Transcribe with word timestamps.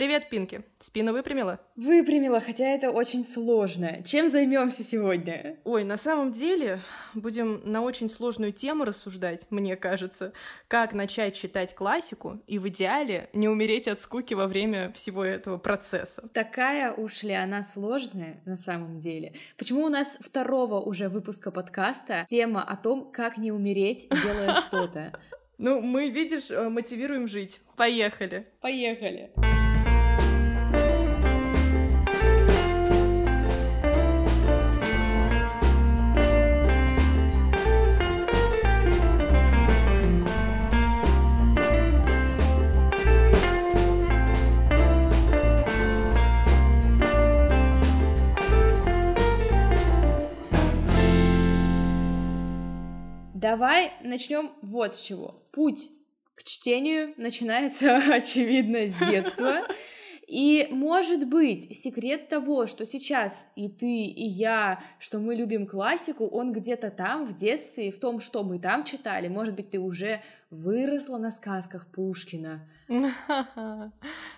Привет, 0.00 0.30
Пинки. 0.30 0.62
Спину 0.78 1.12
выпрямила? 1.12 1.60
Выпрямила, 1.76 2.40
хотя 2.40 2.64
это 2.64 2.90
очень 2.90 3.22
сложно. 3.22 4.02
Чем 4.02 4.30
займемся 4.30 4.82
сегодня? 4.82 5.58
Ой, 5.64 5.84
на 5.84 5.98
самом 5.98 6.32
деле 6.32 6.80
будем 7.12 7.60
на 7.70 7.82
очень 7.82 8.08
сложную 8.08 8.54
тему 8.54 8.86
рассуждать, 8.86 9.46
мне 9.50 9.76
кажется. 9.76 10.32
Как 10.68 10.94
начать 10.94 11.34
читать 11.34 11.74
классику 11.74 12.40
и 12.46 12.58
в 12.58 12.66
идеале 12.68 13.28
не 13.34 13.46
умереть 13.46 13.88
от 13.88 14.00
скуки 14.00 14.32
во 14.32 14.46
время 14.46 14.90
всего 14.92 15.22
этого 15.22 15.58
процесса. 15.58 16.26
Такая 16.32 16.94
уж 16.94 17.22
ли 17.22 17.34
она 17.34 17.62
сложная 17.62 18.40
на 18.46 18.56
самом 18.56 19.00
деле? 19.00 19.34
Почему 19.58 19.84
у 19.84 19.90
нас 19.90 20.16
второго 20.18 20.80
уже 20.80 21.10
выпуска 21.10 21.50
подкаста 21.50 22.24
тема 22.26 22.62
о 22.62 22.76
том, 22.76 23.12
как 23.12 23.36
не 23.36 23.52
умереть, 23.52 24.08
делая 24.08 24.54
что-то? 24.62 25.20
Ну, 25.58 25.82
мы, 25.82 26.08
видишь, 26.08 26.50
э, 26.50 26.70
мотивируем 26.70 27.28
жить. 27.28 27.60
Поехали. 27.76 28.46
Поехали. 28.62 29.30
Давай 53.40 53.94
начнем 54.02 54.52
вот 54.60 54.94
с 54.94 55.00
чего. 55.00 55.42
Путь 55.52 55.88
к 56.34 56.44
чтению 56.44 57.14
начинается, 57.16 57.96
очевидно, 58.12 58.86
с 58.86 58.98
детства. 58.98 59.62
И, 60.26 60.68
может 60.70 61.26
быть, 61.26 61.74
секрет 61.74 62.28
того, 62.28 62.66
что 62.66 62.84
сейчас 62.84 63.50
и 63.56 63.70
ты, 63.70 64.04
и 64.04 64.26
я, 64.26 64.82
что 64.98 65.20
мы 65.20 65.34
любим 65.34 65.66
классику, 65.66 66.26
он 66.26 66.52
где-то 66.52 66.90
там, 66.90 67.24
в 67.24 67.34
детстве, 67.34 67.90
в 67.90 67.98
том, 67.98 68.20
что 68.20 68.44
мы 68.44 68.58
там 68.58 68.84
читали. 68.84 69.28
Может 69.28 69.54
быть, 69.54 69.70
ты 69.70 69.80
уже 69.80 70.20
выросла 70.50 71.18
на 71.18 71.30
сказках 71.30 71.86
Пушкина. 71.86 72.66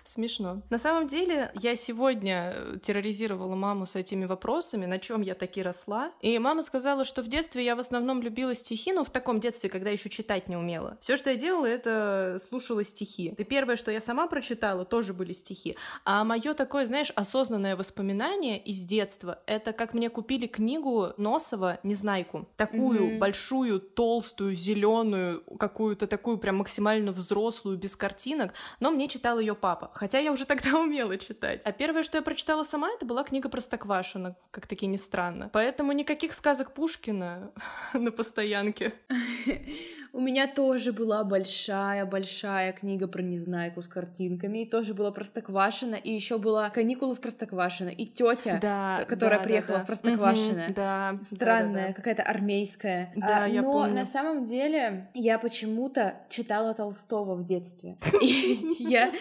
Смешно. 0.05 0.61
На 0.69 0.77
самом 0.77 1.07
деле, 1.07 1.51
я 1.55 1.75
сегодня 1.75 2.53
э, 2.55 2.77
терроризировала 2.81 3.55
маму 3.55 3.87
с 3.87 3.95
этими 3.95 4.25
вопросами, 4.25 4.85
на 4.85 4.99
чем 4.99 5.21
я 5.21 5.33
таки 5.33 5.63
росла. 5.63 6.11
И 6.21 6.37
мама 6.37 6.61
сказала, 6.61 7.03
что 7.03 7.23
в 7.23 7.27
детстве 7.27 7.65
я 7.65 7.75
в 7.75 7.79
основном 7.79 8.21
любила 8.21 8.53
стихи, 8.53 8.93
но 8.93 9.03
в 9.03 9.09
таком 9.09 9.39
детстве, 9.39 9.69
когда 9.69 9.89
еще 9.89 10.09
читать 10.09 10.49
не 10.49 10.55
умела. 10.55 10.97
Все, 11.01 11.17
что 11.17 11.31
я 11.31 11.35
делала, 11.35 11.65
это 11.65 12.37
слушала 12.39 12.83
стихи. 12.83 13.33
И 13.35 13.43
первое, 13.43 13.75
что 13.75 13.91
я 13.91 14.01
сама 14.01 14.27
прочитала, 14.27 14.85
тоже 14.85 15.13
были 15.13 15.33
стихи. 15.33 15.75
А 16.05 16.23
мое 16.23 16.53
такое, 16.53 16.85
знаешь, 16.85 17.11
осознанное 17.15 17.75
воспоминание 17.75 18.59
из 18.59 18.81
детства, 18.81 19.39
это 19.47 19.73
как 19.73 19.95
мне 19.95 20.09
купили 20.09 20.45
книгу 20.45 21.13
Носова 21.17 21.79
«Незнайку». 21.81 22.47
Такую 22.55 22.99
mm-hmm. 22.99 23.17
большую, 23.17 23.79
толстую, 23.79 24.53
зеленую, 24.53 25.43
какую-то 25.57 26.02
такую 26.07 26.37
прям 26.37 26.57
максимально 26.57 27.11
взрослую, 27.11 27.77
без 27.77 27.95
картинок 27.95 28.53
но 28.79 28.91
мне 28.91 29.07
читал 29.07 29.39
ее 29.39 29.55
папа, 29.55 29.91
хотя 29.93 30.19
я 30.19 30.31
уже 30.31 30.45
тогда 30.53 30.79
умела 30.79 31.17
читать. 31.17 31.61
А 31.63 31.71
первое, 31.71 32.03
что 32.03 32.17
я 32.17 32.21
прочитала 32.21 32.63
сама, 32.63 32.89
это 32.91 33.05
была 33.05 33.23
книга 33.23 33.49
Простоквашина, 33.49 34.35
как 34.51 34.67
таки 34.67 34.87
не 34.87 34.97
странно. 34.97 35.49
Поэтому 35.53 35.91
никаких 35.91 36.33
сказок 36.33 36.73
Пушкина 36.73 37.51
на 37.93 38.11
постоянке. 38.11 38.93
У 40.15 40.19
меня 40.19 40.45
тоже 40.45 40.93
была 40.93 41.23
большая-большая 41.23 42.71
книга 42.73 43.07
про 43.07 43.23
Незнайку 43.23 43.81
с 43.81 43.87
картинками, 43.87 44.59
и 44.59 44.69
тоже 44.69 44.93
была 44.93 45.09
Простоквашина, 45.09 45.95
и 45.95 46.13
еще 46.13 46.37
была 46.37 46.69
каникулы 46.69 47.15
в 47.15 47.19
Простоквашино, 47.19 47.89
и 47.89 48.05
тетя, 48.05 48.59
да, 48.61 49.05
которая 49.05 49.39
да, 49.39 49.43
приехала 49.43 49.73
да, 49.73 49.79
да. 49.79 49.83
в 49.83 49.87
Простоквашино. 49.87 50.65
Угу, 50.65 50.73
да, 50.75 51.15
Странная, 51.23 51.81
да, 51.81 51.87
да. 51.87 51.93
какая-то 51.93 52.21
армейская. 52.21 53.11
Да, 53.15 53.45
а, 53.45 53.47
я 53.47 53.63
но 53.63 53.71
помню. 53.71 53.95
на 53.95 54.05
самом 54.05 54.45
деле 54.45 55.09
я 55.15 55.39
почему-то 55.39 56.13
читала 56.29 56.75
Толстого 56.75 57.33
в 57.33 57.43
детстве. 57.43 57.97
И 58.21 58.75
я, 58.77 59.11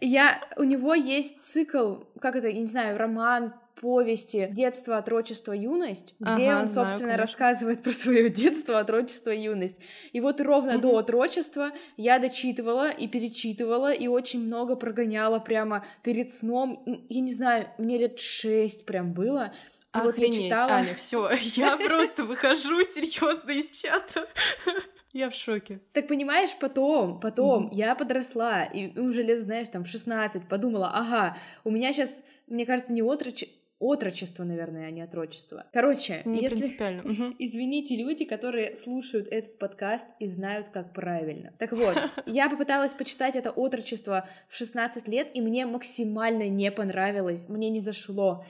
я, 0.00 0.40
у 0.56 0.64
него 0.64 0.92
есть 0.94 1.40
цикл, 1.44 1.98
как 2.20 2.34
это, 2.34 2.48
я 2.48 2.58
не 2.58 2.66
знаю, 2.66 2.98
роман 2.98 3.54
повести 3.82 4.46
«Детство, 4.52 4.96
отрочество, 4.96 5.52
юность», 5.52 6.14
где 6.20 6.50
ага, 6.50 6.62
он, 6.62 6.68
собственно, 6.68 6.98
знаю, 6.98 7.18
рассказывает 7.18 7.82
про 7.82 7.90
свое 7.90 8.30
детство, 8.30 8.78
отрочество, 8.78 9.30
юность. 9.30 9.80
И 10.12 10.20
вот 10.20 10.40
ровно 10.40 10.74
угу. 10.74 10.82
до 10.82 10.98
отрочества 10.98 11.72
я 11.96 12.20
дочитывала 12.20 12.92
и 12.92 13.08
перечитывала, 13.08 13.92
и 13.92 14.06
очень 14.06 14.44
много 14.44 14.76
прогоняла 14.76 15.40
прямо 15.40 15.84
перед 16.04 16.32
сном. 16.32 16.84
Я 17.08 17.20
не 17.20 17.34
знаю, 17.34 17.66
мне 17.76 17.98
лет 17.98 18.20
шесть 18.20 18.86
прям 18.86 19.12
было. 19.14 19.52
И 19.92 19.98
Охренеть, 19.98 20.16
вот 20.16 20.36
я 20.36 20.42
читала... 20.44 20.72
Аня, 20.74 20.94
все, 20.94 21.30
я 21.56 21.76
просто 21.76 22.24
выхожу 22.24 22.84
серьезно 22.84 23.50
из 23.50 23.76
чата. 23.76 24.28
Я 25.12 25.28
в 25.28 25.34
шоке. 25.34 25.78
Так 25.92 26.08
понимаешь, 26.08 26.56
потом, 26.58 27.20
потом 27.20 27.66
mm-hmm. 27.66 27.74
я 27.74 27.94
подросла, 27.94 28.64
и 28.64 28.98
уже 28.98 29.22
лет, 29.22 29.42
знаешь, 29.42 29.68
там 29.68 29.84
в 29.84 29.86
16 29.86 30.48
подумала, 30.48 30.90
ага, 30.94 31.36
у 31.64 31.70
меня 31.70 31.92
сейчас, 31.92 32.24
мне 32.46 32.64
кажется, 32.64 32.94
не 32.94 33.02
отроч 33.02 33.44
отрочество, 33.82 34.44
наверное, 34.44 34.86
а 34.86 34.90
не 34.90 35.02
отрочество. 35.02 35.66
Короче, 35.72 36.22
не 36.24 36.40
если... 36.40 36.60
принципиально. 36.60 37.02
Угу. 37.12 37.34
Извините, 37.38 37.96
люди, 37.96 38.24
которые 38.24 38.76
слушают 38.76 39.28
этот 39.28 39.58
подкаст 39.58 40.06
и 40.20 40.28
знают, 40.28 40.68
как 40.68 40.92
правильно. 40.92 41.52
Так 41.58 41.72
вот, 41.72 41.96
я 42.26 42.48
попыталась 42.48 42.94
почитать 42.94 43.36
это 43.36 43.50
отрочество 43.50 44.28
в 44.48 44.56
16 44.56 45.08
лет, 45.08 45.28
и 45.34 45.40
мне 45.40 45.66
максимально 45.66 46.48
не 46.48 46.70
понравилось, 46.70 47.48
мне 47.48 47.70
не 47.70 47.80
зашло. 47.80 48.44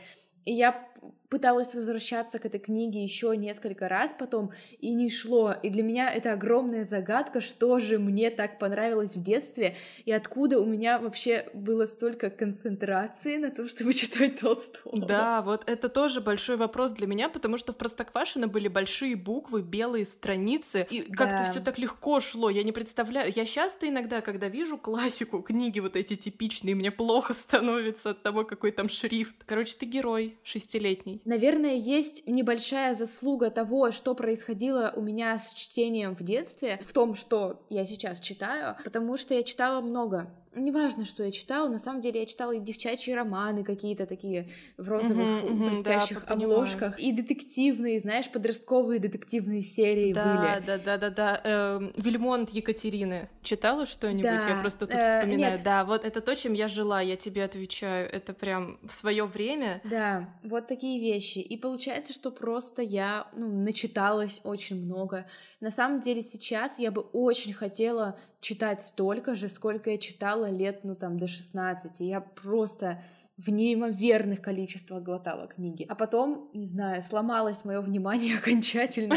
И 0.44 0.53
я 0.53 0.91
пыталась 1.32 1.74
возвращаться 1.74 2.38
к 2.38 2.44
этой 2.44 2.60
книге 2.60 3.02
еще 3.02 3.34
несколько 3.34 3.88
раз 3.88 4.14
потом, 4.18 4.52
и 4.80 4.92
не 4.92 5.08
шло. 5.08 5.54
И 5.62 5.70
для 5.70 5.82
меня 5.82 6.12
это 6.12 6.34
огромная 6.34 6.84
загадка, 6.84 7.40
что 7.40 7.78
же 7.78 7.98
мне 7.98 8.30
так 8.30 8.58
понравилось 8.58 9.16
в 9.16 9.22
детстве, 9.22 9.74
и 10.04 10.12
откуда 10.12 10.60
у 10.60 10.66
меня 10.66 10.98
вообще 10.98 11.46
было 11.54 11.86
столько 11.86 12.28
концентрации 12.28 13.38
на 13.38 13.50
том, 13.50 13.66
чтобы 13.68 13.94
читать 13.94 14.40
Толстого. 14.40 15.06
Да, 15.06 15.40
вот 15.40 15.62
это 15.66 15.88
тоже 15.88 16.20
большой 16.20 16.58
вопрос 16.58 16.92
для 16.92 17.06
меня, 17.06 17.30
потому 17.30 17.56
что 17.56 17.72
в 17.72 17.78
Простоквашино 17.78 18.46
были 18.46 18.69
большие 18.69 19.16
буквы, 19.16 19.62
белые 19.62 20.04
страницы, 20.04 20.86
и 20.90 21.02
да. 21.08 21.16
как-то 21.16 21.50
все 21.50 21.60
так 21.60 21.78
легко 21.78 22.20
шло. 22.20 22.50
Я 22.50 22.62
не 22.62 22.72
представляю. 22.72 23.32
Я 23.34 23.46
часто 23.46 23.88
иногда, 23.88 24.20
когда 24.20 24.48
вижу 24.48 24.76
классику, 24.76 25.40
книги 25.40 25.80
вот 25.80 25.96
эти 25.96 26.14
типичные, 26.14 26.74
мне 26.74 26.90
плохо 26.90 27.32
становится 27.32 28.10
от 28.10 28.22
того, 28.22 28.44
какой 28.44 28.70
там 28.70 28.90
шрифт. 28.90 29.36
Короче, 29.46 29.76
ты 29.78 29.86
герой 29.86 30.36
шестилетний. 30.42 30.91
Наверное, 31.25 31.75
есть 31.75 32.26
небольшая 32.28 32.94
заслуга 32.94 33.50
того, 33.50 33.92
что 33.92 34.14
происходило 34.14 34.92
у 34.97 35.03
меня 35.03 35.38
с 35.38 35.53
чтением 35.54 36.14
в 36.14 36.22
детстве, 36.22 36.80
в 36.84 36.92
том, 36.92 37.14
что 37.14 37.64
я 37.70 37.84
сейчас 37.84 38.20
читаю, 38.20 38.76
потому 38.84 39.16
что 39.16 39.34
я 39.34 39.42
читала 39.42 39.81
много 39.81 40.31
неважно, 40.54 41.04
что 41.04 41.24
я 41.24 41.30
читала, 41.30 41.68
на 41.68 41.78
самом 41.78 42.00
деле 42.00 42.20
я 42.20 42.26
читала 42.26 42.52
и 42.52 42.60
девчачьи 42.60 43.14
романы 43.14 43.64
какие-то 43.64 44.06
такие 44.06 44.48
в 44.76 44.88
розовых 44.88 45.44
uh-huh, 45.44 45.68
блестящих 45.68 46.24
да, 46.26 46.34
обложках, 46.34 46.98
и 46.98 47.12
детективные, 47.12 47.98
знаешь, 47.98 48.30
подростковые 48.30 49.00
детективные 49.00 49.62
серии 49.62 50.12
да, 50.12 50.24
были. 50.24 50.66
Да, 50.66 50.78
да, 50.78 50.98
да, 50.98 51.10
да. 51.10 51.40
Э, 51.44 51.80
Вильмонт 51.96 52.50
Екатерины 52.50 53.28
читала 53.42 53.86
что-нибудь? 53.86 54.24
Да. 54.24 54.48
Я 54.48 54.60
просто 54.60 54.86
тут 54.86 54.96
э, 54.96 55.04
вспоминаю. 55.04 55.52
Нет. 55.52 55.62
Да, 55.62 55.84
вот 55.84 56.04
это 56.04 56.20
то, 56.20 56.34
чем 56.36 56.52
я 56.52 56.69
жила, 56.69 57.00
я 57.00 57.16
тебе 57.16 57.44
отвечаю. 57.44 58.10
Это 58.10 58.32
прям 58.32 58.78
в 58.82 58.92
свое 58.92 59.24
время. 59.24 59.80
Да, 59.84 60.28
вот 60.42 60.66
такие 60.66 61.00
вещи. 61.00 61.38
И 61.38 61.56
получается, 61.56 62.12
что 62.12 62.30
просто 62.30 62.82
я 62.82 63.26
ну, 63.34 63.48
начиталась 63.48 64.40
очень 64.44 64.84
много. 64.84 65.26
На 65.60 65.70
самом 65.70 66.00
деле 66.00 66.22
сейчас 66.22 66.78
я 66.78 66.90
бы 66.90 67.02
очень 67.02 67.52
хотела 67.52 68.19
читать 68.42 68.82
столько 68.82 69.34
же, 69.34 69.48
сколько 69.48 69.91
я 69.91 69.97
читала 69.97 70.50
лет, 70.50 70.80
ну 70.82 70.94
там, 70.94 71.19
до 71.19 71.26
16. 71.26 72.00
Я 72.00 72.20
просто 72.20 73.00
в 73.44 73.50
неимоверных 73.50 74.41
количествах 74.41 75.03
глотала 75.03 75.47
книги. 75.49 75.85
А 75.89 75.94
потом, 75.94 76.49
не 76.53 76.65
знаю, 76.65 77.03
сломалось 77.03 77.65
мое 77.65 77.81
внимание 77.81 78.37
окончательно, 78.39 79.17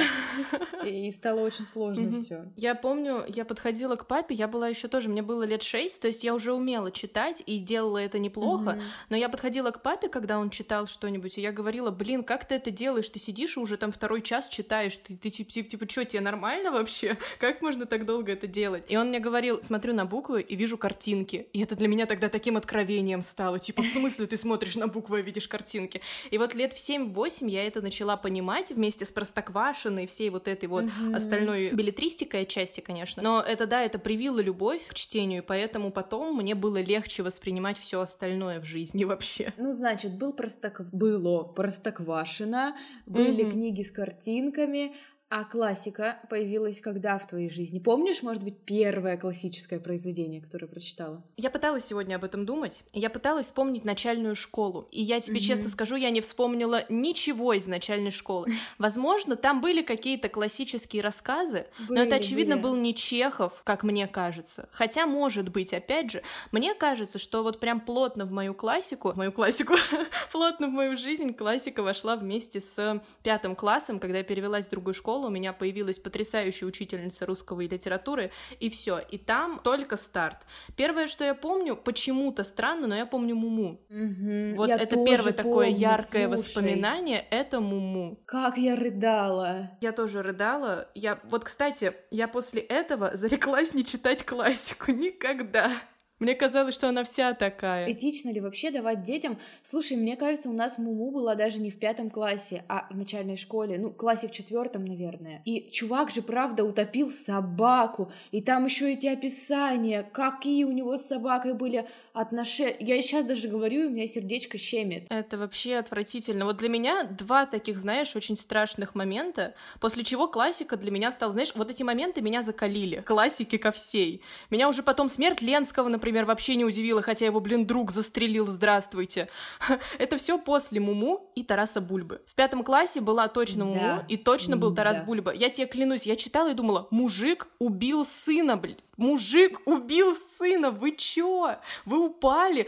и 0.86 1.12
стало 1.12 1.42
очень 1.42 1.66
сложно 1.66 2.12
все. 2.14 2.46
Я 2.56 2.76
помню, 2.76 3.24
я 3.28 3.46
подходила 3.46 3.96
к 3.96 4.08
папе, 4.08 4.34
я 4.36 4.48
была 4.48 4.68
еще 4.68 4.88
тоже, 4.88 5.10
мне 5.10 5.22
было 5.22 5.44
лет 5.44 5.62
шесть, 5.62 6.02
то 6.02 6.08
есть 6.08 6.24
я 6.24 6.34
уже 6.34 6.54
умела 6.54 6.92
читать 6.92 7.44
и 7.46 7.60
делала 7.60 8.00
это 8.00 8.18
неплохо, 8.18 8.82
но 9.10 9.18
я 9.18 9.30
подходила 9.30 9.72
к 9.72 9.82
папе, 9.82 10.10
когда 10.10 10.40
он 10.40 10.50
читал 10.50 10.88
что-нибудь, 10.88 11.38
и 11.38 11.42
я 11.42 11.52
говорила, 11.52 11.92
блин, 11.92 12.24
как 12.24 12.48
ты 12.48 12.56
это 12.56 12.72
делаешь? 12.72 13.10
Ты 13.10 13.20
сидишь 13.20 13.58
и 13.58 13.60
уже 13.60 13.78
там 13.78 13.92
второй 13.92 14.22
час 14.22 14.50
читаешь, 14.50 14.98
ты, 14.98 15.16
ты 15.16 15.30
типа, 15.30 15.52
типа, 15.52 15.70
типа, 15.70 15.90
что, 15.90 16.06
тебе 16.06 16.22
нормально 16.22 16.72
вообще? 16.72 17.18
Как 17.40 17.62
можно 17.62 17.86
так 17.86 18.06
долго 18.06 18.32
это 18.32 18.48
делать? 18.48 18.84
И 18.88 18.98
он 18.98 19.10
мне 19.10 19.20
говорил, 19.20 19.62
смотрю 19.62 19.94
на 19.94 20.06
буквы 20.06 20.42
и 20.42 20.56
вижу 20.56 20.78
картинки, 20.78 21.48
и 21.54 21.62
это 21.62 21.76
для 21.76 21.88
меня 21.88 22.06
тогда 22.06 22.30
таким 22.30 22.58
откровением 22.58 23.22
стало, 23.22 23.60
типа, 23.60 23.84
в 23.84 23.86
смысле 23.86 24.15
ты 24.16 24.38
смотришь 24.38 24.76
на 24.76 24.88
буквы 24.88 25.20
и 25.20 25.24
видишь 25.24 25.48
картинки? 25.48 26.02
И 26.32 26.38
вот 26.38 26.56
лет 26.56 26.74
в 26.74 26.78
7-8 26.78 27.50
я 27.50 27.68
это 27.68 27.82
начала 27.82 28.18
понимать 28.18 28.70
вместе 28.70 29.06
с 29.06 29.12
Простоквашиной, 29.12 30.08
всей 30.08 30.30
вот 30.30 30.48
этой 30.48 30.68
вот 30.68 30.86
mm-hmm. 30.86 31.16
остальной 31.16 31.72
билетристикой 31.72 32.42
отчасти, 32.42 32.82
конечно. 32.82 33.22
Но 33.22 33.42
это, 33.42 33.68
да, 33.68 33.82
это 33.82 34.00
привило 34.00 34.40
любовь 34.40 34.86
к 34.88 34.94
чтению, 34.94 35.44
и 35.44 35.46
поэтому 35.46 35.92
потом 35.92 36.38
мне 36.38 36.56
было 36.56 36.82
легче 36.82 37.24
воспринимать 37.24 37.78
все 37.78 38.02
остальное 38.02 38.60
в 38.60 38.66
жизни 38.66 39.04
вообще. 39.06 39.54
Ну, 39.58 39.74
значит, 39.74 40.18
был 40.18 40.34
Просток... 40.34 40.82
было 40.92 41.44
Простоквашина, 41.44 42.76
были 43.06 43.46
mm-hmm. 43.46 43.52
книги 43.52 43.84
с 43.84 43.92
картинками, 43.92 44.94
а 45.30 45.44
классика 45.44 46.20
появилась 46.30 46.80
когда 46.80 47.18
в 47.18 47.28
твоей 47.28 47.50
жизни? 47.50 47.80
Помнишь, 47.80 48.22
может 48.22 48.44
быть, 48.44 48.60
первое 48.64 49.18
классическое 49.18 49.80
произведение, 49.80 50.40
которое 50.40 50.68
прочитала? 50.68 51.24
Я 51.36 51.50
пыталась 51.50 51.84
сегодня 51.86 52.16
об 52.16 52.24
этом 52.24 52.46
думать. 52.46 52.84
Я 52.94 53.10
пыталась 53.10 53.48
вспомнить 53.48 53.86
начальную 53.86 54.36
школу. 54.36 54.88
И 54.92 55.02
я 55.02 55.20
тебе 55.20 55.38
mm-hmm. 55.38 55.42
честно 55.42 55.70
скажу, 55.70 55.96
я 55.96 56.12
не 56.12 56.22
вспомнила 56.22 56.86
ничего 56.90 57.54
из 57.54 57.66
начальной 57.66 58.12
школы. 58.12 58.48
Возможно, 58.78 59.36
там 59.36 59.62
были 59.62 59.82
какие-то 59.82 60.30
классические 60.30 61.02
рассказы, 61.02 61.66
были, 61.88 62.00
но 62.00 62.06
это, 62.06 62.16
очевидно, 62.16 62.56
были. 62.56 62.64
был 62.64 62.76
не 62.76 62.94
Чехов, 62.94 63.62
как 63.64 63.84
мне 63.84 64.08
кажется. 64.08 64.70
Хотя, 64.72 65.08
может 65.08 65.50
быть, 65.50 65.74
опять 65.74 66.12
же, 66.12 66.22
мне 66.52 66.76
кажется, 66.76 67.18
что 67.18 67.42
вот 67.42 67.60
прям 67.60 67.82
плотно 67.82 68.26
в 68.26 68.32
мою 68.32 68.54
классику, 68.54 69.12
в 69.12 69.18
мою 69.18 69.32
классику, 69.32 69.74
плотно 70.32 70.68
в 70.68 70.72
мою 70.72 70.98
жизнь 70.98 71.34
классика 71.34 71.82
вошла 71.82 72.16
вместе 72.16 72.62
с 72.62 73.02
пятым 73.24 73.56
классом, 73.56 74.00
когда 74.00 74.20
я 74.20 74.24
перевелась 74.24 74.68
в 74.68 74.70
другую 74.70 74.94
школу, 74.94 75.15
школу, 75.16 75.28
у 75.28 75.32
меня 75.32 75.54
появилась 75.54 75.98
потрясающая 76.00 76.68
учительница 76.68 77.26
русского 77.26 77.62
и 77.62 77.68
литературы, 77.68 78.32
и 78.60 78.70
все. 78.70 79.00
И 79.00 79.18
там 79.18 79.60
только 79.64 79.96
старт. 79.96 80.40
Первое, 80.76 81.08
что 81.08 81.24
я 81.24 81.34
помню, 81.34 81.76
почему-то 81.76 82.44
странно, 82.44 82.88
но 82.88 82.96
я 82.96 83.06
помню 83.06 83.36
Муму. 83.36 83.80
Угу, 83.90 84.56
вот 84.58 84.70
это 84.70 84.96
первое 84.98 85.32
помню, 85.32 85.34
такое 85.34 85.68
яркое 85.68 86.28
слушай. 86.28 86.28
воспоминание, 86.28 87.26
это 87.32 87.62
Муму. 87.62 88.20
Как 88.26 88.58
я 88.58 88.76
рыдала. 88.76 89.72
Я 89.82 89.94
тоже 89.94 90.22
рыдала. 90.22 90.90
Я 90.96 91.20
вот, 91.24 91.46
кстати, 91.46 91.94
я 92.12 92.28
после 92.28 92.62
этого 92.62 93.12
зареклась 93.16 93.74
не 93.74 93.86
читать 93.86 94.26
классику 94.26 94.92
никогда. 94.92 95.72
Мне 96.20 96.34
казалось, 96.34 96.74
что 96.74 96.88
она 96.88 97.04
вся 97.04 97.34
такая. 97.34 97.92
Этично 97.92 98.30
ли 98.30 98.40
вообще 98.40 98.72
давать 98.72 99.04
детям? 99.04 99.38
Слушай, 99.64 99.98
мне 99.98 100.16
кажется, 100.16 100.50
у 100.50 100.54
нас 100.54 100.78
Муму 100.78 101.12
была 101.12 101.36
даже 101.36 101.62
не 101.62 101.70
в 101.70 101.78
пятом 101.78 102.10
классе, 102.10 102.64
а 102.70 102.88
в 102.90 102.96
начальной 102.96 103.36
школе, 103.36 103.78
ну, 103.78 103.92
классе 103.92 104.30
в 104.30 104.32
четвертом, 104.32 104.86
наверное. 104.86 105.42
И 105.44 105.70
чувак 105.72 106.12
же, 106.12 106.22
правда, 106.22 106.64
утопил 106.64 107.12
собаку, 107.12 108.14
и 108.32 108.42
там 108.42 108.64
еще 108.64 108.94
эти 108.94 109.08
описания, 109.08 110.04
какие 110.04 110.64
у 110.64 110.72
него 110.72 110.98
с 110.98 111.06
собакой 111.06 111.54
были 111.54 111.86
отношения. 112.14 112.78
Я 112.80 113.02
сейчас 113.02 113.26
даже 113.26 113.50
говорю, 113.50 113.84
и 113.84 113.88
у 113.88 113.90
меня 113.90 114.08
сердечко 114.08 114.58
щемит. 114.58 115.08
Это 115.10 115.38
вообще 115.38 115.76
отвратительно. 115.76 116.46
Вот 116.46 116.56
для 116.56 116.70
меня 116.70 117.04
два 117.04 117.46
таких, 117.46 117.78
знаешь, 117.78 118.16
очень 118.16 118.38
страшных 118.38 118.96
момента, 118.96 119.54
после 119.82 120.06
чего 120.06 120.30
классика 120.30 120.78
для 120.78 120.92
меня 120.92 121.12
стала, 121.12 121.34
знаешь, 121.34 121.52
вот 121.56 121.70
эти 121.70 121.84
моменты 121.84 122.22
меня 122.22 122.42
закалили. 122.42 123.02
Классики 123.02 123.58
ко 123.58 123.74
всей. 123.74 124.22
Меня 124.50 124.70
уже 124.70 124.82
потом 124.82 125.10
смерть 125.10 125.42
Ленского, 125.42 125.90
например, 125.90 126.05
например, 126.06 126.26
вообще 126.26 126.56
не 126.56 126.64
удивило, 126.64 127.02
хотя 127.02 127.26
его, 127.26 127.40
блин, 127.40 127.66
друг 127.66 127.90
застрелил, 127.90 128.46
здравствуйте. 128.46 129.28
Это 129.98 130.18
все 130.18 130.38
после 130.38 130.80
Муму 130.80 131.32
и 131.34 131.44
Тараса 131.44 131.82
Бульбы. 131.82 132.22
В 132.28 132.36
пятом 132.36 132.64
классе 132.64 133.02
была 133.02 133.28
точно 133.28 133.66
Муму, 133.66 133.80
да. 133.80 134.06
и 134.08 134.16
точно 134.16 134.56
был 134.56 134.76
Тарас 134.76 134.98
да. 134.98 135.04
Бульба. 135.04 135.34
Я 135.34 135.50
тебе 135.50 135.66
клянусь, 135.66 136.06
я 136.06 136.16
читала 136.16 136.52
и 136.52 136.54
думала, 136.54 136.88
мужик 136.92 137.48
убил 137.58 138.06
сына, 138.06 138.56
блин. 138.56 138.78
Мужик 138.98 139.62
убил 139.66 140.16
сына, 140.16 140.72
вы 140.72 140.92
чё? 140.92 141.58
Вы 141.86 142.06
упали? 142.06 142.68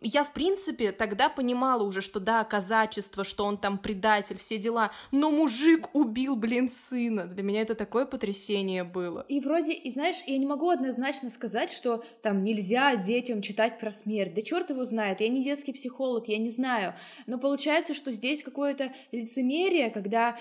Я, 0.00 0.24
в 0.24 0.32
принципе, 0.32 0.92
тогда 0.92 1.28
понимала 1.28 1.82
уже, 1.82 2.00
что 2.00 2.20
да, 2.20 2.42
казачество, 2.44 3.22
что 3.22 3.44
он 3.44 3.58
там 3.58 3.76
предатель, 3.76 4.38
все 4.38 4.56
дела, 4.56 4.92
но 5.10 5.30
мужик 5.30 5.94
убил, 5.94 6.36
блин, 6.36 6.70
сына. 6.70 7.26
Для 7.26 7.42
меня 7.42 7.60
это 7.60 7.74
такое 7.74 8.06
потрясение 8.06 8.82
было. 8.82 9.26
И 9.28 9.40
вроде, 9.40 9.74
и 9.74 9.90
знаешь, 9.90 10.16
я 10.26 10.38
не 10.38 10.46
могу 10.46 10.70
однозначно 10.70 11.28
сказать, 11.28 11.70
что 11.70 12.02
там 12.22 12.44
нельзя 12.44 12.67
детям 12.96 13.42
читать 13.42 13.78
про 13.78 13.90
смерть. 13.90 14.34
Да 14.34 14.42
черт 14.42 14.70
его 14.70 14.84
знает, 14.84 15.20
я 15.20 15.28
не 15.28 15.42
детский 15.42 15.72
психолог, 15.72 16.28
я 16.28 16.38
не 16.38 16.50
знаю. 16.50 16.94
Но 17.26 17.38
получается, 17.38 17.94
что 17.94 18.12
здесь 18.12 18.42
какое-то 18.42 18.92
лицемерие, 19.12 19.90
когда 19.90 20.36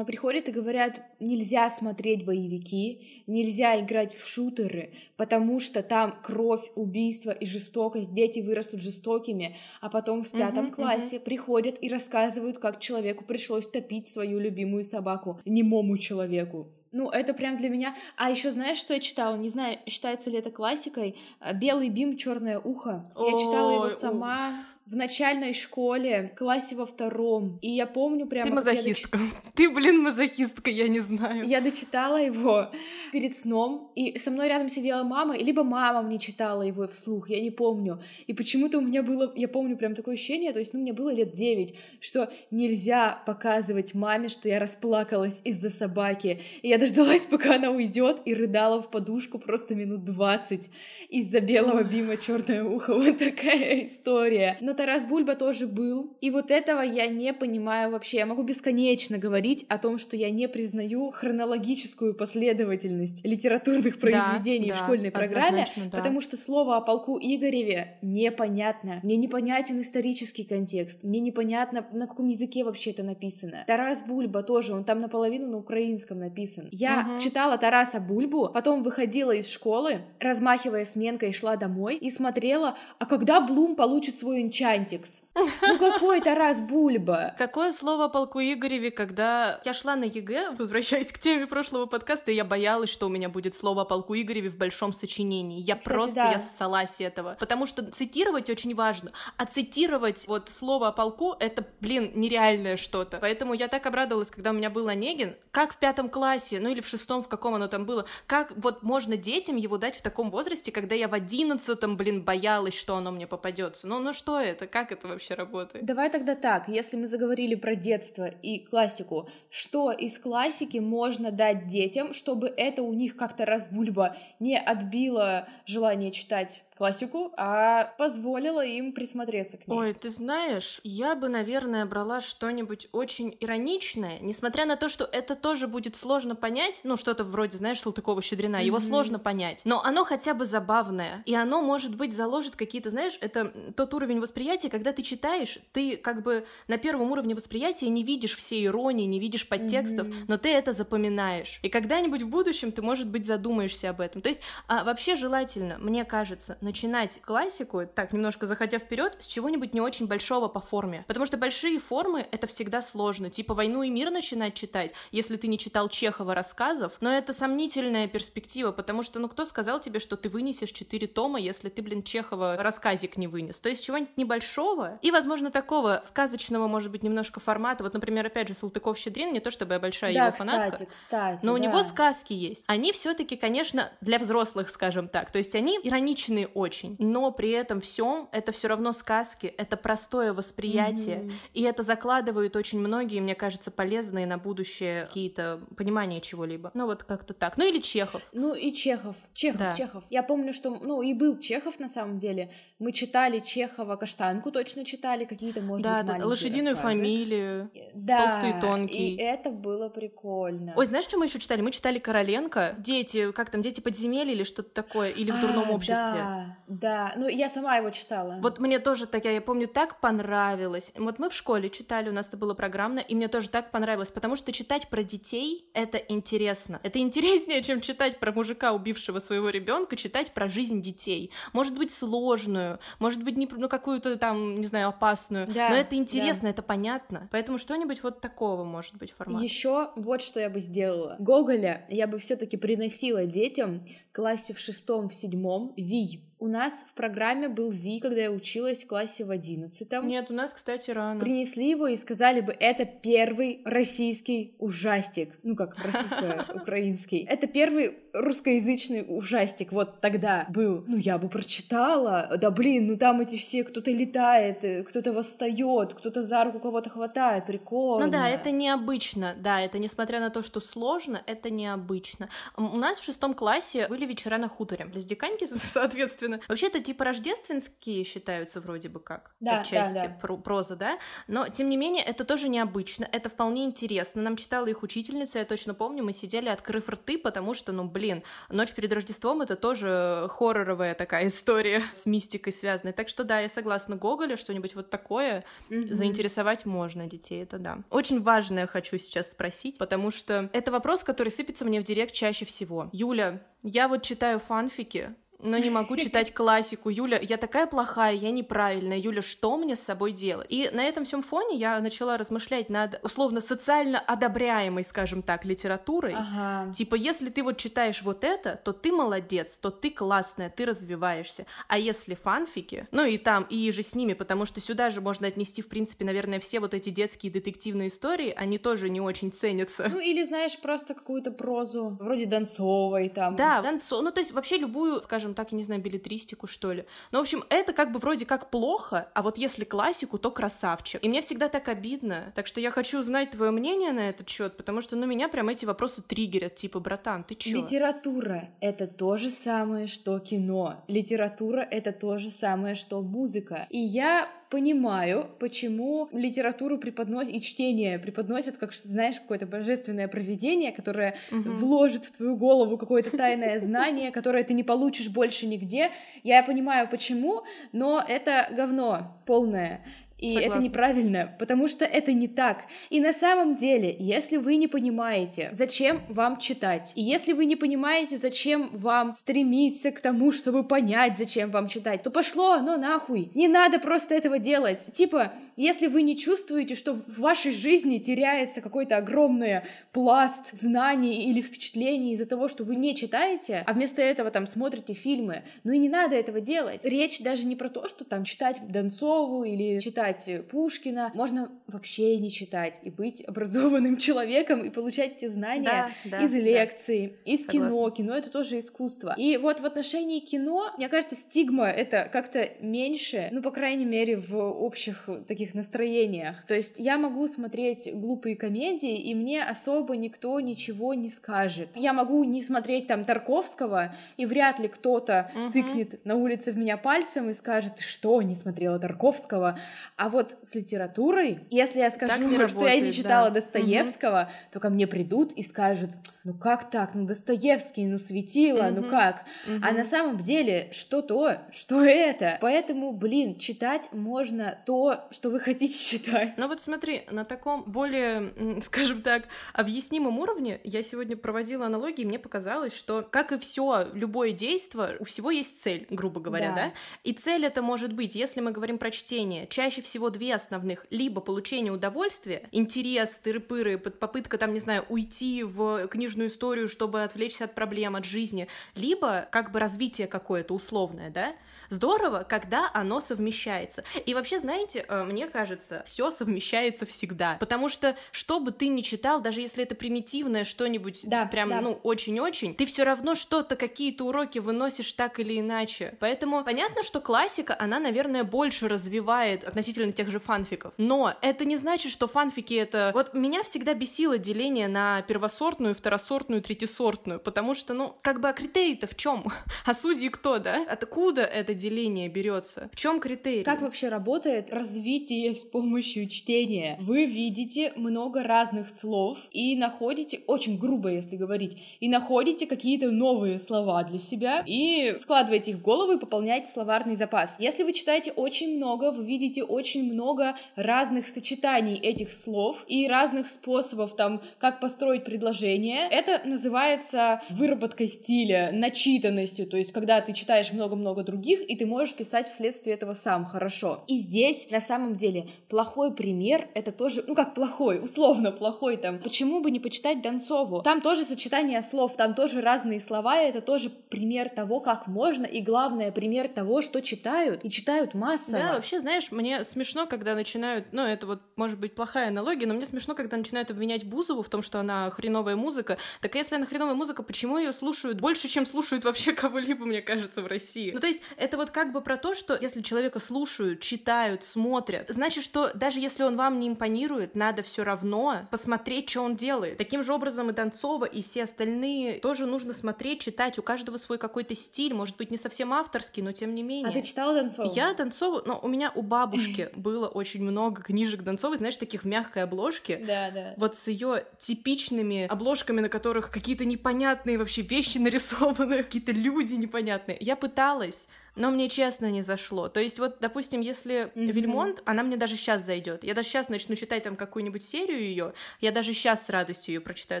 приходят 0.06 0.48
и 0.48 0.52
говорят, 0.52 1.02
нельзя 1.18 1.70
смотреть 1.70 2.24
боевики, 2.24 3.24
нельзя 3.26 3.80
играть 3.80 4.14
в 4.14 4.26
шутеры, 4.26 4.92
потому 5.16 5.60
что 5.60 5.82
там 5.82 6.18
кровь, 6.22 6.70
убийство 6.74 7.30
и 7.30 7.46
жестокость, 7.46 8.12
дети 8.12 8.40
вырастут 8.40 8.82
жестокими, 8.82 9.56
а 9.80 9.88
потом 9.88 10.24
в 10.24 10.30
пятом 10.30 10.66
uh-huh, 10.66 10.72
классе 10.72 11.16
uh-huh. 11.16 11.20
приходят 11.20 11.82
и 11.82 11.88
рассказывают, 11.88 12.58
как 12.58 12.80
человеку 12.80 13.24
пришлось 13.24 13.66
топить 13.66 14.08
свою 14.08 14.38
любимую 14.38 14.84
собаку, 14.84 15.40
немому 15.46 15.96
человеку. 15.96 16.68
Ну, 16.92 17.08
это 17.08 17.34
прям 17.34 17.56
для 17.56 17.70
меня. 17.70 17.94
А 18.16 18.30
еще 18.30 18.50
знаешь, 18.50 18.76
что 18.76 18.94
я 18.94 19.00
читала? 19.00 19.36
Не 19.36 19.48
знаю, 19.48 19.78
считается 19.86 20.30
ли 20.30 20.38
это 20.38 20.50
классикой. 20.50 21.18
Белый 21.54 21.88
бим, 21.88 22.16
черное 22.16 22.58
ухо. 22.58 23.10
Я 23.18 23.32
читала 23.38 23.72
его 23.72 23.90
сама 23.90 24.64
в 24.86 24.96
начальной 24.96 25.54
школе, 25.54 26.32
классе 26.36 26.74
во 26.74 26.86
втором. 26.86 27.58
И 27.62 27.70
я 27.70 27.86
помню 27.86 28.26
прямо... 28.26 28.48
Ты 28.48 28.54
мазохистка. 28.54 29.18
Доч... 29.18 29.28
Ты, 29.54 29.70
блин, 29.70 30.02
мазохистка, 30.02 30.70
я 30.70 30.88
не 30.88 31.00
знаю. 31.00 31.44
Я 31.44 31.60
дочитала 31.60 32.20
его 32.20 32.68
перед 33.12 33.36
сном, 33.36 33.92
и 33.94 34.18
со 34.18 34.30
мной 34.30 34.48
рядом 34.48 34.68
сидела 34.68 35.04
мама, 35.04 35.36
либо 35.36 35.62
мама 35.62 36.02
мне 36.02 36.18
читала 36.18 36.62
его 36.62 36.88
вслух, 36.88 37.30
я 37.30 37.40
не 37.40 37.50
помню. 37.50 38.02
И 38.26 38.34
почему-то 38.34 38.78
у 38.78 38.80
меня 38.80 39.02
было, 39.02 39.32
я 39.36 39.48
помню 39.48 39.76
прям 39.76 39.94
такое 39.94 40.14
ощущение, 40.14 40.52
то 40.52 40.58
есть, 40.58 40.74
ну, 40.74 40.80
мне 40.80 40.92
было 40.92 41.12
лет 41.12 41.32
девять, 41.32 41.74
что 42.00 42.30
нельзя 42.50 43.22
показывать 43.24 43.94
маме, 43.94 44.28
что 44.28 44.48
я 44.48 44.58
расплакалась 44.58 45.40
из-за 45.44 45.70
собаки. 45.70 46.40
И 46.62 46.68
я 46.68 46.78
дождалась, 46.78 47.26
пока 47.26 47.54
она 47.54 47.70
уйдет, 47.70 48.22
и 48.24 48.34
рыдала 48.34 48.82
в 48.82 48.90
подушку 48.90 49.38
просто 49.38 49.74
минут 49.74 50.04
двадцать 50.04 50.70
из-за 51.08 51.40
белого 51.40 51.82
бима 51.84 52.16
черное 52.16 52.64
ухо. 52.64 52.94
Вот 53.02 53.18
такая 53.18 53.86
история. 53.86 54.56
Но 54.60 54.71
Тарас 54.74 55.04
Бульба 55.04 55.34
тоже 55.34 55.66
был. 55.66 56.16
И 56.20 56.30
вот 56.30 56.50
этого 56.50 56.80
я 56.80 57.06
не 57.06 57.32
понимаю 57.32 57.90
вообще. 57.90 58.18
Я 58.18 58.26
могу 58.26 58.42
бесконечно 58.42 59.18
говорить 59.18 59.64
о 59.68 59.78
том, 59.78 59.98
что 59.98 60.16
я 60.16 60.30
не 60.30 60.48
признаю 60.48 61.10
хронологическую 61.10 62.14
последовательность 62.14 63.24
литературных 63.24 63.98
произведений 64.00 64.68
да, 64.68 64.74
в 64.74 64.78
школьной 64.78 65.10
да, 65.10 65.18
программе, 65.18 65.66
да. 65.76 65.96
потому 65.96 66.20
что 66.20 66.36
слово 66.36 66.76
о 66.76 66.80
полку 66.80 67.18
Игореве 67.20 67.98
непонятно. 68.02 69.00
Мне 69.02 69.16
непонятен 69.16 69.80
исторический 69.80 70.44
контекст. 70.44 71.04
Мне 71.04 71.20
непонятно, 71.20 71.86
на 71.92 72.06
каком 72.06 72.28
языке 72.28 72.64
вообще 72.64 72.90
это 72.90 73.02
написано. 73.02 73.64
Тарас 73.66 74.02
Бульба 74.02 74.42
тоже, 74.42 74.72
он 74.74 74.84
там 74.84 75.00
наполовину 75.00 75.48
на 75.48 75.58
украинском 75.58 76.18
написан. 76.18 76.68
Я 76.70 77.06
угу. 77.08 77.20
читала 77.20 77.58
Тараса 77.58 78.00
Бульбу, 78.00 78.50
потом 78.52 78.82
выходила 78.82 79.32
из 79.32 79.48
школы, 79.48 80.02
размахивая 80.20 80.84
сменкой, 80.84 81.32
шла 81.32 81.56
домой 81.56 81.96
и 81.96 82.10
смотрела, 82.10 82.76
а 82.98 83.06
когда 83.06 83.40
Блум 83.40 83.76
получит 83.76 84.18
свой 84.18 84.42
инчант 84.42 84.61
Чантикс. 84.62 85.22
Ну 85.34 85.78
какой 85.78 86.20
Тарас 86.20 86.60
Бульба? 86.60 87.34
Какое 87.36 87.72
слово 87.72 88.04
о 88.04 88.08
полку 88.08 88.38
Игореве, 88.38 88.92
когда 88.92 89.60
я 89.64 89.72
шла 89.72 89.96
на 89.96 90.04
ЕГЭ, 90.04 90.52
возвращаясь 90.58 91.10
к 91.10 91.18
теме 91.18 91.48
прошлого 91.48 91.86
подкаста, 91.86 92.30
я 92.30 92.44
боялась, 92.44 92.90
что 92.90 93.06
у 93.06 93.08
меня 93.08 93.28
будет 93.28 93.56
слово 93.56 93.82
о 93.82 93.84
полку 93.84 94.14
Игореве 94.14 94.50
в 94.50 94.56
большом 94.56 94.92
сочинении. 94.92 95.60
Я 95.60 95.76
Кстати, 95.76 95.94
просто, 95.94 96.14
да. 96.14 96.32
я 96.32 96.38
ссалась 96.38 97.00
этого. 97.00 97.36
Потому 97.40 97.66
что 97.66 97.84
цитировать 97.90 98.50
очень 98.50 98.74
важно, 98.74 99.10
а 99.36 99.46
цитировать 99.46 100.28
вот 100.28 100.48
слово 100.50 100.88
о 100.88 100.92
полку, 100.92 101.34
это, 101.40 101.66
блин, 101.80 102.12
нереальное 102.14 102.76
что-то. 102.76 103.18
Поэтому 103.18 103.54
я 103.54 103.66
так 103.66 103.86
обрадовалась, 103.86 104.30
когда 104.30 104.50
у 104.50 104.54
меня 104.54 104.70
был 104.70 104.86
Онегин, 104.86 105.34
как 105.50 105.72
в 105.72 105.78
пятом 105.78 106.08
классе, 106.08 106.60
ну 106.60 106.68
или 106.68 106.80
в 106.82 106.86
шестом, 106.86 107.24
в 107.24 107.28
каком 107.28 107.54
оно 107.54 107.66
там 107.66 107.84
было, 107.84 108.04
как 108.26 108.52
вот 108.56 108.82
можно 108.82 109.16
детям 109.16 109.56
его 109.56 109.78
дать 109.78 109.96
в 109.96 110.02
таком 110.02 110.30
возрасте, 110.30 110.70
когда 110.70 110.94
я 110.94 111.08
в 111.08 111.14
одиннадцатом, 111.14 111.96
блин, 111.96 112.22
боялась, 112.22 112.74
что 112.78 112.96
оно 112.96 113.10
мне 113.10 113.26
попадется. 113.26 113.88
Ну, 113.88 113.98
ну 113.98 114.12
что 114.12 114.38
это? 114.38 114.51
Это? 114.52 114.66
Как 114.66 114.92
это 114.92 115.08
вообще 115.08 115.34
работает? 115.34 115.84
Давай 115.84 116.10
тогда 116.10 116.34
так, 116.34 116.68
если 116.68 116.96
мы 116.96 117.06
заговорили 117.06 117.54
про 117.54 117.74
детство 117.74 118.26
и 118.26 118.58
классику, 118.58 119.28
что 119.50 119.90
из 119.90 120.18
классики 120.18 120.78
можно 120.78 121.30
дать 121.30 121.66
детям, 121.66 122.14
чтобы 122.14 122.52
это 122.56 122.82
у 122.82 122.92
них 122.92 123.16
как-то 123.16 123.44
разбульба 123.44 124.16
не 124.40 124.58
отбило 124.58 125.48
желание 125.66 126.10
читать 126.10 126.64
классику, 126.76 127.32
а 127.36 127.92
позволила 127.96 128.64
им 128.64 128.92
присмотреться 128.92 129.56
к 129.56 129.68
ней. 129.68 129.78
Ой, 129.78 129.94
ты 129.94 130.08
знаешь, 130.08 130.80
я 130.82 131.14
бы, 131.14 131.28
наверное, 131.28 131.86
брала 131.86 132.20
что-нибудь 132.20 132.88
очень 132.90 133.36
ироничное, 133.38 134.18
несмотря 134.20 134.66
на 134.66 134.76
то, 134.76 134.88
что 134.88 135.04
это 135.04 135.36
тоже 135.36 135.68
будет 135.68 135.94
сложно 135.94 136.34
понять, 136.34 136.80
ну, 136.82 136.96
что-то 136.96 137.22
вроде, 137.22 137.56
знаешь, 137.56 137.80
Салтыкова-Щедрина, 137.80 138.56
mm-hmm. 138.56 138.64
его 138.64 138.80
сложно 138.80 139.20
понять, 139.20 139.60
но 139.64 139.80
оно 139.84 140.04
хотя 140.04 140.34
бы 140.34 140.44
забавное, 140.44 141.22
и 141.24 141.36
оно, 141.36 141.62
может 141.62 141.94
быть, 141.94 142.14
заложит 142.14 142.56
какие-то, 142.56 142.90
знаешь, 142.90 143.16
это 143.20 143.52
тот 143.76 143.94
уровень 143.94 144.18
восприятия, 144.18 144.41
восприятие, 144.42 144.70
когда 144.70 144.92
ты 144.92 145.02
читаешь, 145.02 145.58
ты 145.72 145.96
как 145.96 146.22
бы 146.22 146.44
на 146.66 146.76
первом 146.76 147.12
уровне 147.12 147.34
восприятия 147.34 147.88
не 147.88 148.02
видишь 148.02 148.36
все 148.36 148.64
иронии, 148.64 149.04
не 149.04 149.20
видишь 149.20 149.48
подтекстов, 149.48 150.08
mm-hmm. 150.08 150.24
но 150.26 150.36
ты 150.36 150.48
это 150.48 150.72
запоминаешь. 150.72 151.60
И 151.62 151.68
когда-нибудь 151.68 152.22
в 152.22 152.28
будущем 152.28 152.72
ты, 152.72 152.82
может 152.82 153.08
быть, 153.08 153.24
задумаешься 153.24 153.90
об 153.90 154.00
этом. 154.00 154.20
То 154.20 154.28
есть 154.28 154.40
а, 154.66 154.82
вообще 154.82 155.14
желательно, 155.14 155.78
мне 155.78 156.04
кажется, 156.04 156.58
начинать 156.60 157.20
классику, 157.22 157.86
так, 157.86 158.12
немножко 158.12 158.46
заходя 158.46 158.78
вперед, 158.78 159.16
с 159.20 159.28
чего-нибудь 159.28 159.74
не 159.74 159.80
очень 159.80 160.08
большого 160.08 160.48
по 160.48 160.60
форме. 160.60 161.04
Потому 161.06 161.26
что 161.26 161.36
большие 161.36 161.78
формы— 161.78 162.26
это 162.32 162.48
всегда 162.48 162.82
сложно. 162.82 163.30
Типа 163.30 163.54
«Войну 163.54 163.84
и 163.84 163.90
мир» 163.90 164.10
начинать 164.10 164.54
читать, 164.54 164.92
если 165.12 165.36
ты 165.36 165.46
не 165.46 165.58
читал 165.58 165.88
Чехова 165.88 166.34
рассказов, 166.34 166.94
но 167.00 167.12
это 167.12 167.32
сомнительная 167.32 168.08
перспектива, 168.08 168.72
потому 168.72 169.04
что, 169.04 169.20
ну, 169.20 169.28
кто 169.28 169.44
сказал 169.44 169.78
тебе, 169.78 170.00
что 170.00 170.16
ты 170.16 170.28
вынесешь 170.28 170.70
четыре 170.70 171.06
тома, 171.06 171.38
если 171.38 171.68
ты, 171.68 171.80
блин, 171.80 172.02
Чехова 172.02 172.56
рассказик 172.56 173.16
не 173.16 173.28
вынес? 173.28 173.60
То 173.60 173.68
есть 173.68 173.84
чего-нибудь 173.84 174.16
небольшого 174.32 174.98
и, 175.02 175.10
возможно, 175.10 175.50
такого 175.50 176.00
сказочного, 176.02 176.66
может 176.66 176.90
быть, 176.90 177.02
немножко 177.02 177.40
формата. 177.40 177.84
Вот, 177.84 177.92
например, 177.94 178.26
опять 178.26 178.48
же, 178.48 178.54
Салтыков-Щедрин, 178.54 179.32
не 179.32 179.40
то 179.40 179.50
чтобы 179.50 179.74
я 179.74 179.80
большая 179.80 180.14
да, 180.14 180.26
его 180.26 180.36
фанатка, 180.36 180.72
кстати, 180.72 180.90
кстати, 180.90 181.40
но 181.44 181.52
да. 181.52 181.60
у 181.60 181.62
него 181.62 181.82
сказки 181.82 182.32
есть. 182.32 182.64
Они 182.66 182.92
все 182.92 183.14
таки 183.14 183.36
конечно, 183.36 183.90
для 184.00 184.18
взрослых, 184.18 184.68
скажем 184.68 185.08
так. 185.08 185.30
То 185.30 185.38
есть 185.38 185.54
они 185.54 185.78
ироничные 185.82 186.46
очень, 186.46 186.96
но 186.98 187.30
при 187.30 187.50
этом 187.50 187.80
всем 187.80 188.28
это 188.32 188.52
все 188.52 188.68
равно 188.68 188.92
сказки, 188.92 189.46
это 189.46 189.76
простое 189.76 190.32
восприятие, 190.32 191.16
mm-hmm. 191.16 191.32
и 191.54 191.62
это 191.62 191.82
закладывают 191.82 192.56
очень 192.56 192.78
многие, 192.78 193.20
мне 193.20 193.34
кажется, 193.34 193.70
полезные 193.70 194.26
на 194.26 194.38
будущее 194.38 195.06
какие-то 195.06 195.60
понимания 195.76 196.20
чего-либо. 196.20 196.70
Ну 196.74 196.86
вот 196.86 197.04
как-то 197.04 197.34
так. 197.34 197.56
Ну 197.56 197.66
или 197.66 197.80
Чехов. 197.80 198.22
Ну 198.32 198.54
и 198.54 198.72
Чехов. 198.72 199.16
Чехов, 199.34 199.60
да. 199.60 199.74
Чехов. 199.74 200.04
Я 200.10 200.22
помню, 200.22 200.52
что, 200.52 200.70
ну 200.70 201.02
и 201.02 201.14
был 201.14 201.38
Чехов 201.38 201.78
на 201.78 201.88
самом 201.88 202.18
деле. 202.18 202.50
Мы 202.78 202.92
читали 202.92 203.40
Чехова, 203.40 203.96
Каштанку 204.22 204.52
точно 204.52 204.84
читали, 204.84 205.24
какие-то, 205.24 205.60
может 205.60 205.82
да, 205.82 206.02
быть, 206.02 206.18
да, 206.18 206.26
лошадиную 206.26 206.76
рассказы. 206.76 206.96
фамилию, 206.96 207.70
да, 207.94 208.26
толстый 208.26 208.50
и 208.50 208.60
тонкий. 208.60 209.14
И 209.14 209.16
это 209.16 209.50
было 209.50 209.88
прикольно. 209.88 210.74
Ой, 210.76 210.86
знаешь, 210.86 211.04
что 211.06 211.18
мы 211.18 211.26
еще 211.26 211.40
читали? 211.40 211.60
Мы 211.60 211.72
читали 211.72 211.98
Короленко, 211.98 212.76
дети, 212.78 213.32
как 213.32 213.50
там, 213.50 213.62
дети 213.62 213.80
подземелья 213.80 214.32
или 214.32 214.44
что-то 214.44 214.70
такое, 214.70 215.10
или 215.10 215.30
в 215.30 215.40
дурном 215.40 215.70
а, 215.70 215.72
обществе. 215.72 215.96
Да, 215.96 216.56
да, 216.68 217.12
ну 217.16 217.26
я 217.28 217.48
сама 217.48 217.76
его 217.76 217.90
читала. 217.90 218.38
Вот 218.40 218.60
мне 218.60 218.78
тоже 218.78 219.06
так, 219.06 219.24
я 219.24 219.40
помню, 219.40 219.66
так 219.66 220.00
понравилось. 220.00 220.92
Вот 220.96 221.18
мы 221.18 221.28
в 221.28 221.34
школе 221.34 221.68
читали, 221.68 222.08
у 222.08 222.12
нас 222.12 222.28
это 222.28 222.36
было 222.36 222.54
программно, 222.54 223.00
и 223.00 223.14
мне 223.14 223.28
тоже 223.28 223.48
так 223.48 223.70
понравилось, 223.72 224.10
потому 224.10 224.36
что 224.36 224.52
читать 224.52 224.88
про 224.88 225.02
детей— 225.02 225.68
это 225.74 225.98
интересно. 225.98 226.80
Это 226.82 227.00
интереснее, 227.00 227.62
чем 227.62 227.80
читать 227.80 228.20
про 228.20 228.32
мужика, 228.32 228.72
убившего 228.72 229.18
своего 229.18 229.50
ребенка, 229.50 229.96
читать 229.96 230.32
про 230.32 230.48
жизнь 230.48 230.80
детей. 230.80 231.32
Может 231.52 231.76
быть, 231.76 231.92
сложную, 231.92 232.78
может 233.00 233.24
быть, 233.24 233.36
не, 233.36 233.48
ну, 233.50 233.68
какую-то 233.68 234.11
там, 234.16 234.60
не 234.60 234.66
знаю, 234.66 234.88
опасную, 234.88 235.46
да, 235.46 235.70
но 235.70 235.76
это 235.76 235.94
интересно, 235.96 236.44
да. 236.44 236.50
это 236.50 236.62
понятно. 236.62 237.28
Поэтому 237.30 237.58
что-нибудь 237.58 238.02
вот 238.02 238.20
такого 238.20 238.64
может 238.64 238.96
быть 238.96 239.12
формат. 239.12 239.42
Еще 239.42 239.90
вот 239.96 240.22
что 240.22 240.40
я 240.40 240.50
бы 240.50 240.60
сделала. 240.60 241.16
Гоголя 241.18 241.86
я 241.88 242.06
бы 242.06 242.18
все-таки 242.18 242.56
приносила 242.56 243.26
детям 243.26 243.86
в 244.10 244.14
классе 244.14 244.54
в 244.54 244.58
шестом, 244.58 245.08
в 245.08 245.14
седьмом 245.14 245.72
Ви 245.76 246.22
у 246.42 246.48
нас 246.48 246.84
в 246.88 246.94
программе 246.94 247.48
был 247.48 247.70
Ви, 247.70 248.00
когда 248.00 248.22
я 248.22 248.32
училась 248.32 248.82
в 248.82 248.88
классе 248.88 249.24
в 249.24 249.30
одиннадцатом. 249.30 250.08
Нет, 250.08 250.28
у 250.28 250.34
нас, 250.34 250.52
кстати, 250.52 250.90
рано. 250.90 251.20
Принесли 251.20 251.70
его 251.70 251.86
и 251.86 251.96
сказали 251.96 252.40
бы, 252.40 252.52
это 252.58 252.84
первый 252.84 253.62
российский 253.64 254.56
ужастик. 254.58 255.30
Ну 255.44 255.54
как, 255.54 255.76
российско-украинский. 255.78 257.18
Это 257.30 257.46
первый 257.46 257.96
русскоязычный 258.12 259.04
ужастик 259.08 259.72
вот 259.72 260.00
тогда 260.00 260.46
был. 260.50 260.84
Ну 260.88 260.96
я 260.96 261.16
бы 261.16 261.28
прочитала. 261.28 262.36
Да 262.40 262.50
блин, 262.50 262.88
ну 262.88 262.96
там 262.96 263.20
эти 263.20 263.36
все, 263.36 263.62
кто-то 263.62 263.92
летает, 263.92 264.64
э, 264.64 264.82
кто-то 264.82 265.12
восстает, 265.12 265.94
кто-то 265.94 266.24
за 266.24 266.44
руку 266.44 266.58
кого-то 266.58 266.90
хватает. 266.90 267.46
Прикольно. 267.46 268.06
Ну 268.06 268.12
да, 268.12 268.28
это 268.28 268.50
необычно. 268.50 269.34
Да, 269.38 269.60
это 269.60 269.78
несмотря 269.78 270.18
на 270.18 270.30
то, 270.30 270.42
что 270.42 270.58
сложно, 270.60 271.22
это 271.26 271.50
необычно. 271.50 272.28
У 272.56 272.76
нас 272.76 272.98
в 272.98 273.04
шестом 273.04 273.32
классе 273.34 273.86
были 273.88 274.06
вечера 274.06 274.38
на 274.38 274.48
хуторе. 274.48 274.86
Для 274.86 275.00
диканьки, 275.00 275.46
соответственно, 275.46 276.31
наверное. 276.32 276.48
Вообще 276.48 276.66
это 276.66 276.80
типа 276.80 277.04
рождественские 277.04 278.04
считаются 278.04 278.60
вроде 278.60 278.88
бы 278.88 279.00
как, 279.00 279.34
да, 279.40 279.60
отчасти 279.60 279.94
да, 279.94 280.16
да. 280.20 280.36
проза, 280.36 280.76
да? 280.76 280.98
Но, 281.28 281.48
тем 281.48 281.68
не 281.68 281.76
менее, 281.76 282.02
это 282.02 282.24
тоже 282.24 282.48
необычно, 282.48 283.08
это 283.10 283.28
вполне 283.28 283.64
интересно. 283.64 284.22
Нам 284.22 284.36
читала 284.36 284.66
их 284.66 284.82
учительница, 284.82 285.38
я 285.38 285.44
точно 285.44 285.74
помню, 285.74 286.04
мы 286.04 286.12
сидели, 286.12 286.48
открыв 286.48 286.88
рты, 286.88 287.18
потому 287.18 287.54
что, 287.54 287.72
ну, 287.72 287.84
блин, 287.84 288.22
«Ночь 288.48 288.72
перед 288.72 288.92
Рождеством»— 288.92 289.40
это 289.42 289.56
тоже 289.56 290.26
хорроровая 290.30 290.94
такая 290.94 291.26
история 291.26 291.82
с 291.92 292.06
мистикой 292.06 292.52
связанная. 292.52 292.92
Так 292.92 293.08
что, 293.08 293.24
да, 293.24 293.40
я 293.40 293.48
согласна 293.48 293.96
Гоголя, 293.96 294.36
что-нибудь 294.36 294.74
вот 294.74 294.90
такое 294.90 295.44
mm-hmm. 295.70 295.92
заинтересовать 295.94 296.66
можно 296.66 297.06
детей, 297.06 297.42
это 297.42 297.58
да. 297.58 297.78
Очень 297.90 298.22
важное 298.22 298.66
хочу 298.66 298.98
сейчас 298.98 299.30
спросить, 299.30 299.78
потому 299.78 300.10
что 300.10 300.50
это 300.52 300.70
вопрос, 300.70 301.04
который 301.04 301.28
сыпется 301.28 301.64
мне 301.64 301.80
в 301.80 301.84
директ 301.84 302.12
чаще 302.12 302.44
всего. 302.44 302.88
Юля, 302.92 303.40
я 303.62 303.88
вот 303.88 304.02
читаю 304.02 304.40
фанфики, 304.40 305.14
но 305.42 305.58
не 305.58 305.70
могу 305.70 305.96
читать 305.96 306.32
классику. 306.34 306.88
Юля, 306.88 307.18
я 307.20 307.36
такая 307.36 307.66
плохая, 307.66 308.14
я 308.14 308.30
неправильная. 308.30 308.98
Юля, 308.98 309.22
что 309.22 309.56
мне 309.56 309.76
с 309.76 309.80
собой 309.80 310.12
делать? 310.12 310.46
И 310.50 310.70
на 310.72 310.84
этом 310.84 311.04
всем 311.04 311.22
фоне 311.22 311.56
я 311.56 311.78
начала 311.80 312.16
размышлять 312.16 312.70
над 312.70 313.00
условно 313.02 313.40
социально 313.40 313.98
одобряемой, 313.98 314.84
скажем 314.84 315.22
так, 315.22 315.44
литературой. 315.44 316.14
Ага. 316.16 316.72
Типа, 316.72 316.94
если 316.94 317.28
ты 317.30 317.42
вот 317.42 317.56
читаешь 317.56 318.02
вот 318.02 318.24
это, 318.24 318.60
то 318.64 318.72
ты 318.72 318.92
молодец, 318.92 319.58
то 319.58 319.70
ты 319.70 319.90
классная, 319.90 320.50
ты 320.50 320.64
развиваешься. 320.64 321.46
А 321.68 321.78
если 321.78 322.14
фанфики, 322.14 322.86
ну 322.92 323.04
и 323.04 323.18
там, 323.18 323.44
и 323.44 323.70
же 323.72 323.82
с 323.82 323.94
ними, 323.94 324.12
потому 324.12 324.46
что 324.46 324.60
сюда 324.60 324.90
же 324.90 325.00
можно 325.00 325.26
отнести, 325.26 325.62
в 325.62 325.68
принципе, 325.68 326.04
наверное, 326.04 326.40
все 326.40 326.60
вот 326.60 326.74
эти 326.74 326.90
детские 326.90 327.32
детективные 327.32 327.88
истории, 327.88 328.32
они 328.36 328.58
тоже 328.58 328.88
не 328.88 329.00
очень 329.00 329.32
ценятся. 329.32 329.88
Ну 329.88 329.98
или, 329.98 330.22
знаешь, 330.22 330.58
просто 330.58 330.94
какую-то 330.94 331.32
прозу, 331.32 331.96
вроде 332.00 332.26
Донцовой 332.26 333.08
там. 333.08 333.36
Да, 333.36 333.62
Донцов, 333.62 334.02
ну 334.02 334.10
то 334.10 334.20
есть 334.20 334.32
вообще 334.32 334.56
любую, 334.58 335.00
скажем 335.00 335.31
скажем 335.32 335.34
так, 335.34 335.52
я 335.52 335.56
не 335.56 335.64
знаю, 335.64 335.80
билетристику, 335.80 336.46
что 336.46 336.72
ли. 336.72 336.84
Ну, 337.10 337.18
в 337.18 337.22
общем, 337.22 337.44
это 337.48 337.72
как 337.72 337.92
бы 337.92 337.98
вроде 337.98 338.26
как 338.26 338.50
плохо, 338.50 339.08
а 339.14 339.22
вот 339.22 339.38
если 339.38 339.64
классику, 339.64 340.18
то 340.18 340.30
красавчик. 340.30 341.02
И 341.04 341.08
мне 341.08 341.20
всегда 341.20 341.48
так 341.48 341.68
обидно. 341.68 342.32
Так 342.34 342.46
что 342.46 342.60
я 342.60 342.70
хочу 342.70 343.00
узнать 343.00 343.30
твое 343.30 343.50
мнение 343.50 343.92
на 343.92 344.08
этот 344.08 344.28
счет, 344.28 344.56
потому 344.56 344.82
что, 344.82 344.96
ну, 344.96 345.06
меня 345.06 345.28
прям 345.28 345.48
эти 345.48 345.66
вопросы 345.66 346.02
триггерят, 346.02 346.54
типа, 346.54 346.80
братан, 346.80 347.24
ты 347.24 347.34
чё? 347.34 347.56
Литература— 347.56 348.50
это 348.60 348.86
то 348.86 349.16
же 349.16 349.30
самое, 349.30 349.86
что 349.86 350.18
кино. 350.18 350.84
Литература— 350.88 351.60
это 351.70 351.92
то 351.92 352.18
же 352.18 352.30
самое, 352.30 352.74
что 352.74 353.02
музыка. 353.02 353.66
И 353.70 353.78
я 353.78 354.28
понимаю, 354.52 355.30
почему 355.38 356.10
литературу 356.12 356.76
преподносят 356.76 357.34
и 357.34 357.40
чтение 357.40 357.98
преподносят 357.98 358.58
как, 358.58 358.74
знаешь, 358.74 359.18
какое-то 359.18 359.46
божественное 359.46 360.08
проведение, 360.08 360.72
которое 360.72 361.14
угу. 361.30 361.52
вложит 361.52 362.04
в 362.04 362.12
твою 362.12 362.36
голову 362.36 362.76
какое-то 362.76 363.16
тайное 363.16 363.58
знание, 363.58 364.10
которое 364.10 364.44
ты 364.44 364.52
не 364.52 364.62
получишь 364.62 365.08
больше 365.08 365.46
нигде. 365.46 365.88
Я 366.22 366.42
понимаю, 366.42 366.86
почему, 366.90 367.44
но 367.72 368.04
это 368.06 368.46
говно 368.54 369.16
полное. 369.24 369.80
И 370.22 370.34
Согласна. 370.34 370.50
это 370.50 370.64
неправильно, 370.64 371.34
потому 371.40 371.66
что 371.66 371.84
это 371.84 372.12
не 372.12 372.28
так. 372.28 372.64
И 372.90 373.00
на 373.00 373.12
самом 373.12 373.56
деле, 373.56 373.96
если 373.98 374.36
вы 374.36 374.54
не 374.54 374.68
понимаете, 374.68 375.50
зачем 375.52 376.00
вам 376.08 376.38
читать, 376.38 376.92
и 376.94 377.02
если 377.02 377.32
вы 377.32 377.44
не 377.44 377.56
понимаете, 377.56 378.16
зачем 378.16 378.70
вам 378.72 379.14
стремиться 379.14 379.90
к 379.90 380.00
тому, 380.00 380.30
чтобы 380.30 380.62
понять, 380.62 381.18
зачем 381.18 381.50
вам 381.50 381.66
читать, 381.66 382.04
то 382.04 382.10
пошло 382.10 382.52
оно 382.52 382.76
нахуй. 382.76 383.32
Не 383.34 383.48
надо 383.48 383.80
просто 383.80 384.14
этого 384.14 384.38
делать. 384.38 384.92
Типа, 384.92 385.32
если 385.56 385.86
вы 385.86 386.02
не 386.02 386.16
чувствуете, 386.16 386.74
что 386.74 386.94
в 386.94 387.18
вашей 387.18 387.52
жизни 387.52 387.98
теряется 387.98 388.60
какой-то 388.60 388.96
огромный 388.96 389.62
пласт 389.92 390.52
знаний 390.52 391.30
или 391.30 391.40
впечатлений 391.40 392.12
из-за 392.12 392.26
того, 392.26 392.48
что 392.48 392.64
вы 392.64 392.76
не 392.76 392.94
читаете, 392.94 393.62
а 393.66 393.72
вместо 393.72 394.02
этого 394.02 394.30
там 394.30 394.46
смотрите 394.46 394.94
фильмы, 394.94 395.42
ну 395.64 395.72
и 395.72 395.78
не 395.78 395.88
надо 395.88 396.16
этого 396.16 396.40
делать. 396.40 396.84
Речь 396.84 397.20
даже 397.20 397.46
не 397.46 397.56
про 397.56 397.68
то, 397.68 397.88
что 397.88 398.04
там 398.04 398.24
читать 398.24 398.60
Донцову 398.68 399.44
или 399.44 399.80
читать 399.80 400.28
Пушкина, 400.50 401.10
можно 401.14 401.50
вообще 401.66 402.16
не 402.18 402.30
читать 402.30 402.80
и 402.82 402.90
быть 402.90 403.22
образованным 403.26 403.96
человеком 403.98 404.64
и 404.64 404.70
получать 404.70 405.12
эти 405.12 405.28
знания 405.28 405.90
да, 406.04 406.18
да, 406.18 406.24
из 406.24 406.34
лекций, 406.34 407.16
да. 407.24 407.32
из 407.32 407.44
Согласна. 407.46 407.70
кино. 407.70 407.90
Кино— 407.90 408.14
это 408.16 408.30
тоже 408.30 408.58
искусство. 408.58 409.14
И 409.16 409.36
вот 409.36 409.60
в 409.60 409.64
отношении 409.64 410.20
кино, 410.20 410.72
мне 410.76 410.88
кажется, 410.88 411.16
стигма— 411.16 411.66
это 411.68 412.08
как-то 412.12 412.48
меньше, 412.60 413.28
ну, 413.32 413.42
по 413.42 413.50
крайней 413.50 413.84
мере, 413.84 414.16
в 414.16 414.36
общих 414.36 415.08
таких 415.26 415.51
настроениях. 415.54 416.44
То 416.46 416.54
есть 416.54 416.78
я 416.78 416.98
могу 416.98 417.26
смотреть 417.26 417.88
глупые 417.92 418.36
комедии, 418.36 418.96
и 418.96 419.14
мне 419.14 419.42
особо 419.44 419.96
никто 419.96 420.38
ничего 420.40 420.94
не 420.94 421.08
скажет. 421.08 421.70
Я 421.74 421.92
могу 421.92 422.24
не 422.24 422.40
смотреть 422.40 422.86
там 422.86 423.04
Тарковского, 423.04 423.94
и 424.16 424.26
вряд 424.26 424.58
ли 424.58 424.68
кто-то 424.68 425.30
угу. 425.34 425.52
тыкнет 425.52 426.04
на 426.04 426.16
улице 426.16 426.52
в 426.52 426.58
меня 426.58 426.76
пальцем 426.76 427.30
и 427.30 427.34
скажет, 427.34 427.80
что 427.80 428.22
не 428.22 428.34
смотрела 428.34 428.78
Тарковского, 428.78 429.58
А 429.96 430.08
вот 430.08 430.36
с 430.42 430.54
литературой, 430.54 431.40
если 431.50 431.80
я 431.80 431.90
скажу, 431.90 432.14
что 432.28 432.38
работает, 432.38 432.74
я 432.74 432.80
не 432.80 432.92
читала 432.92 433.28
да. 433.30 433.36
Достоевского, 433.36 434.22
угу. 434.22 434.52
то 434.52 434.60
ко 434.60 434.70
мне 434.70 434.86
придут 434.86 435.32
и 435.32 435.42
скажут, 435.42 435.90
ну 436.24 436.34
как 436.34 436.70
так, 436.70 436.94
ну 436.94 437.04
Достоевский, 437.06 437.86
ну 437.86 437.98
светило, 437.98 438.68
угу. 438.68 438.82
ну 438.82 438.88
как? 438.88 439.24
Угу. 439.46 439.60
А 439.62 439.72
на 439.72 439.84
самом 439.84 440.18
деле, 440.18 440.68
что 440.72 441.02
то, 441.02 441.38
что 441.52 441.84
это? 441.84 442.38
Поэтому, 442.40 442.92
блин, 442.92 443.36
читать 443.36 443.88
можно 443.92 444.58
то, 444.66 445.06
что 445.10 445.30
вы 445.32 445.40
хотите 445.40 445.98
читать. 445.98 446.34
Ну 446.36 446.48
вот 446.48 446.60
смотри, 446.60 447.04
на 447.10 447.24
таком 447.24 447.64
более, 447.64 448.60
скажем 448.62 449.02
так, 449.02 449.24
объяснимом 449.52 450.18
уровне 450.18 450.60
я 450.64 450.82
сегодня 450.82 451.16
проводила 451.16 451.66
аналогии, 451.66 452.02
и 452.02 452.06
мне 452.06 452.18
показалось, 452.18 452.76
что, 452.76 453.02
как 453.02 453.32
и 453.32 453.38
все, 453.38 453.88
любое 453.94 454.32
действие, 454.32 454.96
у 455.00 455.04
всего 455.04 455.30
есть 455.30 455.62
цель, 455.62 455.86
грубо 455.90 456.20
говоря, 456.20 456.50
да. 456.50 456.54
да? 456.54 456.72
И 457.04 457.12
цель 457.12 457.44
это 457.44 457.62
может 457.62 457.92
быть, 457.92 458.14
если 458.14 458.40
мы 458.40 458.52
говорим 458.52 458.78
про 458.78 458.90
чтение, 458.90 459.46
чаще 459.46 459.82
всего 459.82 460.10
две 460.10 460.34
основных, 460.34 460.86
либо 460.90 461.20
получение 461.20 461.72
удовольствия, 461.72 462.48
интерес, 462.52 463.20
тыры-пыры, 463.22 463.78
попытка 463.78 464.38
там, 464.38 464.52
не 464.52 464.60
знаю, 464.60 464.84
уйти 464.88 465.42
в 465.42 465.88
книжную 465.88 466.28
историю, 466.28 466.68
чтобы 466.68 467.02
отвлечься 467.02 467.44
от 467.44 467.54
проблем, 467.54 467.96
от 467.96 468.04
жизни, 468.04 468.48
либо 468.74 469.28
как 469.30 469.52
бы 469.52 469.58
развитие 469.58 470.06
какое-то 470.06 470.54
условное, 470.54 471.10
да? 471.10 471.34
Здорово, 471.72 472.26
когда 472.28 472.70
оно 472.74 473.00
совмещается. 473.00 473.82
И 474.04 474.12
вообще, 474.12 474.38
знаете, 474.38 474.84
э, 474.86 475.04
мне 475.04 475.26
кажется, 475.26 475.82
все 475.86 476.10
совмещается 476.10 476.84
всегда. 476.84 477.38
Потому 477.40 477.70
что, 477.70 477.96
что 478.10 478.40
бы 478.40 478.52
ты 478.52 478.68
ни 478.68 478.82
читал, 478.82 479.22
даже 479.22 479.40
если 479.40 479.62
это 479.62 479.74
примитивное 479.74 480.44
что-нибудь, 480.44 481.00
да, 481.04 481.24
прям, 481.24 481.48
да. 481.48 481.62
ну, 481.62 481.80
очень-очень, 481.82 482.54
ты 482.54 482.66
все 482.66 482.82
равно 482.84 483.14
что-то, 483.14 483.56
какие-то 483.56 484.04
уроки 484.04 484.38
выносишь 484.38 484.92
так 484.92 485.18
или 485.18 485.40
иначе. 485.40 485.96
Поэтому 485.98 486.44
понятно, 486.44 486.82
что 486.82 487.00
классика, 487.00 487.56
она, 487.58 487.78
наверное, 487.78 488.22
больше 488.22 488.68
развивает 488.68 489.42
относительно 489.42 489.92
тех 489.92 490.10
же 490.10 490.20
фанфиков. 490.20 490.74
Но 490.76 491.14
это 491.22 491.46
не 491.46 491.56
значит, 491.56 491.90
что 491.90 492.06
фанфики 492.06 492.52
это... 492.52 492.90
Вот 492.92 493.14
меня 493.14 493.42
всегда 493.44 493.72
бесило 493.72 494.18
деление 494.18 494.68
на 494.68 495.00
первосортную, 495.00 495.74
второсортную, 495.74 496.42
третисортную, 496.42 497.18
потому 497.18 497.54
что, 497.54 497.72
ну, 497.72 497.96
как 498.02 498.20
бы, 498.20 498.28
а 498.28 498.34
критерий-то 498.34 498.86
в 498.86 498.94
чем? 498.94 499.24
А 499.64 499.74
судьи 499.74 500.10
кто, 500.10 500.38
да? 500.38 500.66
Откуда 500.68 501.22
это 501.22 501.54
деление 501.62 502.08
берется? 502.08 502.68
В 502.72 502.76
чем 502.76 503.00
критерий? 503.00 503.44
Как 503.44 503.62
вообще 503.62 503.88
работает 503.88 504.52
развитие 504.52 505.32
с 505.32 505.44
помощью 505.44 506.08
чтения? 506.08 506.76
Вы 506.80 507.06
видите 507.06 507.72
много 507.76 508.22
разных 508.22 508.68
слов 508.68 509.18
и 509.30 509.56
находите, 509.56 510.20
очень 510.26 510.58
грубо, 510.58 510.90
если 510.90 511.16
говорить, 511.16 511.56
и 511.80 511.88
находите 511.88 512.46
какие-то 512.46 512.90
новые 512.90 513.38
слова 513.38 513.84
для 513.84 513.98
себя 513.98 514.42
и 514.46 514.94
складываете 514.98 515.52
их 515.52 515.58
в 515.58 515.62
голову 515.62 515.92
и 515.92 515.98
пополняете 515.98 516.50
словарный 516.50 516.96
запас. 516.96 517.36
Если 517.38 517.62
вы 517.62 517.72
читаете 517.72 518.10
очень 518.12 518.56
много, 518.56 518.90
вы 518.90 519.04
видите 519.04 519.44
очень 519.44 519.92
много 519.92 520.34
разных 520.56 521.06
сочетаний 521.06 521.76
этих 521.76 522.12
слов 522.12 522.64
и 522.66 522.88
разных 522.88 523.28
способов 523.28 523.94
там, 523.94 524.20
как 524.38 524.60
построить 524.60 525.04
предложение. 525.04 525.88
Это 525.90 526.20
называется 526.24 527.22
выработкой 527.30 527.86
стиля, 527.86 528.50
начитанностью, 528.52 529.46
то 529.46 529.56
есть 529.56 529.72
когда 529.72 530.00
ты 530.00 530.12
читаешь 530.12 530.52
много-много 530.52 531.04
других 531.04 531.51
и 531.52 531.56
ты 531.56 531.66
можешь 531.66 531.94
писать 531.94 532.28
вследствие 532.28 532.74
этого 532.74 532.94
сам 532.94 533.26
хорошо. 533.26 533.84
И 533.86 533.98
здесь, 533.98 534.50
на 534.50 534.58
самом 534.58 534.94
деле, 534.94 535.28
плохой 535.50 535.92
пример, 535.92 536.48
это 536.54 536.72
тоже, 536.72 537.04
ну 537.06 537.14
как 537.14 537.34
плохой, 537.34 537.78
условно 537.84 538.32
плохой 538.32 538.78
там. 538.78 538.98
Почему 539.00 539.42
бы 539.42 539.50
не 539.50 539.60
почитать 539.60 540.00
Донцову? 540.00 540.62
Там 540.62 540.80
тоже 540.80 541.04
сочетание 541.04 541.60
слов, 541.60 541.94
там 541.98 542.14
тоже 542.14 542.40
разные 542.40 542.80
слова, 542.80 543.20
и 543.20 543.28
это 543.28 543.42
тоже 543.42 543.68
пример 543.68 544.30
того, 544.30 544.60
как 544.60 544.86
можно, 544.86 545.26
и 545.26 545.42
главное, 545.42 545.92
пример 545.92 546.28
того, 546.28 546.62
что 546.62 546.80
читают, 546.80 547.44
и 547.44 547.50
читают 547.50 547.92
массово. 547.92 548.38
Да, 548.38 548.52
вообще, 548.54 548.80
знаешь, 548.80 549.12
мне 549.12 549.44
смешно, 549.44 549.86
когда 549.86 550.14
начинают, 550.14 550.68
ну, 550.72 550.86
это 550.86 551.06
вот, 551.06 551.20
может 551.36 551.58
быть, 551.58 551.74
плохая 551.74 552.08
аналогия, 552.08 552.46
но 552.46 552.54
мне 552.54 552.64
смешно, 552.64 552.94
когда 552.94 553.18
начинают 553.18 553.50
обвинять 553.50 553.84
Бузову 553.84 554.22
в 554.22 554.30
том, 554.30 554.40
что 554.40 554.58
она 554.58 554.88
хреновая 554.88 555.36
музыка. 555.36 555.76
Так 556.00 556.14
если 556.14 556.36
она 556.36 556.46
хреновая 556.46 556.74
музыка, 556.74 557.02
почему 557.02 557.36
ее 557.36 557.52
слушают 557.52 558.00
больше, 558.00 558.28
чем 558.28 558.46
слушают 558.46 558.84
вообще 558.84 559.12
кого-либо, 559.12 559.66
мне 559.66 559.82
кажется, 559.82 560.22
в 560.22 560.26
России? 560.26 560.70
Ну, 560.72 560.80
то 560.80 560.86
есть, 560.86 561.02
это 561.18 561.31
вот 561.36 561.50
как 561.50 561.72
бы 561.72 561.80
про 561.80 561.96
то, 561.96 562.14
что 562.14 562.36
если 562.40 562.62
человека 562.62 562.98
слушают, 563.00 563.60
читают, 563.60 564.24
смотрят, 564.24 564.86
значит, 564.88 565.24
что 565.24 565.52
даже 565.54 565.80
если 565.80 566.02
он 566.02 566.16
вам 566.16 566.40
не 566.40 566.48
импонирует, 566.48 567.14
надо 567.14 567.42
все 567.42 567.64
равно 567.64 568.26
посмотреть, 568.30 568.90
что 568.90 569.02
он 569.02 569.16
делает. 569.16 569.58
Таким 569.58 569.82
же 569.82 569.92
образом 569.92 570.30
и 570.30 570.32
Донцова, 570.32 570.84
и 570.84 571.02
все 571.02 571.24
остальные 571.24 572.00
тоже 572.00 572.26
нужно 572.26 572.52
смотреть, 572.52 573.00
читать. 573.00 573.38
У 573.38 573.42
каждого 573.42 573.76
свой 573.76 573.98
какой-то 573.98 574.34
стиль, 574.34 574.74
может 574.74 574.96
быть, 574.96 575.10
не 575.10 575.16
совсем 575.16 575.52
авторский, 575.52 576.02
но 576.02 576.12
тем 576.12 576.34
не 576.34 576.42
менее. 576.42 576.68
А 576.68 576.72
ты 576.72 576.82
читала 576.82 577.14
Донцову? 577.14 577.52
Я 577.54 577.74
Донцову, 577.74 578.22
но 578.26 578.38
у 578.42 578.48
меня 578.48 578.72
у 578.74 578.82
бабушки 578.82 579.50
было 579.56 579.88
очень 579.88 580.22
много 580.22 580.62
книжек 580.62 581.02
Донцовой, 581.02 581.38
знаешь, 581.38 581.56
таких 581.56 581.82
в 581.82 581.86
мягкой 581.86 582.24
обложке. 582.24 582.82
Да, 582.86 583.10
да. 583.10 583.34
Вот 583.36 583.56
с 583.56 583.68
ее 583.68 584.04
типичными 584.18 585.06
обложками, 585.06 585.60
на 585.60 585.68
которых 585.68 586.10
какие-то 586.10 586.44
непонятные 586.44 587.18
вообще 587.18 587.42
вещи 587.42 587.78
нарисованы, 587.78 588.62
какие-то 588.62 588.92
люди 588.92 589.34
непонятные. 589.34 589.96
Я 590.00 590.16
пыталась, 590.16 590.86
но 591.14 591.30
мне 591.30 591.48
честно 591.48 591.90
не 591.90 592.02
зашло. 592.02 592.48
То 592.48 592.60
есть 592.60 592.78
вот, 592.78 592.96
допустим, 593.00 593.40
если 593.40 593.92
mm-hmm. 593.94 594.12
Вильмонт, 594.12 594.62
она 594.64 594.82
мне 594.82 594.96
даже 594.96 595.16
сейчас 595.16 595.44
зайдет. 595.44 595.84
Я 595.84 595.94
даже 595.94 596.08
сейчас 596.08 596.28
начну 596.28 596.54
читать 596.54 596.84
там 596.84 596.96
какую-нибудь 596.96 597.42
серию 597.42 597.80
ее, 597.80 598.12
я 598.40 598.52
даже 598.52 598.72
сейчас 598.72 599.06
с 599.06 599.10
радостью 599.10 599.54
ее 599.54 599.60
прочитаю. 599.60 600.00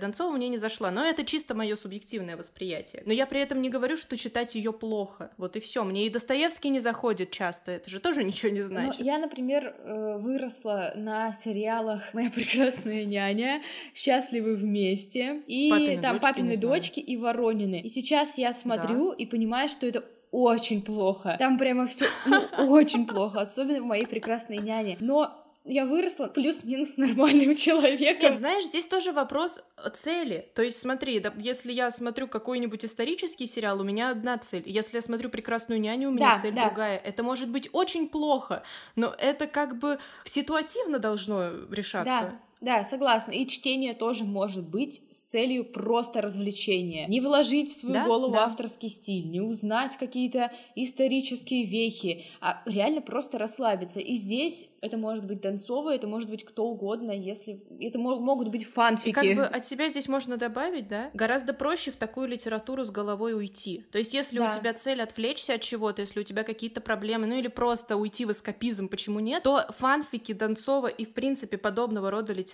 Донцова 0.00 0.34
мне 0.36 0.48
не 0.48 0.58
зашла, 0.58 0.90
но 0.90 1.04
это 1.04 1.24
чисто 1.24 1.54
мое 1.54 1.76
субъективное 1.76 2.36
восприятие. 2.36 3.02
Но 3.06 3.12
я 3.12 3.26
при 3.26 3.40
этом 3.40 3.60
не 3.60 3.70
говорю, 3.70 3.96
что 3.96 4.16
читать 4.16 4.54
ее 4.54 4.72
плохо. 4.72 5.30
Вот 5.36 5.56
и 5.56 5.60
все. 5.60 5.84
Мне 5.84 6.06
и 6.06 6.10
Достоевский 6.10 6.70
не 6.70 6.80
заходит 6.80 7.30
часто, 7.30 7.72
это 7.72 7.90
же 7.90 8.00
тоже 8.00 8.24
ничего 8.30 8.52
не 8.52 8.62
значит. 8.62 9.00
Но 9.00 9.04
я, 9.04 9.18
например, 9.18 9.74
э, 9.78 10.18
выросла 10.18 10.92
на 10.96 11.34
сериалах 11.34 12.14
«Моя 12.14 12.30
прекрасная 12.30 13.04
няня», 13.04 13.62
«Счастливы 13.94 14.54
вместе» 14.54 15.42
и 15.46 15.70
Папины 15.70 16.00
там 16.00 16.18
дочки, 16.18 16.22
«Папины 16.22 16.56
дочки» 16.56 17.00
и 17.00 17.16
«Воронины». 17.16 17.80
И 17.80 17.88
сейчас 17.88 18.38
я 18.38 18.52
смотрю 18.52 19.10
да. 19.10 19.16
и 19.16 19.26
понимаю, 19.26 19.68
что 19.68 19.86
это 19.86 20.04
очень 20.30 20.82
плохо. 20.82 21.36
Там 21.38 21.58
прямо 21.58 21.86
все 21.86 22.06
ну, 22.26 22.40
очень 22.70 23.06
плохо, 23.06 23.40
особенно 23.40 23.80
в 23.80 23.84
моей 23.86 24.06
прекрасной 24.06 24.58
няне. 24.58 24.96
Но 25.00 25.36
я 25.64 25.84
выросла 25.84 26.26
плюс-минус 26.28 26.96
нормальным 26.96 27.54
человеком. 27.54 28.22
Нет, 28.22 28.36
знаешь, 28.36 28.64
здесь 28.64 28.86
тоже 28.86 29.12
вопрос 29.12 29.62
цели. 29.94 30.48
То 30.54 30.62
есть 30.62 30.80
смотри, 30.80 31.20
да, 31.20 31.32
если 31.36 31.72
я 31.72 31.90
смотрю 31.90 32.28
какой-нибудь 32.28 32.84
исторический 32.84 33.46
сериал, 33.46 33.80
у 33.80 33.84
меня 33.84 34.10
одна 34.10 34.38
цель. 34.38 34.62
Если 34.66 34.96
я 34.96 35.02
смотрю 35.02 35.30
«Прекрасную 35.30 35.80
няню», 35.80 36.08
у 36.08 36.12
меня 36.12 36.34
да, 36.34 36.38
цель 36.38 36.54
да. 36.54 36.66
другая. 36.66 36.96
Это 36.98 37.22
может 37.22 37.48
быть 37.50 37.68
очень 37.72 38.08
плохо, 38.08 38.62
но 38.96 39.14
это 39.18 39.46
как 39.46 39.78
бы 39.78 39.98
ситуативно 40.24 40.98
должно 40.98 41.50
решаться. 41.70 42.30
Да. 42.30 42.40
Да, 42.60 42.84
согласна. 42.84 43.32
И 43.32 43.46
чтение 43.46 43.94
тоже 43.94 44.24
может 44.24 44.68
быть 44.68 45.02
с 45.10 45.22
целью 45.22 45.64
просто 45.64 46.20
развлечения. 46.20 47.06
Не 47.06 47.20
вложить 47.20 47.70
в 47.70 47.76
свою 47.76 47.94
да? 47.94 48.06
голову 48.06 48.34
да. 48.34 48.44
авторский 48.44 48.90
стиль, 48.90 49.30
не 49.30 49.40
узнать 49.40 49.96
какие-то 49.96 50.52
исторические 50.74 51.64
вехи, 51.64 52.24
а 52.40 52.62
реально 52.66 53.00
просто 53.00 53.38
расслабиться. 53.38 54.00
И 54.00 54.14
здесь 54.14 54.68
это 54.82 54.98
может 54.98 55.26
быть 55.26 55.40
Донцова, 55.40 55.94
это 55.94 56.06
может 56.06 56.28
быть 56.28 56.44
кто 56.44 56.66
угодно, 56.66 57.12
если... 57.12 57.62
Это 57.80 57.98
могут 57.98 58.48
быть 58.48 58.66
фанфики. 58.66 59.08
И 59.08 59.12
как 59.12 59.36
бы 59.36 59.44
от 59.44 59.64
себя 59.64 59.88
здесь 59.88 60.08
можно 60.08 60.36
добавить, 60.36 60.88
да? 60.88 61.10
Гораздо 61.14 61.54
проще 61.54 61.90
в 61.90 61.96
такую 61.96 62.28
литературу 62.28 62.84
с 62.84 62.90
головой 62.90 63.34
уйти. 63.34 63.84
То 63.90 63.98
есть 63.98 64.12
если 64.12 64.38
да. 64.38 64.48
у 64.48 64.58
тебя 64.58 64.74
цель 64.74 65.00
отвлечься 65.00 65.54
от 65.54 65.62
чего-то, 65.62 66.02
если 66.02 66.20
у 66.20 66.24
тебя 66.24 66.44
какие-то 66.44 66.80
проблемы, 66.80 67.26
ну 67.26 67.36
или 67.36 67.48
просто 67.48 67.96
уйти 67.96 68.26
в 68.26 68.32
эскапизм, 68.32 68.88
почему 68.88 69.20
нет, 69.20 69.42
то 69.42 69.66
фанфики 69.78 70.32
Донцова 70.32 70.88
и, 70.88 71.04
в 71.06 71.14
принципе, 71.14 71.56
подобного 71.56 72.10
рода 72.10 72.32
литература, 72.32 72.49